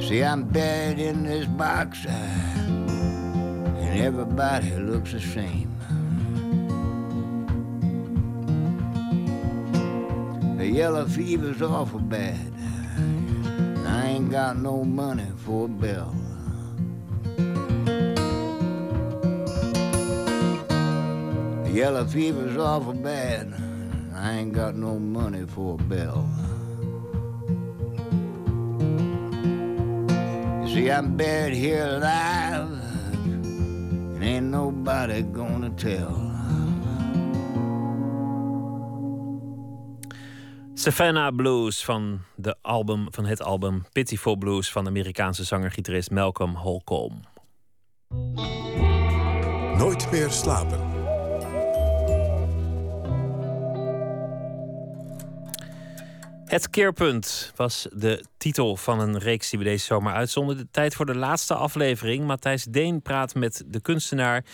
[0.02, 5.60] See, I'm buried in this box, and everybody looks the same.
[10.72, 12.39] Yellow fever's awful bad.
[12.98, 16.14] and I ain't got no money for a.
[21.65, 23.53] The yellow fever's awful bad.
[24.15, 26.26] I ain't got no money for a bill.
[30.61, 32.72] You see, I'm buried here alive,
[33.14, 36.30] and ain't nobody gonna tell.
[40.81, 46.55] Savannah Blues van, de album, van het album Pitiful Blues van de Amerikaanse zanger-gitarist Malcolm
[46.55, 47.29] Holcomb.
[49.77, 50.79] Nooit meer slapen.
[56.45, 60.57] Het keerpunt was de titel van een reeks die we deze zomer uitzonden.
[60.57, 62.25] De tijd voor de laatste aflevering.
[62.25, 64.45] Matthijs Deen praat met de kunstenaar.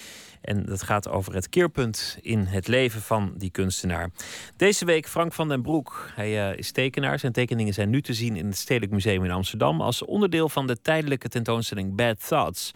[0.41, 4.09] En dat gaat over het keerpunt in het leven van die kunstenaar.
[4.55, 6.11] Deze week Frank van den Broek.
[6.15, 7.19] Hij eh, is tekenaar.
[7.19, 9.81] Zijn tekeningen zijn nu te zien in het Stedelijk Museum in Amsterdam.
[9.81, 12.71] Als onderdeel van de tijdelijke tentoonstelling Bad Thoughts.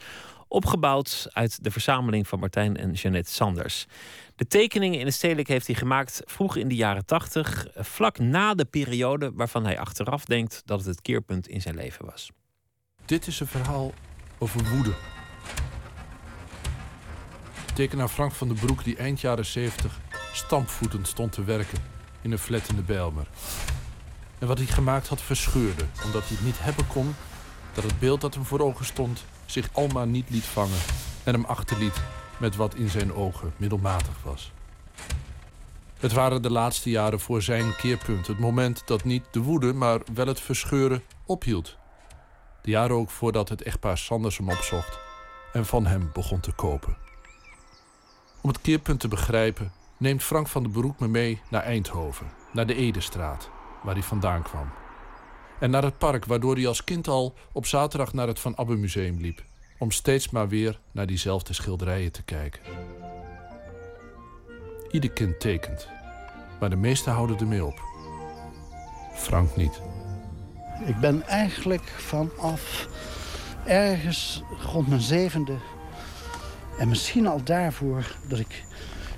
[0.47, 3.85] Opgebouwd uit de verzameling van Martijn en Jeannette Sanders.
[4.35, 8.53] De tekeningen in het stedelijk heeft hij gemaakt vroeg in de jaren tachtig, vlak na
[8.53, 12.31] de periode waarvan hij achteraf denkt dat het het keerpunt in zijn leven was.
[13.05, 13.93] Dit is een verhaal
[14.37, 14.93] over woede.
[17.73, 19.99] Tekenaar Frank van den Broek die eind jaren 70
[20.33, 21.77] stampvoetend stond te werken
[22.21, 23.27] in een flat in de Bijlmer.
[24.39, 27.15] En wat hij gemaakt had verscheurde, omdat hij het niet hebben kon
[27.73, 30.79] dat het beeld dat hem voor ogen stond zich almaar niet liet vangen
[31.23, 32.01] en hem achterliet
[32.37, 34.51] met wat in zijn ogen middelmatig was.
[35.99, 40.01] Het waren de laatste jaren voor zijn keerpunt, het moment dat niet de woede, maar
[40.13, 41.77] wel het verscheuren ophield.
[42.61, 44.99] De jaren ook voordat het echtpaar Sanders hem opzocht
[45.53, 47.10] en van hem begon te kopen.
[48.41, 52.65] Om het keerpunt te begrijpen, neemt Frank van den Broek me mee naar Eindhoven, naar
[52.65, 53.49] de Edestraat,
[53.83, 54.69] waar hij vandaan kwam.
[55.59, 58.75] En naar het park, waardoor hij als kind al op zaterdag naar het Van Abbe
[58.75, 59.43] Museum liep
[59.81, 62.61] om steeds maar weer naar diezelfde schilderijen te kijken.
[64.91, 65.87] Ieder kind tekent,
[66.59, 67.81] maar de meesten houden ermee op.
[69.13, 69.81] Frank niet.
[70.85, 72.87] Ik ben eigenlijk vanaf
[73.65, 75.57] ergens rond mijn zevende...
[76.81, 78.63] en misschien al daarvoor dat ik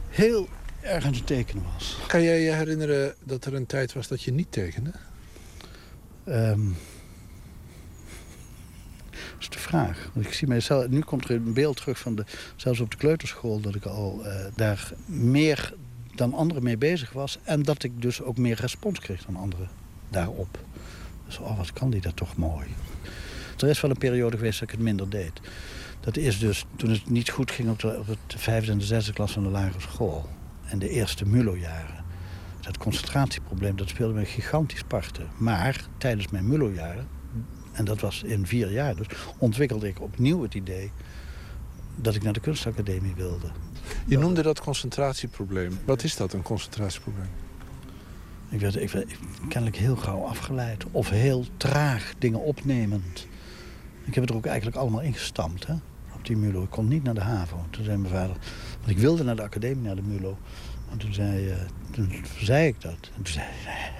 [0.09, 0.47] heel
[0.81, 1.97] erg aan het tekenen was.
[2.07, 4.91] Kan jij je herinneren dat er een tijd was dat je niet tekende?
[6.27, 6.75] Um,
[9.11, 10.09] dat is de vraag.
[10.13, 12.25] Want ik zie mijzelf, nu komt er een beeld terug van de,
[12.55, 15.73] zelfs op de kleuterschool, dat ik al uh, daar meer
[16.15, 17.39] dan anderen mee bezig was.
[17.43, 19.69] En dat ik dus ook meer respons kreeg dan anderen
[20.09, 20.59] daarop.
[21.25, 22.67] Dus oh, wat kan die dat toch mooi.
[23.57, 25.41] Er is wel een periode geweest dat ik het minder deed.
[26.03, 28.85] Dat is dus toen het niet goed ging op, de, op het vijfde en de
[28.85, 30.29] zesde klas van de lagere school.
[30.65, 32.03] En de eerste MULO-jaren.
[32.61, 35.27] Dat concentratieprobleem, dat speelde me gigantisch parten.
[35.37, 37.07] Maar tijdens mijn MULO-jaren
[37.71, 39.07] en dat was in vier jaar dus,
[39.37, 40.91] ontwikkelde ik opnieuw het idee
[41.95, 43.51] dat ik naar de kunstacademie wilde.
[44.05, 45.79] Je noemde dat concentratieprobleem.
[45.85, 47.29] Wat is dat, een concentratieprobleem?
[48.49, 49.15] Ik werd, ik werd
[49.47, 50.85] kennelijk heel gauw afgeleid.
[50.91, 53.27] Of heel traag dingen opnemend.
[54.05, 55.75] Ik heb het er ook eigenlijk allemaal ingestampt, hè?
[56.23, 56.63] Op die MULO.
[56.63, 57.65] Ik kon niet naar de HAVO.
[57.69, 58.35] Toen zei mijn vader...
[58.79, 60.37] Want ik wilde naar de academie, naar de MULO.
[60.91, 61.55] En toen zei, uh,
[61.91, 63.11] toen zei ik dat.
[63.15, 63.91] En toen zei hij...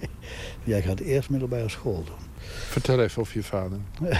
[0.72, 2.44] Jij gaat eerst middelbare school doen.
[2.68, 3.78] Vertel even over je vader.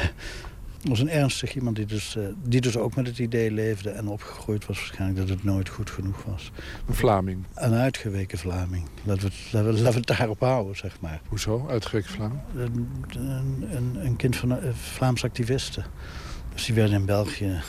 [0.82, 3.90] was een ernstig iemand die dus, uh, die dus ook met het idee leefde...
[3.90, 6.51] en opgegroeid was waarschijnlijk dat het nooit goed genoeg was.
[6.89, 7.44] Een Vlaming?
[7.55, 8.86] Een uitgeweken Vlaming.
[9.05, 11.20] Laten we, het, laten we, laten we het daarop houden, zeg maar.
[11.28, 12.40] Hoezo, uitgeweken Vlaming?
[12.56, 15.84] Een, een, een, een kind van uh, Vlaams activisten.
[16.54, 17.60] Die werden in België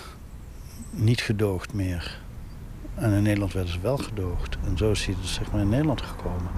[0.90, 2.22] niet gedoogd meer.
[2.96, 4.58] En in Nederland werden ze wel gedoogd.
[4.66, 6.52] En zo is hij dus zeg maar in Nederland gekomen.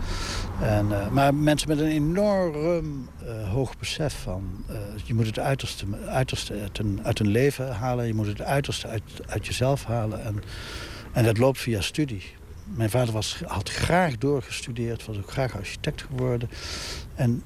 [0.61, 4.65] En, uh, maar mensen met een enorm uh, hoog besef van...
[4.69, 8.07] Uh, je moet het uiterste, uiterste uit, een, uit een leven halen.
[8.07, 10.23] Je moet het uiterste uit, uit jezelf halen.
[10.23, 10.43] En,
[11.13, 12.23] en dat loopt via studie.
[12.65, 16.49] Mijn vader was, had graag doorgestudeerd, was ook graag architect geworden.
[17.15, 17.43] En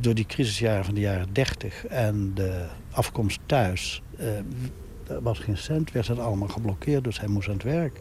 [0.00, 4.02] door die crisisjaren van de jaren 30 en de afkomst thuis...
[5.06, 8.00] er was geen cent, werd het allemaal geblokkeerd, dus hij moest aan het werk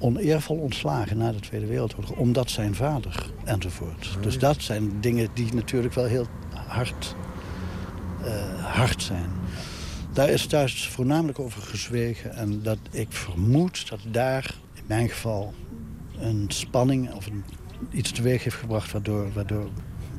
[0.00, 2.10] oneervol ontslagen na de Tweede Wereldoorlog.
[2.10, 4.16] Omdat zijn vader enzovoort.
[4.20, 6.26] Dus dat zijn dingen die natuurlijk wel heel
[6.66, 7.14] hard,
[8.24, 9.30] uh, hard zijn.
[10.12, 12.34] Daar is thuis voornamelijk over gezwegen.
[12.34, 15.54] En dat ik vermoed dat daar in mijn geval
[16.20, 17.28] een spanning of
[17.90, 18.92] iets teweeg heeft gebracht...
[18.92, 19.68] Waardoor, waardoor,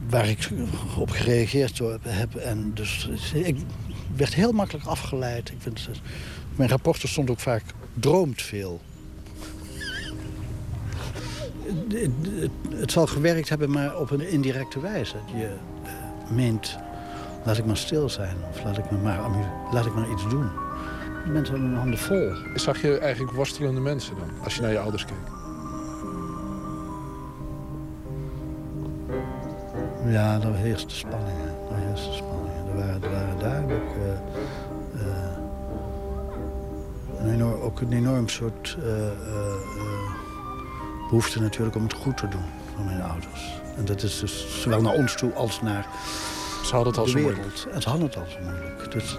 [0.09, 0.49] waar ik
[0.97, 2.35] op gereageerd heb.
[2.35, 3.57] En dus ik
[4.15, 5.49] werd heel makkelijk afgeleid.
[5.49, 5.89] Ik vind,
[6.55, 7.63] mijn rapporten stond ook vaak
[7.93, 8.81] droomt veel
[12.69, 15.15] het zal gewerkt hebben, maar op een indirecte wijze.
[15.35, 15.49] Je
[16.29, 16.77] meent,
[17.45, 19.19] laat ik maar stil zijn of laat ik, me maar,
[19.71, 20.49] laat ik maar iets doen.
[21.25, 22.31] Je bent hebben hun handen vol.
[22.55, 25.40] Zag je eigenlijk worstelende mensen dan, als je naar je ouders keek?
[30.05, 31.55] Ja, er heerste spanningen.
[31.71, 32.67] Er heerste spanningen.
[32.69, 33.83] Er waren, er waren duidelijk...
[33.83, 35.39] Uh, uh,
[37.19, 38.77] een enorm, ook een enorm soort
[41.09, 42.45] behoefte natuurlijk om het goed te doen
[42.75, 43.61] van mijn ouders.
[43.77, 45.87] En dat is dus zowel naar ons toe als naar
[46.63, 47.35] ze hadden het al de zo wereld.
[47.37, 47.65] moeilijk.
[47.75, 48.91] En ze hadden het al zo moeilijk.
[48.91, 49.17] Dus,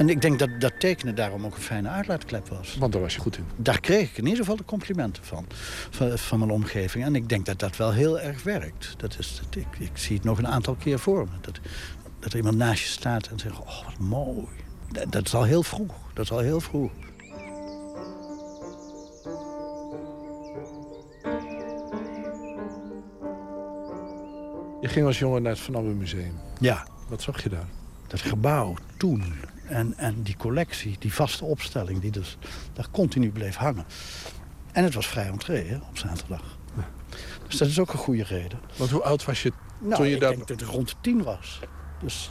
[0.00, 2.76] En ik denk dat dat tekenen daarom ook een fijne uitlaatklep was.
[2.78, 3.44] Want daar was je goed in.
[3.56, 5.46] Daar kreeg ik in ieder geval de complimenten van.
[5.90, 7.04] Van, van mijn omgeving.
[7.04, 8.94] En ik denk dat dat wel heel erg werkt.
[8.96, 11.30] Dat is, dat, ik, ik zie het nog een aantal keer voor me.
[11.40, 11.60] Dat,
[12.18, 14.46] dat er iemand naast je staat en zegt, oh wat mooi.
[15.08, 15.94] Dat is al heel vroeg.
[16.14, 16.92] Dat is al heel vroeg.
[24.80, 26.34] Je ging als jongen naar het Van Abbe Museum.
[26.58, 26.86] Ja.
[27.08, 27.68] Wat zag je daar?
[28.06, 29.24] Dat gebouw toen.
[29.70, 32.38] En, en die collectie, die vaste opstelling, die dus
[32.72, 33.84] daar continu bleef hangen.
[34.72, 36.58] En het was vrij entree hè, op zaterdag.
[36.76, 36.88] Ja.
[37.46, 38.60] Dus dat is ook een goede reden.
[38.76, 40.30] Want hoe oud was je nou, toen je ik daar...
[40.34, 41.60] denk dat rond de tien was.
[42.00, 42.30] Dus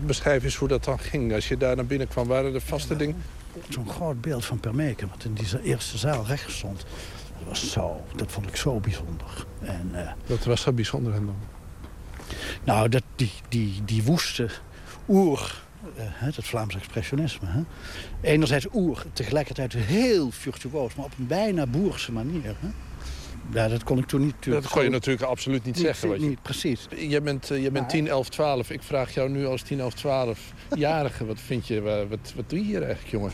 [0.00, 1.34] Beschrijf eens hoe dat dan ging.
[1.34, 3.22] Als je daar naar binnen kwam, waren er vaste dingen?
[3.68, 6.86] Zo'n groot beeld van Permeke, wat in die eerste zaal recht stond.
[7.38, 9.46] Dat, was zo, dat vond ik zo bijzonder.
[9.60, 11.36] En, uh, wat was zo bijzonder aan dan?
[12.64, 14.50] Nou, dat, die, die, die woeste
[15.08, 15.62] oer,
[15.96, 17.48] het Vlaams expressionisme.
[17.48, 17.60] Hè?
[18.20, 22.56] Enerzijds oer, tegelijkertijd heel virtuoos, maar op een bijna boerse manier.
[22.60, 22.68] Hè?
[23.52, 24.34] Ja, dat kon ik toen niet.
[24.44, 26.08] Dat kon je natuurlijk absoluut niet, niet zeggen.
[26.08, 26.26] Wat je...
[26.26, 26.86] Niet, precies.
[26.96, 28.70] Je bent, uh, je bent 10, 11, 12.
[28.70, 31.26] Ik vraag jou nu als 10, 11, 12-jarige.
[31.26, 33.32] wat vind je, wat, wat doe je hier eigenlijk, jongen?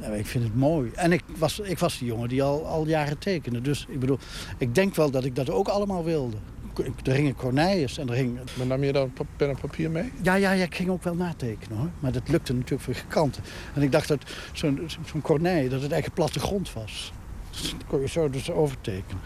[0.00, 0.90] Ja, ik vind het mooi.
[0.94, 3.60] En ik was, ik was die jongen die al, al jaren tekende.
[3.60, 4.18] Dus ik bedoel,
[4.58, 6.36] ik denk wel dat ik dat ook allemaal wilde.
[6.78, 8.38] Er hingen corneilles en er hing...
[8.54, 10.12] Maar nam je dan pen en papier mee?
[10.22, 11.90] Ja, ja, ja, ik ging ook wel natekenen hoor.
[11.98, 13.42] Maar dat lukte natuurlijk voor kanten.
[13.74, 14.22] En ik dacht dat
[14.52, 17.12] zo'n zo'n corneille, dat het eigenlijk plattegrond was.
[17.50, 19.22] Dat kon je zo dus overtekenen.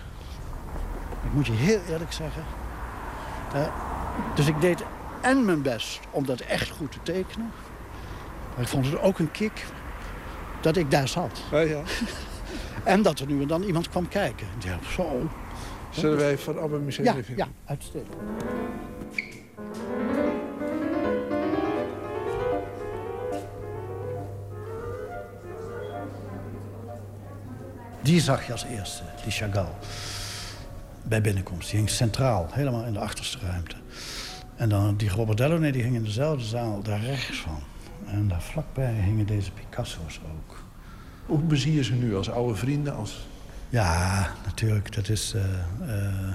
[1.25, 2.43] Ik moet je heel eerlijk zeggen.
[3.55, 3.67] Uh,
[4.35, 4.83] dus ik deed
[5.21, 7.51] en mijn best om dat echt goed te tekenen.
[8.55, 9.65] Maar ik vond het ook een kick
[10.61, 11.43] dat ik daar zat.
[11.51, 11.83] Ja, ja.
[12.85, 14.47] en dat er nu en dan iemand kwam kijken.
[14.59, 15.29] Ja, zo.
[15.91, 17.37] Zullen wij van Abbe Museum ja, even...
[17.37, 18.15] Ja, uitstekend.
[28.03, 29.73] Die zag je als eerste, die Chagall.
[31.03, 31.69] Bij binnenkomst.
[31.69, 33.77] Die hing centraal, helemaal in de achterste ruimte.
[34.57, 37.63] En dan die Robert Delaunay, die hing in dezelfde zaal daar rechts van.
[38.07, 40.63] En daar vlakbij hingen deze Picasso's ook.
[41.27, 42.17] Hoe bezie je ze nu?
[42.17, 42.95] Als oude vrienden?
[42.95, 43.29] Als...
[43.71, 44.95] Ja, natuurlijk.
[44.95, 45.35] Dat is...
[45.35, 45.43] Uh,
[45.89, 46.35] uh,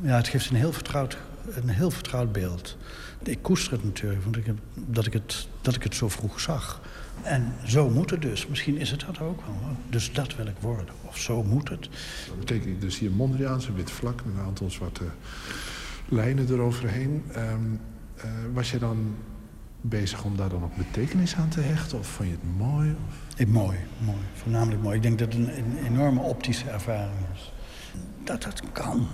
[0.00, 1.18] ja, het geeft een heel vertrouwd
[1.48, 2.76] Een heel vertrouwd beeld.
[3.22, 4.44] Ik koester het natuurlijk, want ik
[4.74, 6.80] dat, ik het, dat ik het zo vroeg zag.
[7.22, 8.46] En zo moet het dus.
[8.46, 9.76] Misschien is het dat ook wel.
[9.88, 10.94] Dus dat wil ik worden.
[11.02, 11.88] Of zo moet het.
[12.28, 15.04] Dat betekent dus hier Mondriaanse wit vlak met een aantal zwarte
[16.08, 17.24] lijnen eroverheen.
[17.32, 17.60] Ehm,
[18.16, 19.14] eh, was je dan
[19.82, 21.98] bezig om daar dan ook betekenis aan te hechten?
[21.98, 22.96] Of vond je het mooi?
[23.08, 23.38] Of?
[23.38, 24.18] Ik, mooi, mooi.
[24.34, 24.96] Voornamelijk mooi.
[24.96, 27.52] Ik denk dat het een, een enorme optische ervaring is.
[28.24, 29.06] Dat dat kan.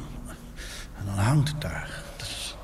[0.98, 2.02] En dan hangt het daar.
[2.16, 2.56] Dat is,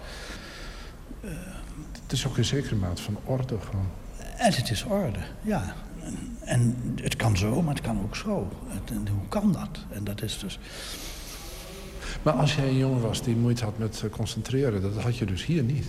[2.02, 3.88] Het is ook een zekere maat van orde gewoon.
[4.36, 5.74] En het is orde, ja.
[6.04, 8.52] En, en het kan zo, maar het kan ook zo.
[8.66, 9.84] Het- en hoe kan dat?
[9.90, 10.58] En dat is dus...
[12.22, 14.82] Maar als jij een jongen was die moeite had met eh, concentreren...
[14.82, 15.86] dat had je dus hier niet.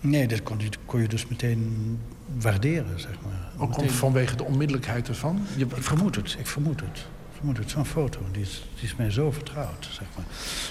[0.00, 1.98] Nee, dat kon je, kon je dus meteen
[2.38, 3.52] waarderen, zeg maar.
[3.62, 5.40] Ook Meteen- vanwege de onmiddellijkheid ervan?
[5.56, 6.98] Je, Ik vermoed het, ik vermoed het.
[6.98, 7.70] Ik vermoed het.
[7.70, 10.24] Zo'n foto, die is, die is mij zo vertrouwd, zeg maar.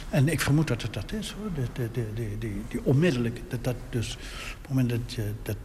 [0.10, 1.54] En ik vermoed dat het dat is, hoor.
[1.54, 4.14] De, de, de, die, die onmiddellijk, dat dat dus...
[4.16, 4.22] op
[4.62, 5.58] het moment dat je dat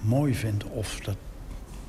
[0.00, 1.16] mooi vindt of dat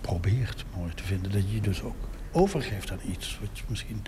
[0.02, 1.32] probeert mooi te vinden...
[1.32, 1.96] dat je dus ook
[2.32, 3.40] overgeeft aan iets...
[3.42, 4.04] wat misschien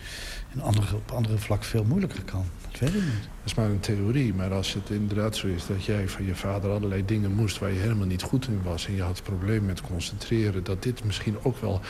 [0.53, 2.45] in andere, op andere vlak veel moeilijker kan.
[2.71, 3.21] Dat weet ik niet.
[3.21, 6.35] Dat is maar een theorie, maar als het inderdaad zo is dat jij van je
[6.35, 9.65] vader allerlei dingen moest waar je helemaal niet goed in was en je had problemen
[9.65, 11.81] met concentreren, dat dit misschien ook wel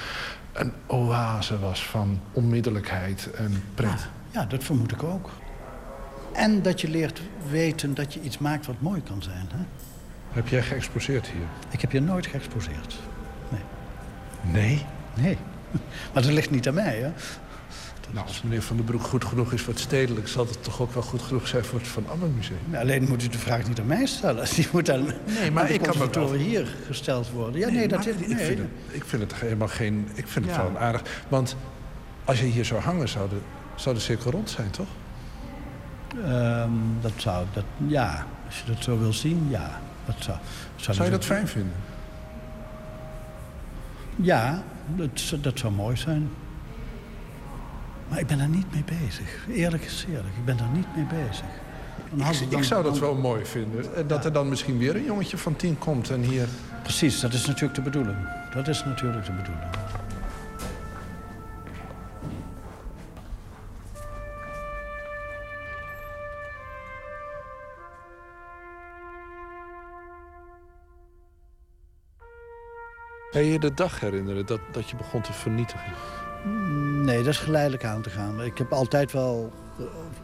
[0.53, 4.09] een oase was van onmiddellijkheid en pret.
[4.31, 5.29] Ja, dat vermoed ik ook.
[6.33, 9.47] En dat je leert weten dat je iets maakt wat mooi kan zijn.
[9.51, 9.63] Hè?
[10.31, 11.45] Heb jij geëxposeerd hier?
[11.69, 12.99] Ik heb je nooit geëxposeerd.
[13.49, 13.61] Nee.
[14.53, 14.85] Nee?
[15.13, 15.37] Nee.
[16.13, 17.11] Maar dat ligt niet aan mij, hè?
[18.13, 20.81] Nou, als meneer Van den Broek goed genoeg is voor het stedelijk, zal het toch
[20.81, 22.57] ook wel goed genoeg zijn voor het Van Amme Museum.
[22.71, 24.45] Ja, alleen moet u de vraag niet aan mij stellen.
[24.55, 27.59] Die moet aan, Nee, maar aan ik kan me wel- hier gesteld worden.
[27.59, 28.15] Ja, nee, dat is...
[28.15, 30.07] ik, vind het, ik vind het helemaal geen.
[30.13, 30.63] Ik vind het Ja.
[30.71, 31.01] wel aardig.
[31.27, 31.55] Want
[32.25, 33.37] als je hier zou hangen, zou de,
[33.75, 34.87] zou de cirkel rond zijn, toch?
[36.25, 36.69] Ehm,
[37.01, 37.45] dat zou...
[37.53, 39.81] Dat, ja, als je dat zo wil zien, ja.
[40.05, 40.37] Dat zou,
[40.75, 41.73] Zou je dat fijn vinden?
[44.15, 44.63] Ja,
[44.95, 46.29] dat, zou- dat zou mooi zijn.
[48.09, 49.45] Maar ik ben daar niet mee bezig.
[49.53, 51.45] Eerlijk is eerlijk, ik ben daar niet mee bezig.
[52.13, 52.17] Ik,
[52.49, 53.95] dan- ik zou dat dan- wel mooi vinden.
[53.95, 56.47] En dat er dan misschien weer een jongetje van tien komt en hier.
[56.83, 58.17] Precies, dat is natuurlijk de bedoeling.
[58.53, 59.69] Dat is natuurlijk de bedoeling.
[73.31, 75.93] Kan je de dag herinneren dat, dat je begon te vernietigen?
[77.03, 78.43] Nee, dat is geleidelijk aan te gaan.
[78.43, 79.51] Ik heb altijd wel...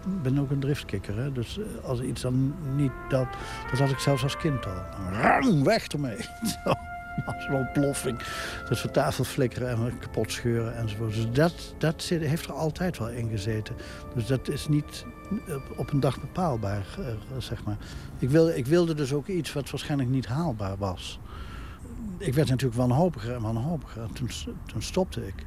[0.05, 1.31] Ik ben ook een driftkikker, hè.
[1.31, 2.91] Dus eh, als iets dan niet...
[3.09, 3.27] Dat,
[3.69, 5.11] dat had ik zelfs als kind al.
[5.21, 6.17] Ram, weg ermee.
[7.25, 8.19] Als een ontploffing.
[8.69, 11.13] Dat we tafel flikkeren en kapot scheuren enzovoort.
[11.13, 13.75] Dus dat, dat heeft er altijd wel in gezeten.
[14.15, 15.05] Dus dat is niet
[15.47, 17.05] eh, op een dag bepaalbaar, eh,
[17.37, 17.77] zeg maar.
[18.19, 21.19] Ik wilde, ik wilde dus ook iets wat waarschijnlijk niet haalbaar was.
[22.17, 24.01] Ik werd natuurlijk wanhopiger en wanhopiger.
[24.01, 24.29] En toen,
[24.65, 25.45] toen stopte ik.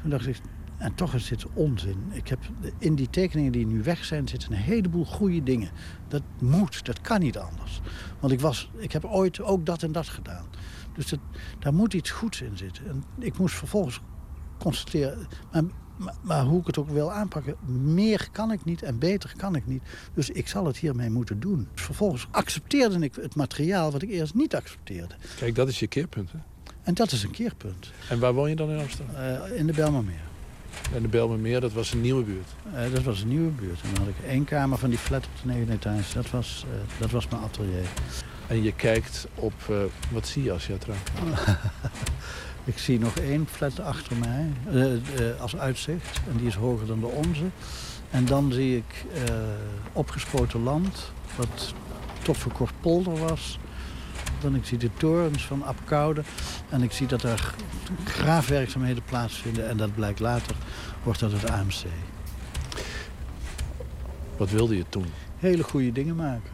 [0.00, 0.40] Toen dacht ik,
[0.76, 1.96] en toch is dit onzin.
[2.10, 2.38] Ik heb,
[2.78, 5.70] in die tekeningen die nu weg zijn, zitten een heleboel goede dingen.
[6.08, 7.80] Dat moet, dat kan niet anders.
[8.20, 10.44] Want ik, was, ik heb ooit ook dat en dat gedaan.
[10.94, 11.18] Dus dat,
[11.58, 12.86] daar moet iets goeds in zitten.
[12.86, 14.00] En ik moest vervolgens
[14.58, 15.26] constateren...
[16.02, 17.56] maar, maar hoe ik het ook wil aanpakken,
[17.94, 19.82] meer kan ik niet en beter kan ik niet.
[20.14, 21.68] Dus ik zal het hiermee moeten doen.
[21.74, 25.14] Vervolgens accepteerde ik het materiaal wat ik eerst niet accepteerde.
[25.36, 26.32] Kijk, dat is je keerpunt.
[26.32, 26.38] Hè?
[26.82, 27.90] En dat is een keerpunt.
[28.08, 29.16] En waar woon je dan in Amsterdam?
[29.16, 30.30] Eh, in de Belmermeer.
[30.94, 32.48] En de Belmermeer, dat was een nieuwe buurt.
[32.74, 33.80] Eh, dat was een nieuwe buurt.
[33.80, 36.14] En dan had ik één kamer van die flat op de negende etage.
[36.14, 37.86] Dat was, eh, dat was mijn atelier.
[38.46, 39.52] En je kijkt op,
[40.10, 41.10] wat zie je als je uiteraard?
[42.64, 46.20] Ik zie nog één flat achter mij eh, eh, als uitzicht.
[46.30, 47.44] En die is hoger dan de onze.
[48.10, 49.34] En dan zie ik eh,
[49.92, 51.74] opgespoten land, wat
[52.22, 53.58] tot voor kort polder was.
[54.40, 56.22] Dan ik zie de torens van Apkoude.
[56.68, 57.54] En ik zie dat er
[58.04, 59.68] graafwerkzaamheden plaatsvinden.
[59.68, 60.56] En dat blijkt later,
[61.02, 61.84] wordt dat het AMC.
[64.36, 65.06] Wat wilde je toen?
[65.38, 66.50] Hele goede dingen maken.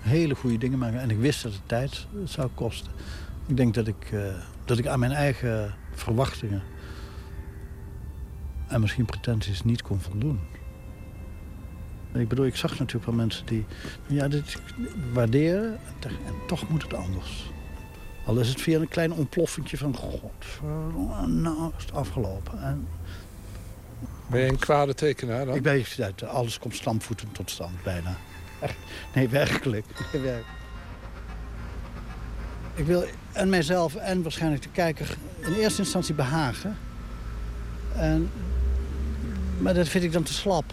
[0.00, 1.00] Hele goede dingen maken.
[1.00, 2.92] En ik wist dat het tijd zou kosten.
[3.46, 4.12] Ik denk dat ik,
[4.66, 6.62] dat ik aan mijn eigen verwachtingen
[8.68, 10.40] en misschien pretenties niet kon voldoen.
[12.12, 13.64] Ik bedoel, ik zag natuurlijk wel mensen die
[14.06, 14.56] ja, dit
[15.12, 16.12] waarderen en
[16.46, 17.50] toch- moet het anders.
[18.26, 20.32] Al is het via een klein ontploffingje van god,
[21.26, 22.62] nou is het afgelopen.
[22.62, 22.88] En
[24.26, 25.54] Ben je een kwade tekenaar dan?
[25.54, 28.16] ik ben, ja, alles komt stampvoetend tot stand, bijna.
[29.14, 29.86] Nee, werkelijk.
[30.12, 30.54] Nee, werkelijk.
[32.74, 33.04] Ik wil
[33.36, 36.76] en mijzelf en waarschijnlijk de kijker in eerste instantie behagen.
[37.94, 38.30] En,
[39.58, 40.72] maar dat vind ik dan te slap.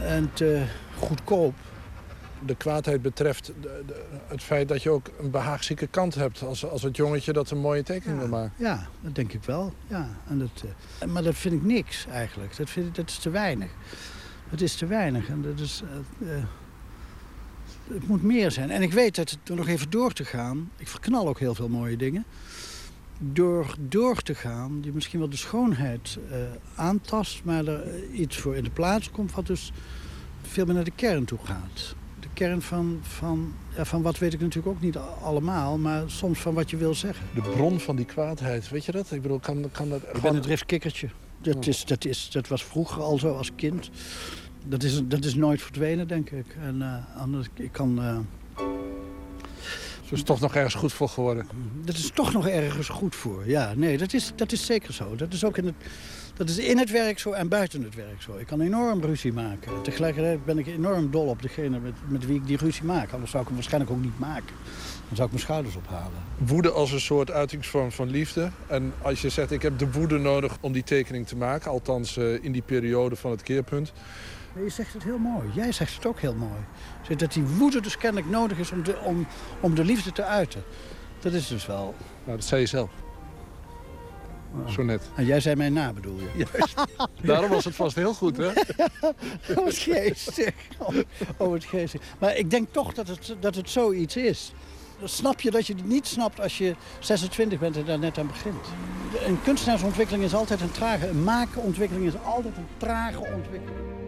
[0.00, 0.64] En te
[0.98, 1.54] goedkoop.
[2.46, 6.42] de kwaadheid betreft de- de- het feit dat je ook een behaagzieke kant hebt.
[6.42, 8.52] Als, als het jongetje dat een mooie tekening wil maken.
[8.56, 9.72] Ja, dat denk ik wel.
[9.86, 10.08] Ja.
[10.28, 10.64] En dat,
[10.98, 12.56] eh, maar dat vind ik niks eigenlijk.
[12.56, 13.70] Dat, vind ik, dat is te weinig.
[14.48, 15.28] Het is te weinig.
[15.28, 15.82] En dat is,
[16.22, 16.44] eh, eh,
[17.88, 18.70] het moet meer zijn.
[18.70, 20.70] En ik weet dat het, door nog even door te gaan...
[20.76, 22.24] Ik verknal ook heel veel mooie dingen.
[23.18, 26.36] Door door te gaan, die misschien wel de schoonheid eh,
[26.74, 27.44] aantast...
[27.44, 29.72] maar er eh, iets voor in de plaats komt wat dus
[30.42, 31.94] veel meer naar de kern toe gaat.
[32.20, 35.78] De kern van, van, ja, van wat weet ik natuurlijk ook niet allemaal...
[35.78, 37.26] maar soms van wat je wil zeggen.
[37.34, 39.12] De bron van die kwaadheid, weet je dat?
[39.12, 40.02] Ik bedoel, kan, kan dat...
[40.14, 41.08] Ik ben een driftkikkertje.
[41.42, 43.90] Dat, is, dat, is, dat was vroeger al zo als kind.
[44.64, 46.46] Dat is, dat is nooit verdwenen, denk ik.
[46.62, 47.98] En eh, anders, ik kan...
[48.02, 48.18] eh,
[50.04, 51.46] Zo is toch nog ergens goed voor geworden.
[51.84, 53.42] dat is toch nog ergens goed voor.
[53.48, 55.16] Ja, nee, dat is, dat is zeker zo.
[55.16, 55.74] Dat is ook in het,
[56.36, 58.36] dat is in het werk zo en buiten het werk zo.
[58.36, 59.72] Ik kan enorm ruzie maken.
[59.74, 63.12] En tegelijkertijd ben ik enorm dol op degene met, met wie ik die ruzie maak.
[63.12, 64.54] Anders zou ik hem waarschijnlijk ook niet maken.
[65.08, 66.18] Dan zou ik mijn schouders ophalen.
[66.38, 68.50] Woede als een soort uitingsvorm van liefde.
[68.66, 71.70] En als je zegt, ik heb de woede nodig om die tekening te maken...
[71.70, 73.92] althans eh, in die periode van het keerpunt...
[74.54, 75.50] Je zegt het heel mooi.
[75.52, 77.16] Jij zegt het ook heel mooi.
[77.16, 79.26] Dat die woede dus kennelijk nodig is om de, om,
[79.60, 80.64] om de liefde te uiten.
[81.20, 81.94] Dat is dus wel...
[82.24, 82.90] Nou, dat zei je zelf.
[84.66, 85.02] Zo net.
[85.14, 86.46] En jij zei mij na, bedoel je?
[86.52, 86.74] Juist.
[87.22, 88.50] Daarom was het vast heel goed, hè?
[89.56, 90.54] Oh, wat geestig.
[90.78, 90.96] Oh,
[91.36, 92.00] oh, wat geestig.
[92.18, 94.52] Maar ik denk toch dat het, dat het zoiets is.
[94.98, 98.18] Dan snap je dat je het niet snapt als je 26 bent en daar net
[98.18, 98.66] aan begint.
[99.26, 101.08] Een kunstenaarsontwikkeling is altijd een trage...
[101.08, 104.01] Een makenontwikkeling is altijd een trage ontwikkeling.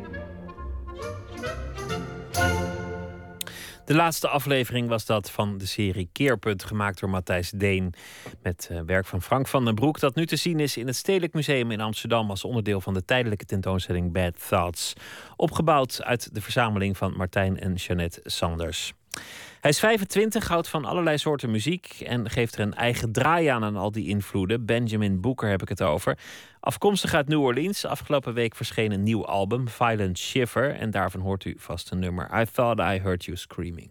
[3.85, 7.95] De laatste aflevering was dat van de serie Keerpunt, gemaakt door Matthijs Deen.
[8.43, 10.97] Met eh, werk van Frank van den Broek, dat nu te zien is in het
[10.97, 14.93] Stedelijk Museum in Amsterdam als onderdeel van de tijdelijke tentoonstelling Bad Thoughts.
[15.37, 18.93] Opgebouwd uit de verzameling van Martijn en Jeannette Sanders.
[19.65, 23.65] Hij is 25, houdt van allerlei soorten muziek en geeft er een eigen draai aan
[23.65, 24.67] aan al die invloeden.
[24.67, 26.19] Benjamin Booker heb ik het over.
[26.61, 27.85] Afkomstig uit New Orleans.
[27.85, 30.75] Afgelopen week verscheen een nieuw album, Violent Shiver.
[30.75, 32.41] En daarvan hoort u vast een nummer.
[32.41, 33.91] I Thought I Heard You Screaming.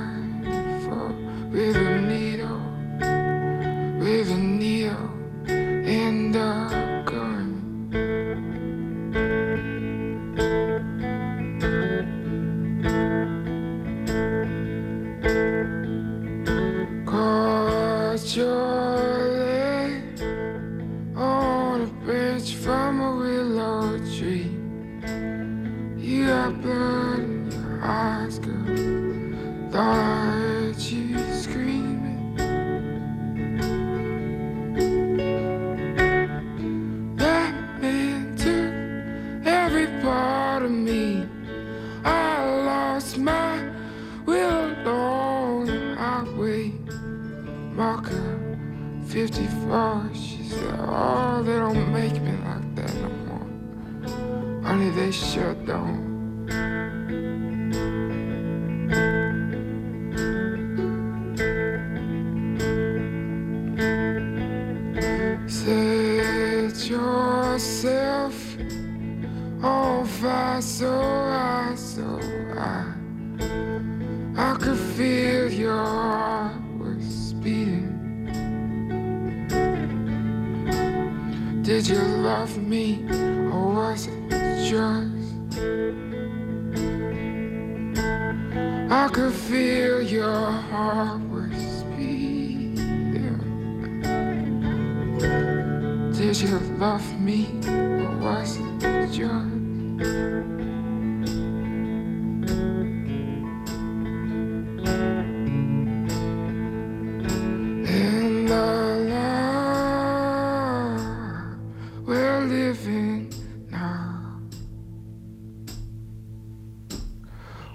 [1.51, 2.00] rhythm.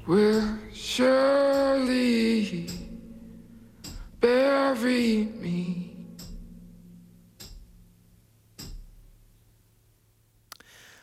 [0.07, 0.43] Will
[0.73, 2.67] surely
[4.21, 5.91] bury me.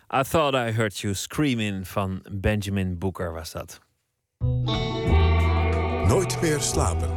[0.10, 3.80] I Thought I Heard You Screaming van Benjamin Booker was dat.
[6.08, 7.10] Nooit meer slapen.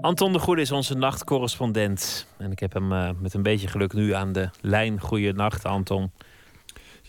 [0.00, 2.26] Anton de Goede is onze nachtcorrespondent.
[2.38, 5.00] En ik heb hem uh, met een beetje geluk nu aan de lijn.
[5.00, 6.10] Goeienacht, Anton.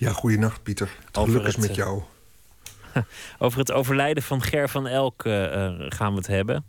[0.03, 0.97] Ja, goeienacht, Pieter.
[1.05, 2.01] Het geluk is met uh, jou.
[3.39, 5.33] over het overlijden van Ger van Elk uh,
[5.79, 6.65] gaan we het hebben.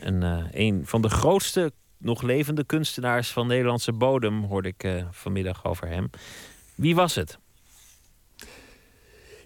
[0.00, 5.88] En, een van de grootste nog levende kunstenaars van Nederlandse bodem hoorde ik vanmiddag over
[5.88, 6.10] hem.
[6.74, 7.38] Wie was het?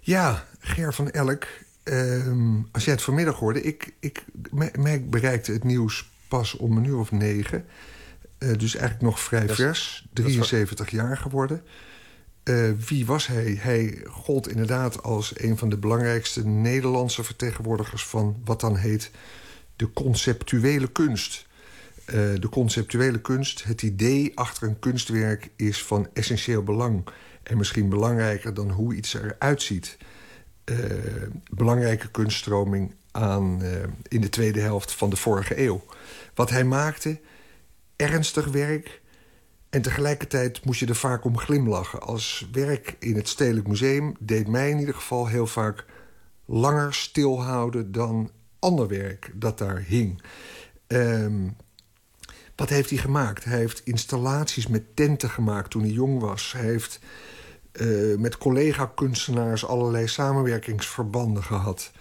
[0.01, 1.47] Ja, Ger van Elk
[1.85, 4.24] Ehm, als jij het vanmiddag hoorde, ik, ik,
[4.77, 7.66] mij bereikte het nieuws pas om een uur of negen.
[8.39, 11.62] Dus eigenlijk nog vrij Dat vers, dat is 73 jaar geworden.
[12.45, 13.59] Eh, wie was hij?
[13.61, 19.11] Hij gold inderdaad als een van de belangrijkste Nederlandse vertegenwoordigers van wat dan heet
[19.77, 21.47] de conceptuele kunst.
[22.05, 27.05] Eh, de conceptuele kunst, het idee achter een kunstwerk, is van essentieel belang.
[27.43, 29.97] En misschien belangrijker dan hoe iets eruit ziet.
[30.65, 30.77] Eh,
[31.51, 33.62] belangrijke kunststroming aan,
[34.09, 35.85] in de tweede helft van de vorige eeuw.
[36.35, 37.21] Wat hij maakte,
[37.97, 39.03] ernstig werk.
[39.75, 42.01] En tegelijkertijd moest je er vaak om glimlachen.
[42.01, 45.85] Als werk in het Stedelijk Museum deed mij in ieder geval heel vaak
[46.45, 50.23] langer stilhouden dan ander werk dat daar hing.
[50.87, 51.49] Ehm,
[52.57, 53.45] wat heeft hij gemaakt?
[53.45, 56.53] Hij heeft installaties met tenten gemaakt toen hij jong was.
[56.53, 56.99] Hij heeft
[57.73, 61.93] eh, met collega-kunstenaars allerlei samenwerkingsverbanden gehad.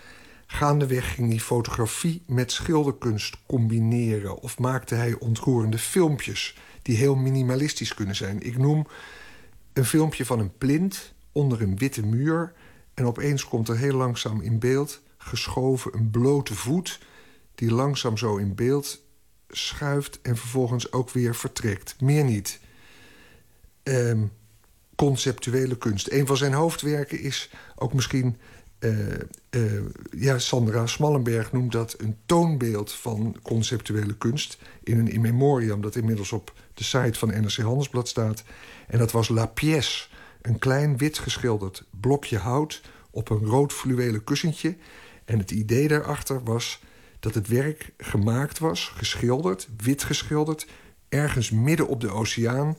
[0.48, 4.38] Gaandeweg ging hij fotografie met schilderkunst combineren...
[4.38, 8.42] of maakte hij ontroerende filmpjes die heel minimalistisch kunnen zijn.
[8.42, 8.88] Ik noem
[9.74, 12.54] een filmpje van een plint onder een witte muur...
[12.94, 17.00] en opeens komt er heel langzaam in beeld geschoven een blote voet...
[17.56, 19.02] die langzaam zo in beeld
[19.50, 21.96] schuift en vervolgens ook weer vertrekt.
[22.02, 22.60] Meer niet.
[23.84, 24.26] Ehm,
[24.96, 26.12] conceptuele kunst.
[26.12, 28.38] Een van zijn hoofdwerken is ook misschien...
[28.80, 29.14] eh,
[29.50, 34.58] eh, ja, Sandra Smallenberg noemt dat een toonbeeld van conceptuele kunst...
[34.84, 38.44] in een in memoriam dat inmiddels op de site van NRC Handelsblad staat.
[38.88, 40.08] En dat was La Pièce,
[40.42, 42.82] een klein wit geschilderd blokje hout...
[43.12, 44.76] op een rood fluwelen kussentje.
[45.26, 46.82] En het idee daarachter was
[47.20, 50.68] dat het werk gemaakt was, geschilderd, wit geschilderd...
[51.10, 52.78] ergens midden op de oceaan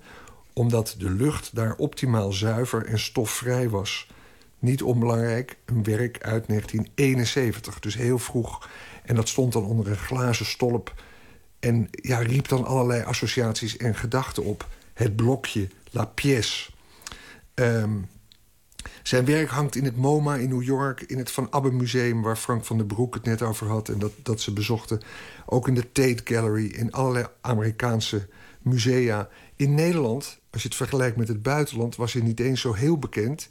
[0.55, 4.09] omdat de lucht daar optimaal zuiver en stofvrij was.
[4.59, 8.69] Niet onbelangrijk, een werk uit 1971, dus heel vroeg.
[9.03, 10.95] En dat stond dan onder een glazen stolp...
[11.65, 14.69] en ja, riep dan allerlei associaties en gedachten op.
[14.95, 16.71] Het blokje, la pièce.
[17.55, 17.93] Ehm,
[19.03, 21.01] zijn werk hangt in het MoMA in New York...
[21.01, 23.89] in het Van Abbe Museum, waar Frank van den Broek het net over had...
[23.89, 25.01] en dat, dat ze bezochten.
[25.47, 28.29] Ook in de Tate Gallery, in allerlei Amerikaanse
[28.63, 29.29] musea.
[29.57, 31.97] In Nederland, als je het vergelijkt met het buitenland...
[31.97, 33.49] was hij niet eens zo heel bekend.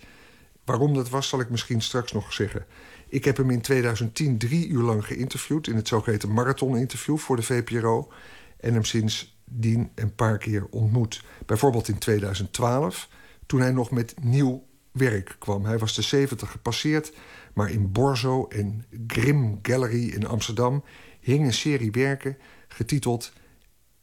[0.66, 2.66] Waarom dat was, zal ik misschien straks nog zeggen.
[3.14, 5.68] Ik heb hem in 2010 drie uur lang geïnterviewd...
[5.68, 8.12] in het zogeheten marathon-interview voor de VPRO...
[8.60, 11.24] en hem sindsdien een paar keer ontmoet.
[11.46, 13.10] Bijvoorbeeld in 2012,
[13.46, 15.66] toen hij nog met nieuw werk kwam.
[15.66, 17.14] Hij was de 70 gepasseerd,
[17.54, 20.84] maar in Borzo en Grim Gallery in Amsterdam...
[21.20, 22.38] hing een serie werken
[22.68, 23.34] getiteld...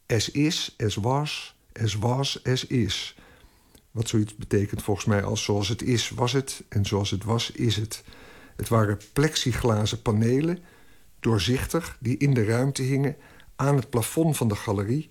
[0.07, 3.17] As is, as was, as was, as is.
[3.91, 6.63] Wat zoiets betekent volgens mij als zoals het is, was het...
[6.69, 8.03] en zoals het was, is het.
[8.61, 10.59] Het waren plexiglazen panelen,
[11.21, 11.97] doorzichtig...
[12.01, 13.17] die in de ruimte hingen
[13.57, 15.09] aan het plafond van de galerie.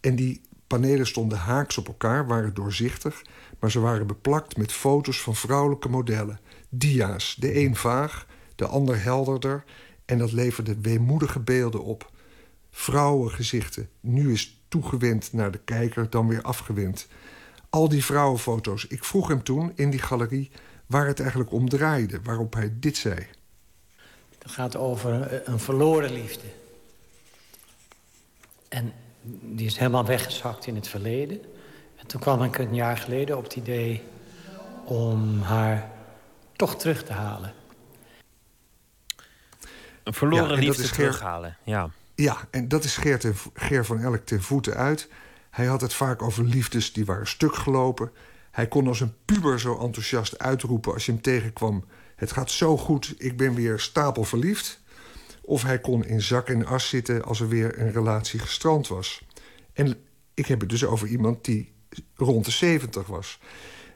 [0.00, 3.22] En die panelen stonden haaks op elkaar, waren doorzichtig...
[3.58, 6.40] maar ze waren beplakt met foto's van vrouwelijke modellen.
[6.68, 9.64] Dia's, de een vaag, de ander helderder...
[10.04, 12.10] en dat leverde weemoedige beelden op
[12.70, 13.88] vrouwengezichten.
[14.00, 17.08] Nu is toegewend naar de kijker, dan weer afgewend.
[17.70, 18.86] Al die vrouwenfoto's.
[18.86, 20.50] Ik vroeg hem toen in die galerie
[20.86, 22.20] waar het eigenlijk om draaide.
[22.22, 23.26] Waarop hij dit zei.
[24.38, 26.46] Het gaat over eh, een verloren liefde.
[28.68, 28.92] En
[29.40, 31.40] die is helemaal weggezakt in het verleden.
[31.96, 34.02] En toen kwam ik een jaar geleden op het idee
[34.84, 35.90] om haar
[36.52, 37.52] toch terug te halen.
[40.02, 41.56] Een verloren Ja, liefde terughalen.
[41.62, 41.90] Ja.
[42.14, 45.08] Ja, en dat is Geert en Ger van Elk ten voeten uit.
[45.50, 48.10] Hij had het vaak over liefdes die waren stuk gelopen.
[48.56, 51.84] Hij kon als een puber zo enthousiast uitroepen als je hem tegenkwam...
[52.14, 54.80] het gaat zo goed, ik ben weer stapelverliefd.
[55.42, 59.26] Of hij kon in zak en as zitten als er weer een relatie gestrand was.
[59.72, 59.96] En
[60.34, 61.72] ik heb het dus over iemand die
[62.14, 63.40] rond de 70 was.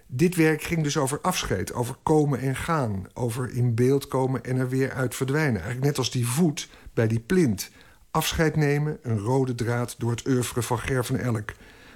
[0.06, 4.56] Dit werk ging dus over afscheid, over komen en gaan, over in beeld komen en
[4.56, 5.60] er weer uit verdwijnen.
[5.60, 7.70] Eigenlijk net als die voet bij die plint.
[8.10, 11.52] Afscheid nemen, een rode draad door het oeuvre van Ger van Elk.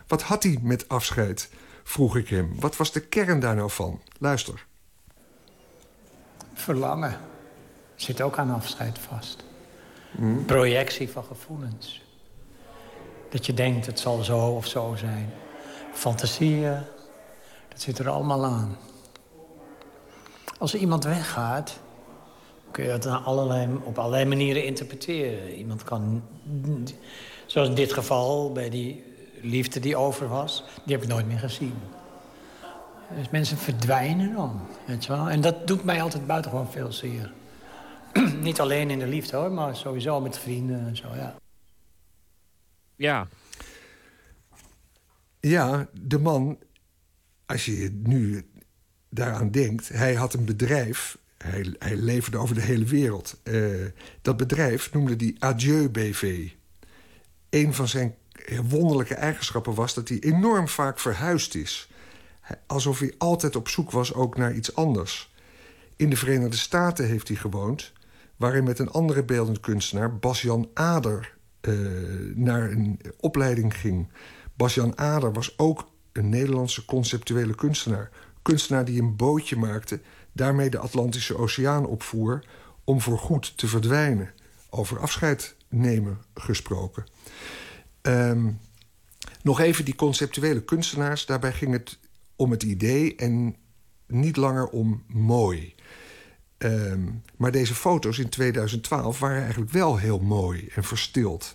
[0.06, 1.48] Wat had hij met afscheid?
[1.84, 2.54] Vroeg ik hem.
[2.60, 4.00] Wat was de kern daar nou van?
[4.18, 4.66] Luister.
[6.54, 7.18] Verlangen
[7.94, 9.44] zit ook aan afscheid vast.
[10.46, 12.02] Projectie van gevoelens.
[13.30, 15.32] Dat je denkt, het zal zo of zo zijn.
[15.92, 16.80] Fantasieën,
[17.68, 18.76] dat zit er allemaal aan.
[20.58, 21.80] Als iemand weggaat,
[22.70, 25.54] kun je dat allerlei, op allerlei manieren interpreteren.
[25.54, 26.22] Iemand kan,
[27.46, 29.13] zoals in dit geval, bij die
[29.44, 30.64] liefde die over was...
[30.84, 31.74] die heb ik nooit meer gezien.
[33.16, 35.30] Dus mensen verdwijnen dan, weet je wel.
[35.30, 37.32] En dat doet mij altijd buitengewoon veel zeer.
[38.40, 41.34] Niet alleen in de liefde, hoor, maar sowieso met vrienden en zo, ja.
[42.96, 43.28] Ja.
[45.40, 46.58] Ja, de man,
[47.46, 48.46] als je nu
[49.08, 49.88] daaraan denkt...
[49.88, 53.40] hij had een bedrijf, hij, hij leverde over de hele wereld.
[53.42, 53.64] Eh,
[54.22, 56.50] dat bedrijf noemde hij Adieu BV.
[57.50, 58.14] Een van zijn
[58.68, 61.88] wonderlijke eigenschappen was dat hij enorm vaak verhuisd is.
[62.66, 65.32] Alsof hij altijd op zoek was ook naar iets anders.
[65.96, 67.92] In de Verenigde Staten heeft hij gewoond...
[68.36, 71.34] waar hij met een andere beeldend kunstenaar, Bas-Jan Ader...
[71.60, 71.72] eh,
[72.34, 74.08] naar een opleiding ging.
[74.54, 78.10] Bas-Jan Ader was ook een Nederlandse conceptuele kunstenaar.
[78.42, 80.00] Kunstenaar die een bootje maakte...
[80.32, 82.44] daarmee de Atlantische Oceaan opvoer...
[82.84, 84.30] om voorgoed te verdwijnen.
[84.70, 87.04] Over afscheid nemen gesproken.
[88.04, 88.50] Ehm,
[89.42, 91.26] nog even die conceptuele kunstenaars.
[91.26, 91.98] Daarbij ging het
[92.36, 93.56] om het idee en
[94.06, 95.74] niet langer om mooi.
[96.58, 97.02] Ehm,
[97.36, 101.54] maar deze foto's in 2012 waren eigenlijk wel heel mooi en verstild.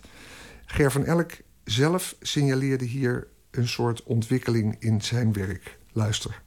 [0.66, 1.32] Ger van Elk
[1.64, 5.78] zelf signaleerde hier een soort ontwikkeling in zijn werk.
[5.92, 6.42] Luister.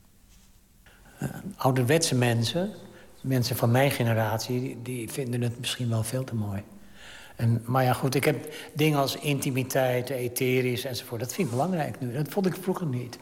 [1.56, 2.74] ouderwetse mensen,
[3.22, 6.64] mensen van mijn generatie, die vinden het misschien wel veel te mooi.
[7.36, 11.22] En, maar ja, goed, ik heb dingen als intimiteit, etherisch enzovoort.
[11.22, 12.14] Dat vind ik belangrijk nu.
[12.14, 13.20] Dat vond ik vroeger niet.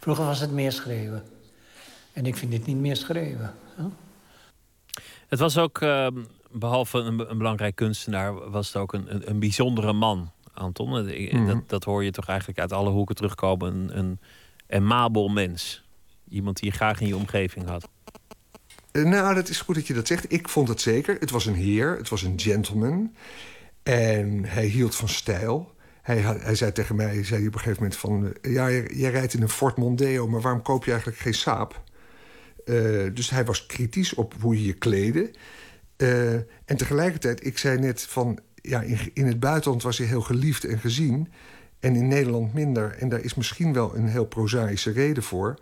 [0.00, 1.22] Vroeger was het meer schreeuwen.
[2.12, 3.54] En ik vind dit niet meer schreeuwen.
[3.74, 3.84] hè?
[5.28, 6.16] Het was ook, ehm,
[6.50, 11.08] behalve een, een belangrijk kunstenaar, was het ook een, een, een bijzondere man, Anton.
[11.08, 11.46] Eh, Mhm.
[11.46, 13.98] Dat, dat hoor je toch eigenlijk uit alle hoeken terugkomen.
[13.98, 14.18] Een, een
[14.82, 15.82] amabel mens.
[16.28, 17.88] Iemand die je graag in je omgeving had.
[18.92, 20.32] Nou, dat is goed dat je dat zegt.
[20.32, 21.16] Ik vond het zeker.
[21.20, 23.14] Het was een heer, het was een gentleman.
[23.82, 25.74] En hij hield van stijl.
[26.02, 28.34] Hij, hij zei tegen mij, zei op een gegeven moment van...
[28.40, 31.82] eh, ja, jij, rijdt in een Ford Mondeo, maar waarom koop je eigenlijk geen Saab?
[32.64, 32.74] Eh,
[33.14, 35.30] dus hij was kritisch op hoe je je kleedde.
[35.96, 38.38] Eh, en tegelijkertijd, ik zei net van...
[38.54, 41.32] ja, in, in het buitenland was hij heel geliefd en gezien...
[41.80, 42.96] en in Nederland minder.
[42.98, 45.58] En daar is misschien wel een heel prozaïsche reden voor.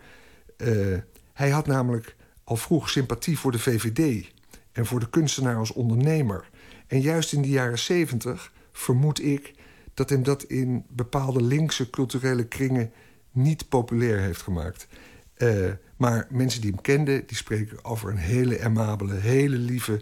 [1.33, 2.17] Hij had namelijk
[2.51, 4.31] al vroeg sympathie voor de VVD...
[4.73, 6.49] en voor de kunstenaar als ondernemer.
[6.87, 9.55] En juist in de jaren zeventig vermoed ik...
[9.95, 12.93] dat hem dat in bepaalde linkse culturele kringen...
[13.33, 14.87] niet populair heeft gemaakt.
[15.35, 20.01] Eh, maar mensen die hem kenden, die spreken over een hele amabele, hele lieve,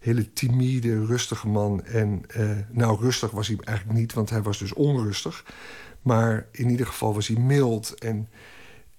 [0.00, 1.84] hele timide, rustige man.
[1.84, 5.44] En eh, nou, rustig was hij eigenlijk niet, want hij was dus onrustig.
[6.02, 7.94] Maar in ieder geval was hij mild.
[7.94, 8.28] En,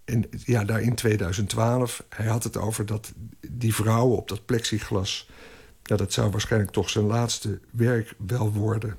[0.07, 3.13] en ja, daar in 2012, hij had het over dat
[3.49, 5.29] die vrouwen op dat plexiglas...
[5.84, 8.97] Ja, dat zou waarschijnlijk toch zijn laatste werk wel worden.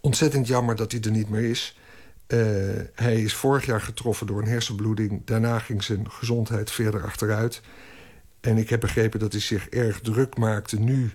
[0.00, 1.78] Ontzettend jammer dat hij er niet meer is.
[2.26, 2.38] Eh,
[2.94, 5.22] hij is vorig jaar getroffen door een hersenbloeding.
[5.24, 7.60] Daarna ging zijn gezondheid verder achteruit.
[8.40, 11.12] En ik heb begrepen dat hij zich erg druk maakte nu...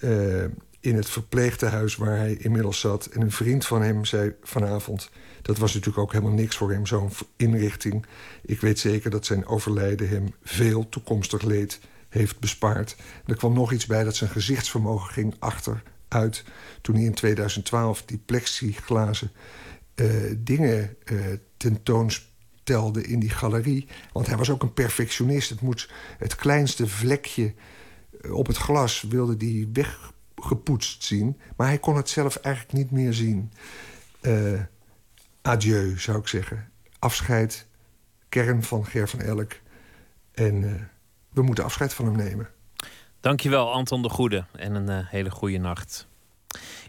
[0.00, 0.44] eh,
[0.88, 3.06] in het verpleegtehuis waar hij inmiddels zat.
[3.06, 5.10] En een vriend van hem zei vanavond...
[5.42, 8.06] dat was natuurlijk ook helemaal niks voor hem, zo'n inrichting.
[8.42, 12.96] Ik weet zeker dat zijn overlijden hem veel toekomstig leed heeft bespaard.
[13.26, 16.44] Er kwam nog iets bij dat zijn gezichtsvermogen ging achteruit...
[16.80, 19.32] toen hij in 2012 die plexiglazen
[19.94, 20.06] eh,
[20.38, 21.16] dingen eh,
[21.56, 23.86] tentoonstelde in die galerie.
[24.12, 25.50] Want hij was ook een perfectionist.
[25.50, 27.54] Het, moet, het kleinste vlekje
[28.20, 29.68] eh, op het glas wilde hij
[30.38, 31.40] weggepoetst zien.
[31.56, 33.52] Maar hij kon het zelf eigenlijk niet meer zien.
[34.20, 34.60] Eh,
[35.42, 36.70] adieu, zou ik zeggen.
[36.98, 37.66] Afscheid,
[38.28, 39.52] kern van Ger van Elk.
[40.34, 40.82] En eh,
[41.32, 42.48] we moeten afscheid van hem nemen.
[43.20, 44.44] Dankjewel, Anton de Goede.
[44.52, 46.07] En een eh, hele goede nacht.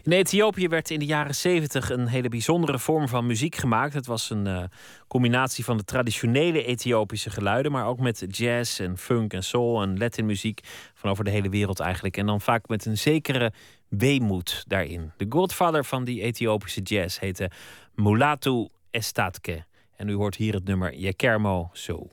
[0.02, 3.94] In Ethiopië werd in de jaren 70 een hele bijzondere vorm van muziek gemaakt.
[3.94, 4.62] Het was een eh,
[5.08, 9.98] combinatie van de traditionele Ethiopische geluiden, maar ook met jazz en funk en soul en
[9.98, 10.60] Latinmuziek
[10.94, 12.16] van over de hele wereld eigenlijk.
[12.16, 13.52] En dan vaak met een zekere
[13.88, 15.12] weemoed daarin.
[15.16, 17.50] De godfather van die Ethiopische jazz heette
[17.94, 19.64] Mulatu Estatke.
[19.96, 22.10] En u hoort hier het nummer Yekermo So.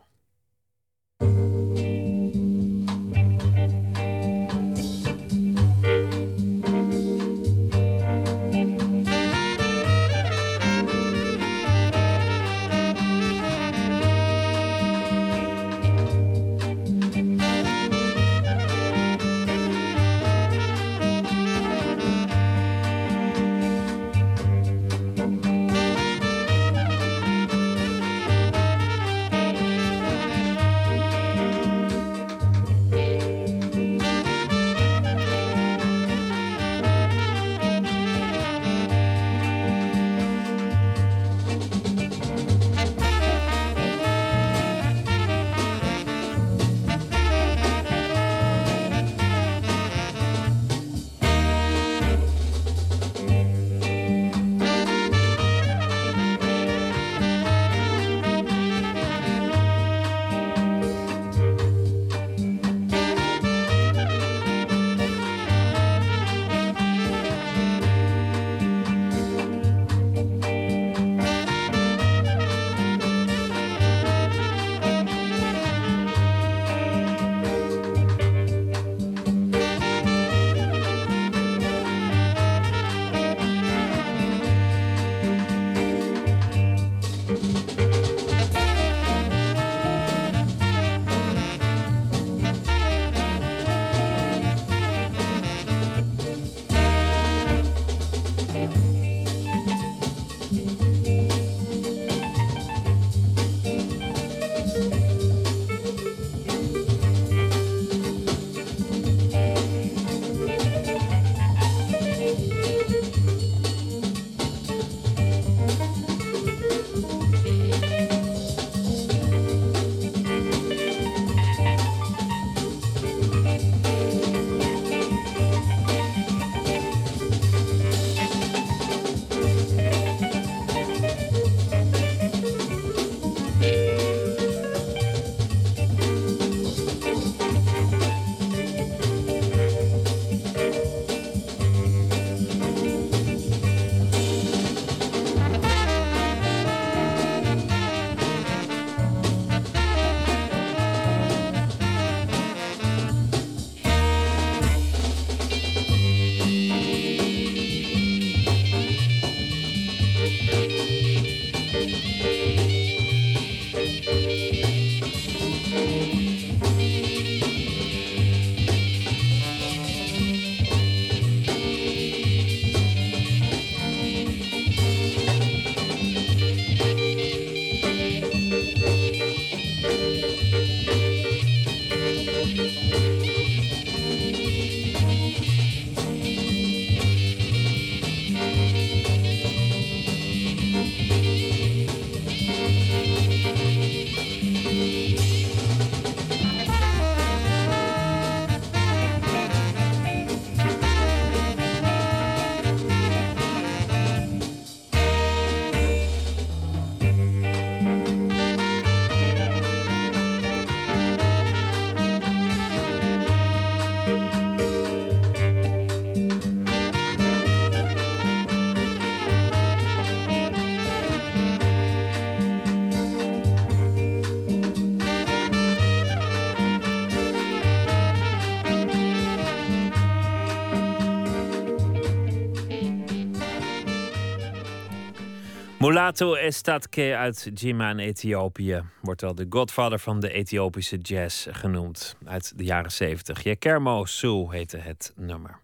[235.88, 242.16] Mulato Estatke uit Jimma in Ethiopië wordt wel de godfather van de Ethiopische jazz genoemd
[242.26, 243.44] uit de jaren 70.
[243.44, 245.60] Jekermo Sue heette het nummer.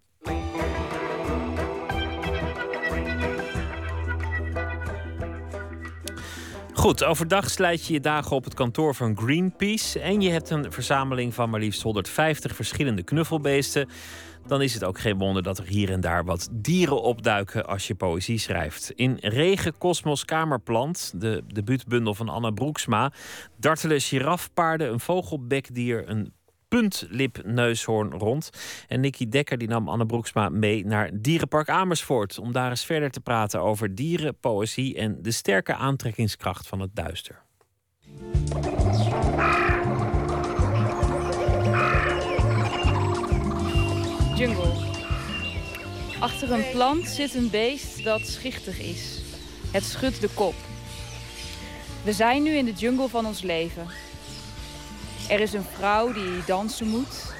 [6.73, 10.71] Goed, overdag slijt je je dagen op het kantoor van Greenpeace en je hebt een
[10.71, 13.89] verzameling van maar liefst 150 verschillende knuffelbeesten
[14.47, 17.87] dan is het ook geen wonder dat er hier en daar wat dieren opduiken als
[17.87, 18.91] je poëzie schrijft.
[18.91, 23.11] In Regen Kosmos Kamerplant, de debuutbundel van Anna Broeksma,
[23.57, 26.33] dartelen girafpaarden, een vogelbekdier, een
[26.67, 28.49] puntlipneushoorn rond.
[28.87, 32.39] En Nicky Dekker die nam Anne Broeksma mee naar Dierenpark Amersfoort...
[32.39, 34.95] om daar eens verder te praten over dieren, poëzie...
[34.95, 37.43] en de sterke aantrekkingskracht van het duister.
[44.43, 44.73] Jungle.
[46.19, 49.21] Achter een plant zit een beest dat schichtig is.
[49.71, 50.53] Het schudt de kop.
[52.03, 53.87] We zijn nu in de jungle van ons leven.
[55.29, 57.33] Er is een vrouw die dansen moet.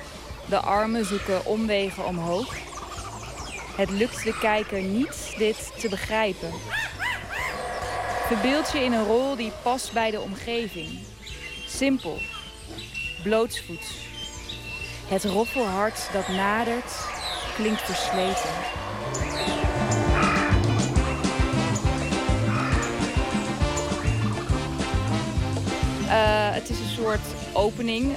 [0.50, 2.56] De armen zoeken omwegen omhoog.
[3.76, 6.52] Het lukt de kijker niet dit te begrijpen.
[8.28, 11.00] Verbeeld je in een rol die past bij de omgeving.
[11.68, 12.18] Simpel.
[13.24, 14.12] Blootsvoets.
[15.14, 16.92] Het roffelhart dat nadert,
[17.56, 18.50] klinkt versleten.
[26.04, 27.20] Uh, het is een soort
[27.52, 28.12] opening.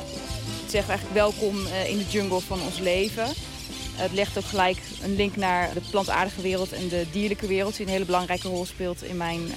[0.62, 3.26] Het zegt eigenlijk welkom uh, in de jungle van ons leven.
[3.94, 7.76] Het legt ook gelijk een link naar de plantaardige wereld en de dierlijke wereld...
[7.76, 9.40] die een hele belangrijke rol speelt in mijn...
[9.46, 9.54] Uh,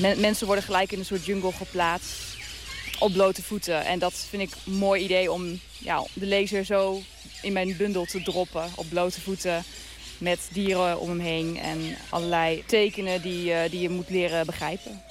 [0.00, 2.31] um, mensen worden gelijk in een soort jungle geplaatst
[2.98, 3.84] op blote voeten.
[3.84, 7.02] En dat vind ik een mooi idee om ja, de lezer zo
[7.42, 8.64] in mijn bundel te droppen.
[8.74, 9.64] Op blote voeten
[10.18, 15.02] met dieren om hem heen en allerlei tekenen die, uh, die je moet leren begrijpen.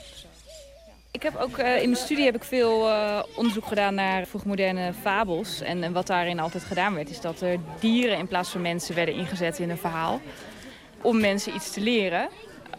[1.12, 4.94] Ik heb ook uh, in mijn studie heb ik veel uh, onderzoek gedaan naar vroegmoderne
[5.02, 5.62] fabels.
[5.62, 9.16] En, wat daarin altijd gedaan werd, is dat er dieren in plaats van mensen werden
[9.16, 10.22] ingezet in een verhaal.
[11.02, 12.30] Om mensen iets te leren.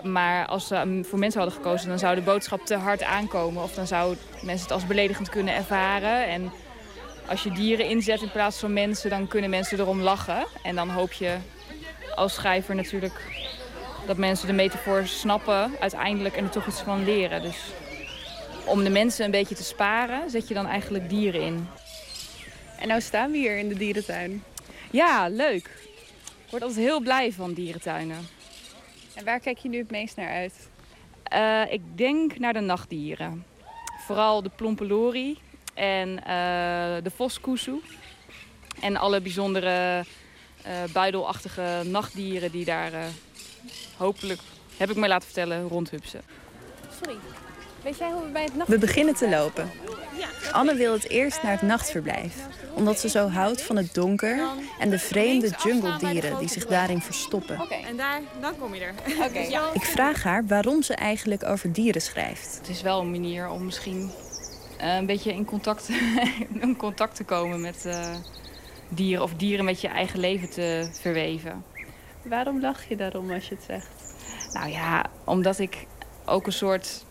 [0.02, 3.62] Maar als ze voor mensen hadden gekozen, dan zou de boodschap te hard aankomen.
[3.62, 6.26] Of dan zou mensen het als beledigend kunnen ervaren.
[6.26, 6.52] En
[7.26, 10.46] als je dieren inzet in plaats van mensen, dan kunnen mensen erom lachen.
[10.62, 11.36] En dan hoop je
[12.14, 13.20] als schrijver natuurlijk
[14.06, 17.42] dat mensen de metafoor snappen uiteindelijk en er toch iets van leren.
[17.42, 17.58] Dus
[18.64, 21.68] om de mensen een beetje te sparen, zet je dan eigenlijk dieren in.
[22.78, 24.44] En nou staan we hier in de dierentuin.
[24.90, 25.70] Ja, leuk.
[26.44, 28.28] Ik word altijd heel blij van dierentuinen.
[29.14, 30.68] En waar kijk je nu het meest naar uit?
[31.34, 33.44] Uh, ik denk naar de nachtdieren.
[34.06, 35.38] Vooral de plompelorie
[35.74, 36.24] en uh,
[37.02, 37.80] de voskoesoe.
[38.80, 40.04] En alle bijzondere
[40.66, 42.92] uh, buidelachtige nachtdieren die daar
[43.96, 44.40] hopelijk,
[44.76, 46.22] heb ik me laten vertellen, rondhupsen.
[47.00, 47.18] Sorry,
[47.82, 48.68] weet jij hoe we bij het nacht...
[48.68, 49.70] We beginnen te lopen.
[50.52, 52.34] Anne wil het eerst naar het nachtverblijf,
[52.74, 54.40] omdat ze zo houdt van het donker
[54.78, 57.60] en de vreemde jungledieren die zich daarin verstoppen.
[57.60, 58.94] Oké, en daar, dan kom je er.
[59.26, 59.38] Oké.
[59.80, 62.56] Ik vraag haar waarom ze eigenlijk over dieren schrijft.
[62.58, 64.10] Het is wel een manier om misschien
[64.80, 65.88] uh, een beetje in contact,
[66.60, 68.14] in contact te komen met uh,
[68.88, 71.64] dieren of dieren met je eigen leven te verweven.
[72.22, 73.88] Waarom lach je daarom als je het zegt?
[74.52, 75.86] Nou ja, omdat ik
[76.24, 77.04] ook een soort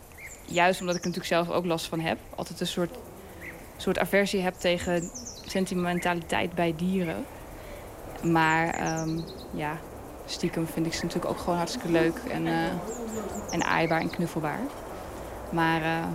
[0.52, 2.98] juist omdat ik er natuurlijk zelf ook last van heb, altijd een soort,
[3.78, 5.10] soort aversie heb tegen
[5.46, 7.26] sentimentaliteit bij dieren.
[8.24, 9.24] Maar um,
[9.54, 9.78] ja,
[10.26, 12.66] stiekem vind ik ze natuurlijk ook gewoon hartstikke leuk en, uh,
[13.52, 14.60] en aaibaar en knuffelbaar.
[15.52, 16.08] Maar uh,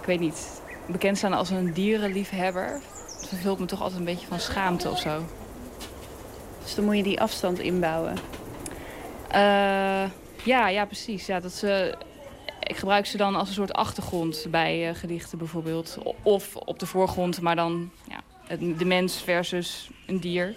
[0.00, 2.80] ik weet niet, bekend staan als een dierenliefhebber
[3.26, 5.22] vervult me toch altijd een beetje van schaamte of zo.
[6.62, 8.16] Dus dan moet je die afstand inbouwen?
[9.34, 10.04] Uh,
[10.44, 11.26] ja, ja, precies.
[11.26, 11.98] Ja, dat ze,
[12.68, 15.98] ik gebruik ze dan als een soort achtergrond bij uh, gedichten bijvoorbeeld.
[16.22, 20.54] Of op de voorgrond, maar dan ja, de mens versus een dier.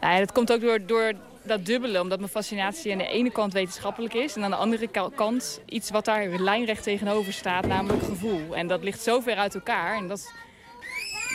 [0.00, 1.12] Nou dat komt ook door, door
[1.42, 4.36] dat dubbele, omdat mijn fascinatie aan de ene kant wetenschappelijk is...
[4.36, 8.56] en aan de andere kant iets wat daar lijnrecht tegenover staat, namelijk gevoel.
[8.56, 10.32] En dat ligt zo ver uit elkaar en dat,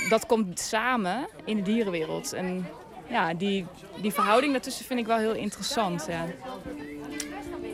[0.09, 2.33] dat komt samen in de dierenwereld.
[2.33, 2.67] En
[3.09, 3.65] ja, die,
[4.01, 6.05] die verhouding daartussen vind ik wel heel interessant.
[6.09, 6.25] Ja.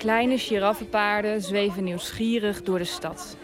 [0.03, 3.38] Kleine giraffenpaarden zweven nieuwsgierig door de stad.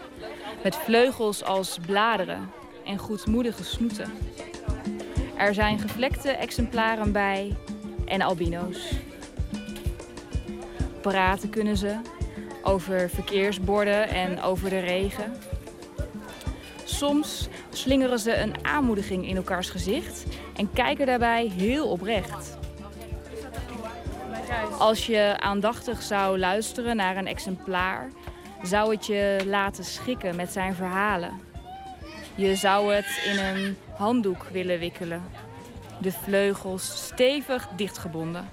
[0.62, 2.50] Met vleugels als bladeren
[2.84, 4.12] en goedmoedige snoeten.
[5.36, 7.56] Er zijn gevlekte exemplaren bij
[8.04, 8.92] en albino's.
[11.00, 11.96] Praten kunnen ze
[12.62, 15.32] over verkeersborden en over de regen.
[16.84, 20.24] Soms slingeren ze een aanmoediging in elkaars gezicht
[20.56, 22.58] en kijken daarbij heel oprecht.
[24.80, 28.10] Als je aandachtig zou luisteren naar een exemplaar,
[28.62, 31.40] zou het je laten schikken met zijn verhalen.
[32.34, 35.22] Je zou het in een handdoek willen wikkelen.
[35.98, 38.48] De vleugels stevig dichtgebonden.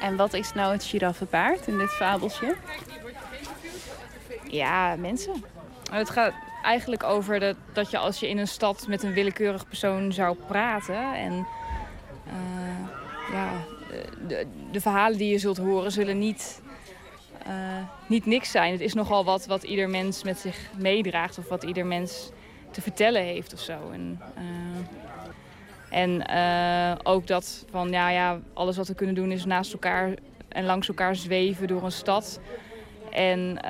[0.00, 2.56] En wat is nou het giraffenpaard in dit fabeltje?
[4.48, 5.44] Ja, mensen.
[5.90, 6.32] Het gaat
[6.62, 10.36] eigenlijk over dat, dat je als je in een stad met een willekeurig persoon zou
[10.46, 11.14] praten...
[11.14, 11.46] en
[13.32, 13.52] ja,
[14.26, 16.62] de, de, verhalen die je zult horen zullen niet,
[17.46, 17.52] uh,
[18.06, 18.72] niet niks zijn.
[18.72, 22.30] Het is nogal wat wat ieder mens met zich meedraagt of wat ieder mens
[22.70, 23.78] te vertellen heeft of zo.
[23.92, 24.20] En,
[25.92, 26.28] uh, en
[27.02, 30.14] ook dat van ja, ja, alles wat we kunnen doen is naast elkaar
[30.48, 32.40] en langs elkaar zweven door een stad...
[33.10, 33.60] En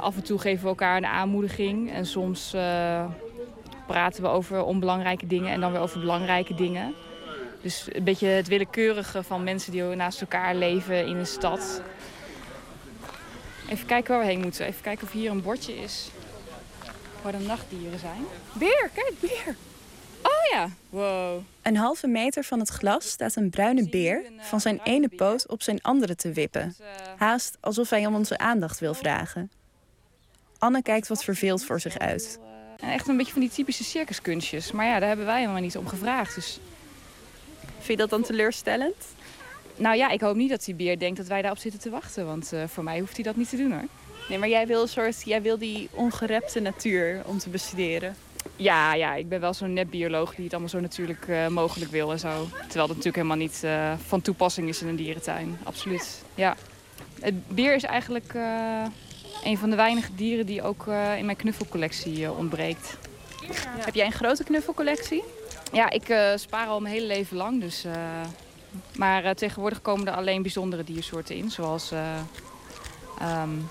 [0.00, 1.92] af en toe geven we elkaar een aanmoediging.
[1.92, 2.50] En soms
[3.86, 6.94] praten we over onbelangrijke dingen en dan weer over belangrijke dingen.
[7.62, 11.82] Dus een beetje het willekeurige van mensen die naast elkaar leven in een stad.
[13.68, 14.66] Even kijken waar we heen moeten.
[14.66, 16.10] Even kijken of hier een bordje is
[17.22, 18.24] waar de nachtdieren zijn.
[18.52, 19.56] Beer, kijk, beer.
[20.22, 21.42] Oh ja, wow.
[21.62, 25.62] Een halve meter van het glas staat een bruine beer van zijn ene poot op
[25.62, 26.76] zijn andere te wippen.
[27.16, 29.50] Haast alsof hij om onze aandacht wil vragen.
[30.58, 32.38] Anne kijkt wat verveeld voor zich uit.
[32.80, 34.72] Echt een beetje van die typische circuskunstjes.
[34.72, 36.34] Maar ja, daar hebben wij helemaal niet om gevraagd.
[36.34, 36.60] Dus...
[37.80, 39.06] Vind je dat dan teleurstellend?
[39.76, 42.26] Nou ja, ik hoop niet dat die beer denkt dat wij daarop zitten te wachten.
[42.26, 43.84] Want uh, voor mij hoeft hij dat niet te doen hoor.
[44.28, 48.16] Nee, maar jij wil, soort, jij wil die ongerepte natuur om te bestuderen.
[48.56, 52.12] Ja, ja, ik ben wel zo'n netbioloog die het allemaal zo natuurlijk uh, mogelijk wil
[52.12, 52.48] en zo.
[52.50, 55.58] Terwijl dat natuurlijk helemaal niet uh, van toepassing is in een dierentuin.
[55.62, 56.56] Absoluut, ja.
[57.20, 58.34] Het beer is eigenlijk
[59.44, 60.86] een van de weinige dieren die ook
[61.16, 62.96] in mijn knuffelcollectie ontbreekt.
[63.40, 63.48] Ja.
[63.64, 65.22] Heb jij een grote knuffelcollectie?
[65.72, 67.60] Ja, ik spaar al mijn hele leven lang.
[67.60, 67.84] Dus,
[68.96, 71.50] maar tegenwoordig komen er alleen bijzondere diersoorten in.
[71.50, 71.92] Zoals
[73.22, 73.68] um,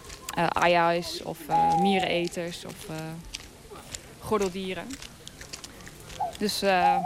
[0.50, 1.38] aja's of
[1.80, 2.86] miereneters of
[4.20, 4.84] gordeldieren.
[6.38, 6.98] Dus uh,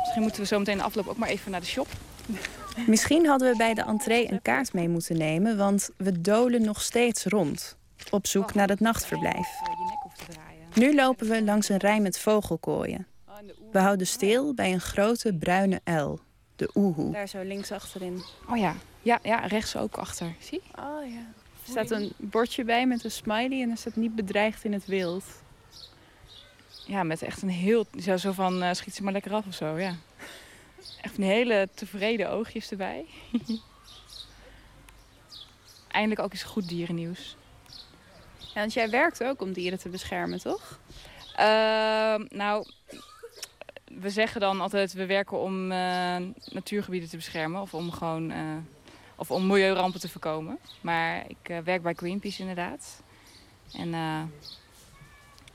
[0.00, 1.86] misschien moeten we zo meteen de afloop ook maar even naar de shop.
[2.86, 6.82] Misschien hadden we bij de entree een kaart mee moeten nemen, want we dolen nog
[6.82, 7.76] steeds rond.
[8.10, 9.48] Op zoek naar het nachtverblijf.
[10.74, 13.06] Nu lopen we langs een rij met vogelkooien.
[13.72, 16.20] We houden stil bij een grote bruine uil,
[16.56, 17.12] de oehoe.
[17.12, 18.22] Daar zo links achterin.
[18.50, 20.34] Oh ja, ja, ja rechts ook achter.
[20.38, 20.62] Zie?
[20.78, 21.26] Oh ja.
[21.64, 24.86] Er staat een bordje bij met een smiley en er staat niet bedreigd in het
[24.86, 25.24] wild
[26.88, 27.86] ja, met echt een heel...
[28.00, 29.94] Zo, zo van, uh, schiet ze maar lekker af of zo, ja.
[31.00, 33.06] Echt een hele tevreden oogjes erbij.
[35.88, 37.36] Eindelijk ook eens goed dierennieuws.
[38.38, 40.78] Ja, want jij werkt ook om dieren te beschermen, toch?
[41.38, 42.66] Uh, nou,
[44.00, 44.92] we zeggen dan altijd...
[44.92, 47.60] we werken om uh, natuurgebieden te beschermen.
[47.60, 48.30] Of om gewoon...
[48.30, 48.36] Uh,
[49.16, 50.58] of om milieurampen te voorkomen.
[50.80, 53.02] Maar ik werk bij Greenpeace inderdaad.
[53.72, 53.90] En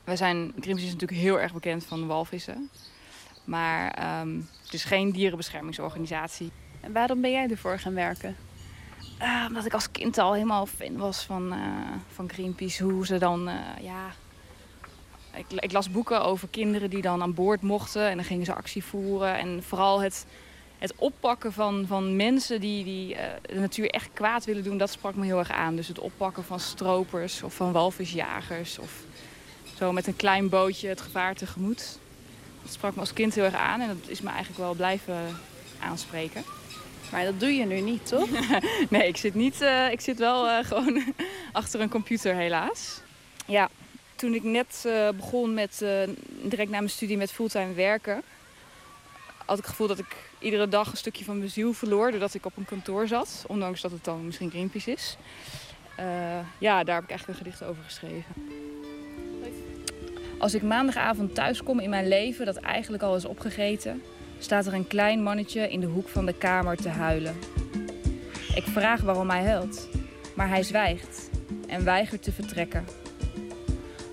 [0.04, 2.70] wij zijn, Greenpeace is natuurlijk heel erg bekend van de walvissen.
[3.44, 6.50] Maar um, het is geen dierenbeschermingsorganisatie.
[6.80, 8.36] En waarom ben jij ervoor gaan werken?
[9.48, 11.54] Omdat ik als kind al helemaal fan was van,
[12.12, 12.84] van Greenpeace.
[12.84, 13.50] Hoe ze dan,
[13.80, 14.14] ja...
[15.36, 18.08] Ik, ik, las boeken over kinderen die dan aan boord mochten.
[18.08, 19.38] En dan gingen ze actie voeren.
[19.38, 20.26] En vooral het,
[20.78, 24.78] het oppakken van, van mensen die, die de natuur echt kwaad willen doen...
[24.78, 25.76] dat sprak me heel erg aan.
[25.76, 28.78] Dus het oppakken van stropers of van walvisjagers...
[28.78, 28.92] of
[29.78, 31.98] zo met een klein bootje het gevaar tegemoet.
[32.62, 35.40] Dat sprak me als kind heel erg aan en dat is me eigenlijk wel blijven
[35.78, 36.44] aanspreken.
[37.10, 38.28] Maar dat doe je nu niet, toch?
[38.90, 41.02] nee, ik zit, niet, eh, ik zit wel eh, gewoon
[41.52, 43.00] achter een computer, helaas.
[43.46, 43.68] Ja,
[44.16, 45.84] toen ik net eh, begon met,
[46.42, 48.22] direct na mijn studie met fulltime werken...
[49.44, 52.10] had ik het gevoel dat ik iedere dag een stukje van mijn ziel verloor...
[52.10, 55.16] doordat ik op een kantoor zat, ondanks dat het dan misschien Greenpeace is.
[56.58, 58.34] ja, daar heb ik eigenlijk een gedicht over geschreven.
[60.38, 64.02] Als ik maandagavond thuis kom in mijn leven dat eigenlijk al is opgegeten
[64.38, 67.34] staat er een klein mannetje in de hoek van de kamer te huilen.
[68.54, 69.88] Ik vraag waarom hij huilt,
[70.34, 71.30] maar hij zwijgt
[71.66, 73.03] en weigert te vertrekken.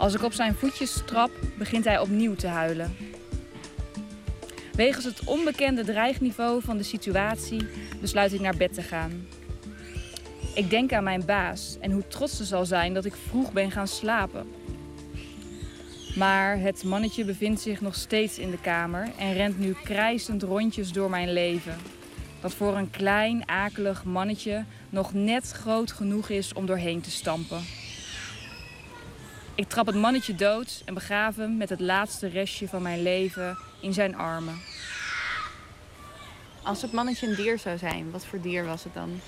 [0.01, 2.95] Als ik op zijn voetjes trap, begint hij opnieuw te huilen.
[4.75, 7.67] Wegens het onbekende dreigniveau van de situatie
[7.99, 9.27] besluit ik naar bed te gaan.
[10.55, 13.71] Ik denk aan mijn baas en hoe trots ze zal zijn dat ik vroeg ben
[13.71, 14.51] gaan slapen.
[16.15, 20.91] Maar het mannetje bevindt zich nog steeds in de kamer en rent nu krijsend rondjes
[20.91, 21.77] door mijn leven.
[22.41, 27.61] Dat voor een klein, akelig mannetje nog net groot genoeg is om doorheen te stampen.
[29.61, 33.57] Ik trap het mannetje dood en begraaf hem met het laatste restje van mijn leven
[33.79, 34.61] in zijn armen.
[36.63, 39.19] Als het mannetje een dier zou zijn, wat voor dier was het dan?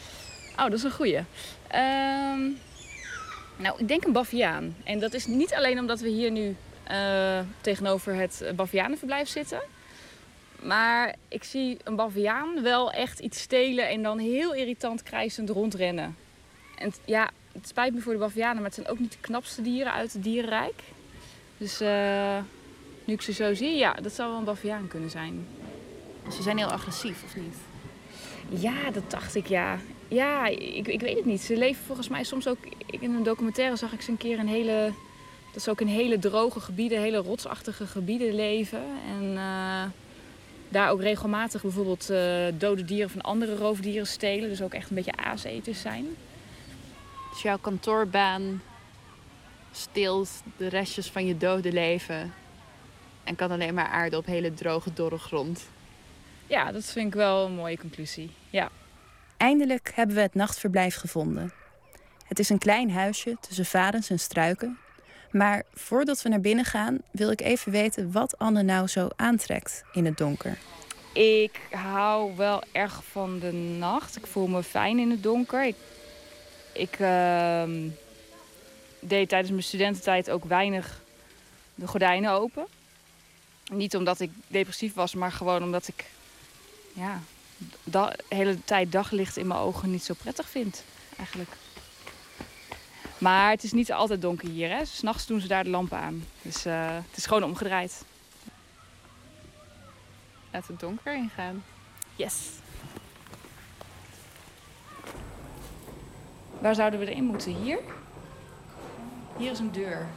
[0.52, 1.24] Oh, dat is een goeie.
[1.68, 2.42] Ehm,
[3.56, 4.76] nou, ik denk een baviaan.
[4.84, 6.56] En dat is niet alleen omdat we hier nu
[6.92, 9.62] uh, tegenover het bavianenverblijf zitten.
[10.62, 16.16] Maar ik zie een baviaan wel echt iets stelen en dan heel irritant krijsend rondrennen.
[16.78, 19.62] En ja, het spijt me voor de bavianen, maar het zijn ook niet de knapste
[19.62, 20.84] dieren uit het dierenrijk.
[21.58, 22.38] Dus uh,
[23.06, 25.48] nu ik ze zo zie, ja, dat zou wel een baviaan kunnen zijn.
[26.32, 27.56] Ze zijn heel agressief, of niet?
[28.62, 29.78] Ja, dat dacht ik, ja.
[30.08, 31.42] Ja, ik, ik weet het niet.
[31.42, 32.58] Ze leven volgens mij soms ook...
[32.88, 34.94] In een documentaire zag ik ze een keer een hele
[35.54, 38.84] dat ze ook in hele droge gebieden, hele rotsachtige gebieden leven.
[39.10, 39.84] En uh,
[40.70, 44.50] daar ook regelmatig bijvoorbeeld uh, dode dieren van andere roofdieren stelen.
[44.50, 46.06] Dus ook echt een beetje aaseters zijn.
[47.34, 48.62] Dus jouw kantoorbaan
[49.72, 52.34] steelt de restjes van je dode leven.
[53.24, 55.70] En kan alleen maar aarden op hele droge, dorre grond.
[56.48, 58.32] Ja, dat vind ik wel een mooie conclusie.
[58.50, 58.70] Ja.
[59.38, 61.54] Eindelijk hebben we het nachtverblijf gevonden.
[62.26, 64.78] Het is een klein huisje tussen varens en struiken
[65.34, 69.84] maar voordat we naar binnen gaan, wil ik even weten wat Anne nou zo aantrekt
[69.92, 70.58] in het donker.
[71.14, 74.18] Ik hou wel erg van de nacht.
[74.18, 75.66] Ik voel me fijn in het donker.
[75.66, 75.76] Ik,
[76.74, 77.64] ik uh,
[79.00, 81.02] deed tijdens mijn studententijd ook weinig
[81.76, 82.68] de gordijnen open.
[83.72, 86.06] Niet omdat ik depressief was, maar gewoon omdat ik
[86.94, 87.22] ja,
[87.84, 90.84] de hele tijd daglicht in mijn ogen niet zo prettig vind.
[91.18, 91.50] Eigenlijk.
[93.18, 94.70] Maar het is niet altijd donker hier.
[94.70, 94.86] Hè?
[94.86, 96.26] S'nachts doen ze daar de lampen aan.
[96.42, 98.04] Dus uh, het is gewoon omgedraaid.
[100.52, 101.64] Laten we het donker ingaan.
[102.16, 102.36] Yes.
[106.64, 107.56] Waar zouden we erin moeten?
[107.56, 107.80] Hier?
[109.38, 110.08] Hier is een deur.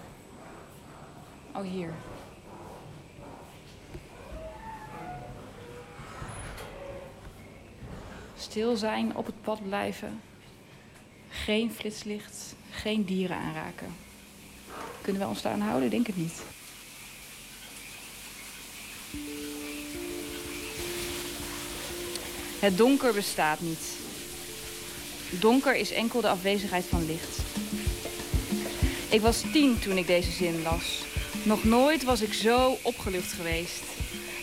[1.55, 1.95] Oh, hier.
[8.37, 10.21] Stil zijn, op het pad blijven.
[11.31, 13.95] Geen flitslicht, geen dieren aanraken.
[15.01, 15.91] Kunnen we ons daar aan houden?
[15.91, 16.43] Denk het niet.
[22.61, 24.05] Het donker bestaat niet.
[25.31, 27.39] Donker is enkel de afwezigheid van licht.
[29.09, 31.05] Ik was tien toen ik deze zin las.
[31.43, 33.83] Nog nooit was ik zo opgelucht geweest.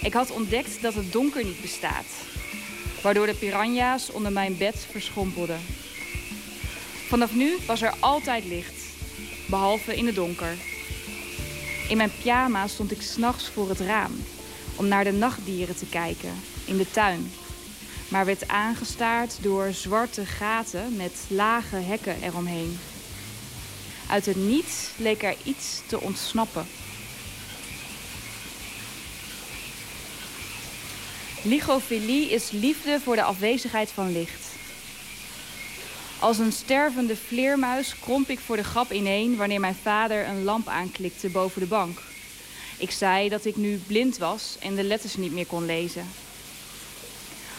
[0.02, 2.06] Ik had ontdekt dat het donker niet bestaat,
[3.02, 5.60] waardoor de piranha's onder mijn bed verschrompelden.
[7.08, 8.84] Vanaf nu was er altijd licht,
[9.48, 10.56] behalve in het donker.
[11.90, 14.24] In mijn pyjama stond ik s'nachts voor het raam
[14.76, 16.34] om naar de nachtdieren te kijken
[16.66, 17.32] in de tuin.
[18.14, 22.80] Maar werd aangestaard door zwarte gaten met lage hekken eromheen.
[24.10, 26.66] Uit het niets leek er iets te ontsnappen.
[31.44, 34.48] Ligofilie is liefde voor de afwezigheid van licht.
[36.20, 40.68] Als een stervende vleermuis kromp ik voor de grap ineen wanneer mijn vader een lamp
[40.68, 42.02] aanklikte boven de bank.
[42.78, 46.08] Ik zei dat ik nu blind was en de letters niet meer kon lezen.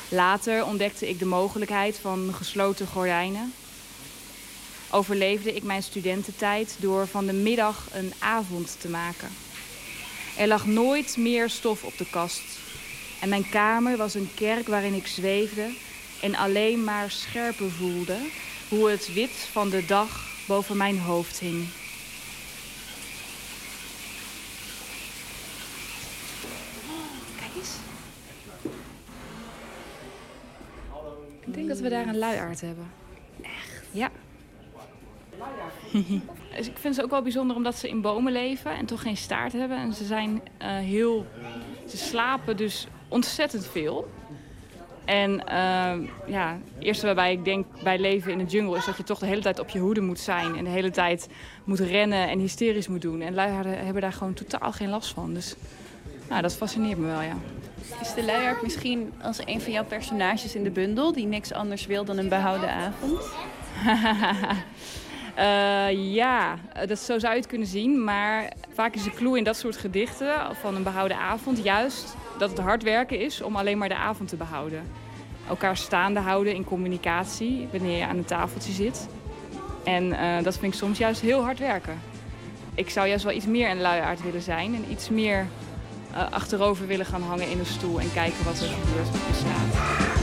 [0.09, 3.55] Later ontdekte ik de mogelijkheid van gesloten gordijnen.
[4.91, 9.29] Overleefde ik mijn studententijd door van de middag een avond te maken.
[10.37, 12.43] Er lag nooit meer stof op de kast.
[13.21, 15.75] En mijn kamer was een kerk waarin ik zweefde
[16.21, 18.19] en alleen maar scherper voelde
[18.69, 21.67] hoe het wit van de dag boven mijn hoofd hing.
[31.55, 32.87] We daar een luiaard hebben.
[33.43, 33.83] Echt?
[33.91, 34.11] Ja.
[36.57, 39.17] Dus ik vind ze ook wel bijzonder omdat ze in bomen leven en toch geen
[39.17, 39.79] staart hebben.
[39.79, 41.27] En ze zijn eh, heel...
[41.87, 44.11] Ze slapen dus ontzettend veel.
[45.05, 48.77] En ehm, ja, het eerste waarbij ik denk bij leven in de jungle...
[48.77, 50.57] is dat je toch de hele tijd op je hoede moet zijn.
[50.57, 51.29] En de hele tijd
[51.65, 53.21] moet rennen en hysterisch moet doen.
[53.21, 55.35] En luiaarden hebben daar gewoon totaal geen last van.
[55.35, 55.55] Dus
[56.29, 57.37] nou, dat fascineert me wel, ja.
[58.01, 61.13] Is de luiaard misschien als een van jouw personages in de bundel...
[61.13, 63.21] die niks anders wil dan een behouden avond?
[65.39, 65.91] Uh,
[66.21, 68.05] ja, dat, zo zou je het kunnen zien.
[68.05, 72.51] Maar vaak is de clue in dat soort gedichten van een behouden avond juist dat
[72.51, 74.83] het hard werken is om alleen maar de avond te behouden.
[75.49, 79.09] Elkaar staande houden in communicatie wanneer je aan een tafeltje zit.
[79.85, 82.01] En uh, dat vind ik soms juist heel hard werken.
[82.75, 85.47] Ik zou juist wel iets meer een luiaard willen zijn en iets meer
[86.15, 90.14] achterover willen gaan hangen in een stoel en kijken wat er gebeurt met je staat.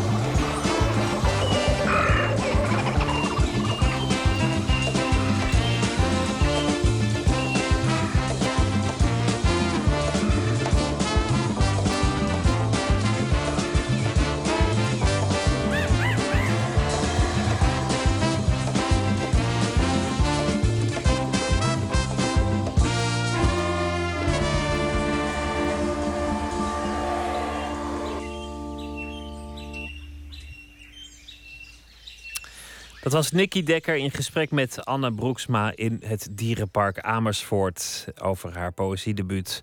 [33.12, 38.72] Dat was Nicky Dekker in gesprek met Anne Broeksma in het dierenpark Amersfoort over haar
[38.72, 39.62] poëziedebuut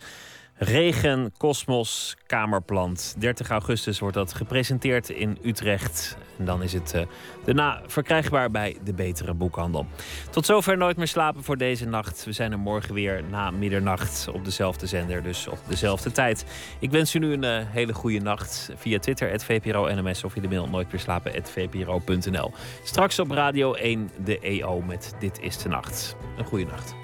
[0.55, 3.15] Regen, Kosmos, Kamerplant.
[3.19, 6.17] 30 augustus wordt dat gepresenteerd in Utrecht.
[6.39, 7.03] En dan is het uh,
[7.45, 9.87] daarna verkrijgbaar bij de betere boekhandel.
[10.31, 12.25] Tot zover Nooit meer slapen voor deze nacht.
[12.25, 16.45] We zijn er morgen weer na middernacht op dezelfde zender, dus op dezelfde tijd.
[16.79, 20.49] Ik wens u nu een uh, hele goede nacht via Twitter, @vpro_nms of via de
[20.49, 22.53] mail nooitmeerslapen@vpro.nl.
[22.83, 26.17] Straks op Radio 1 de EO met Dit is de Nacht.
[26.37, 26.95] Een goede nacht.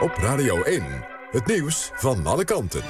[0.00, 0.84] Op Radio 1,
[1.30, 2.82] het nieuws van alle kanten.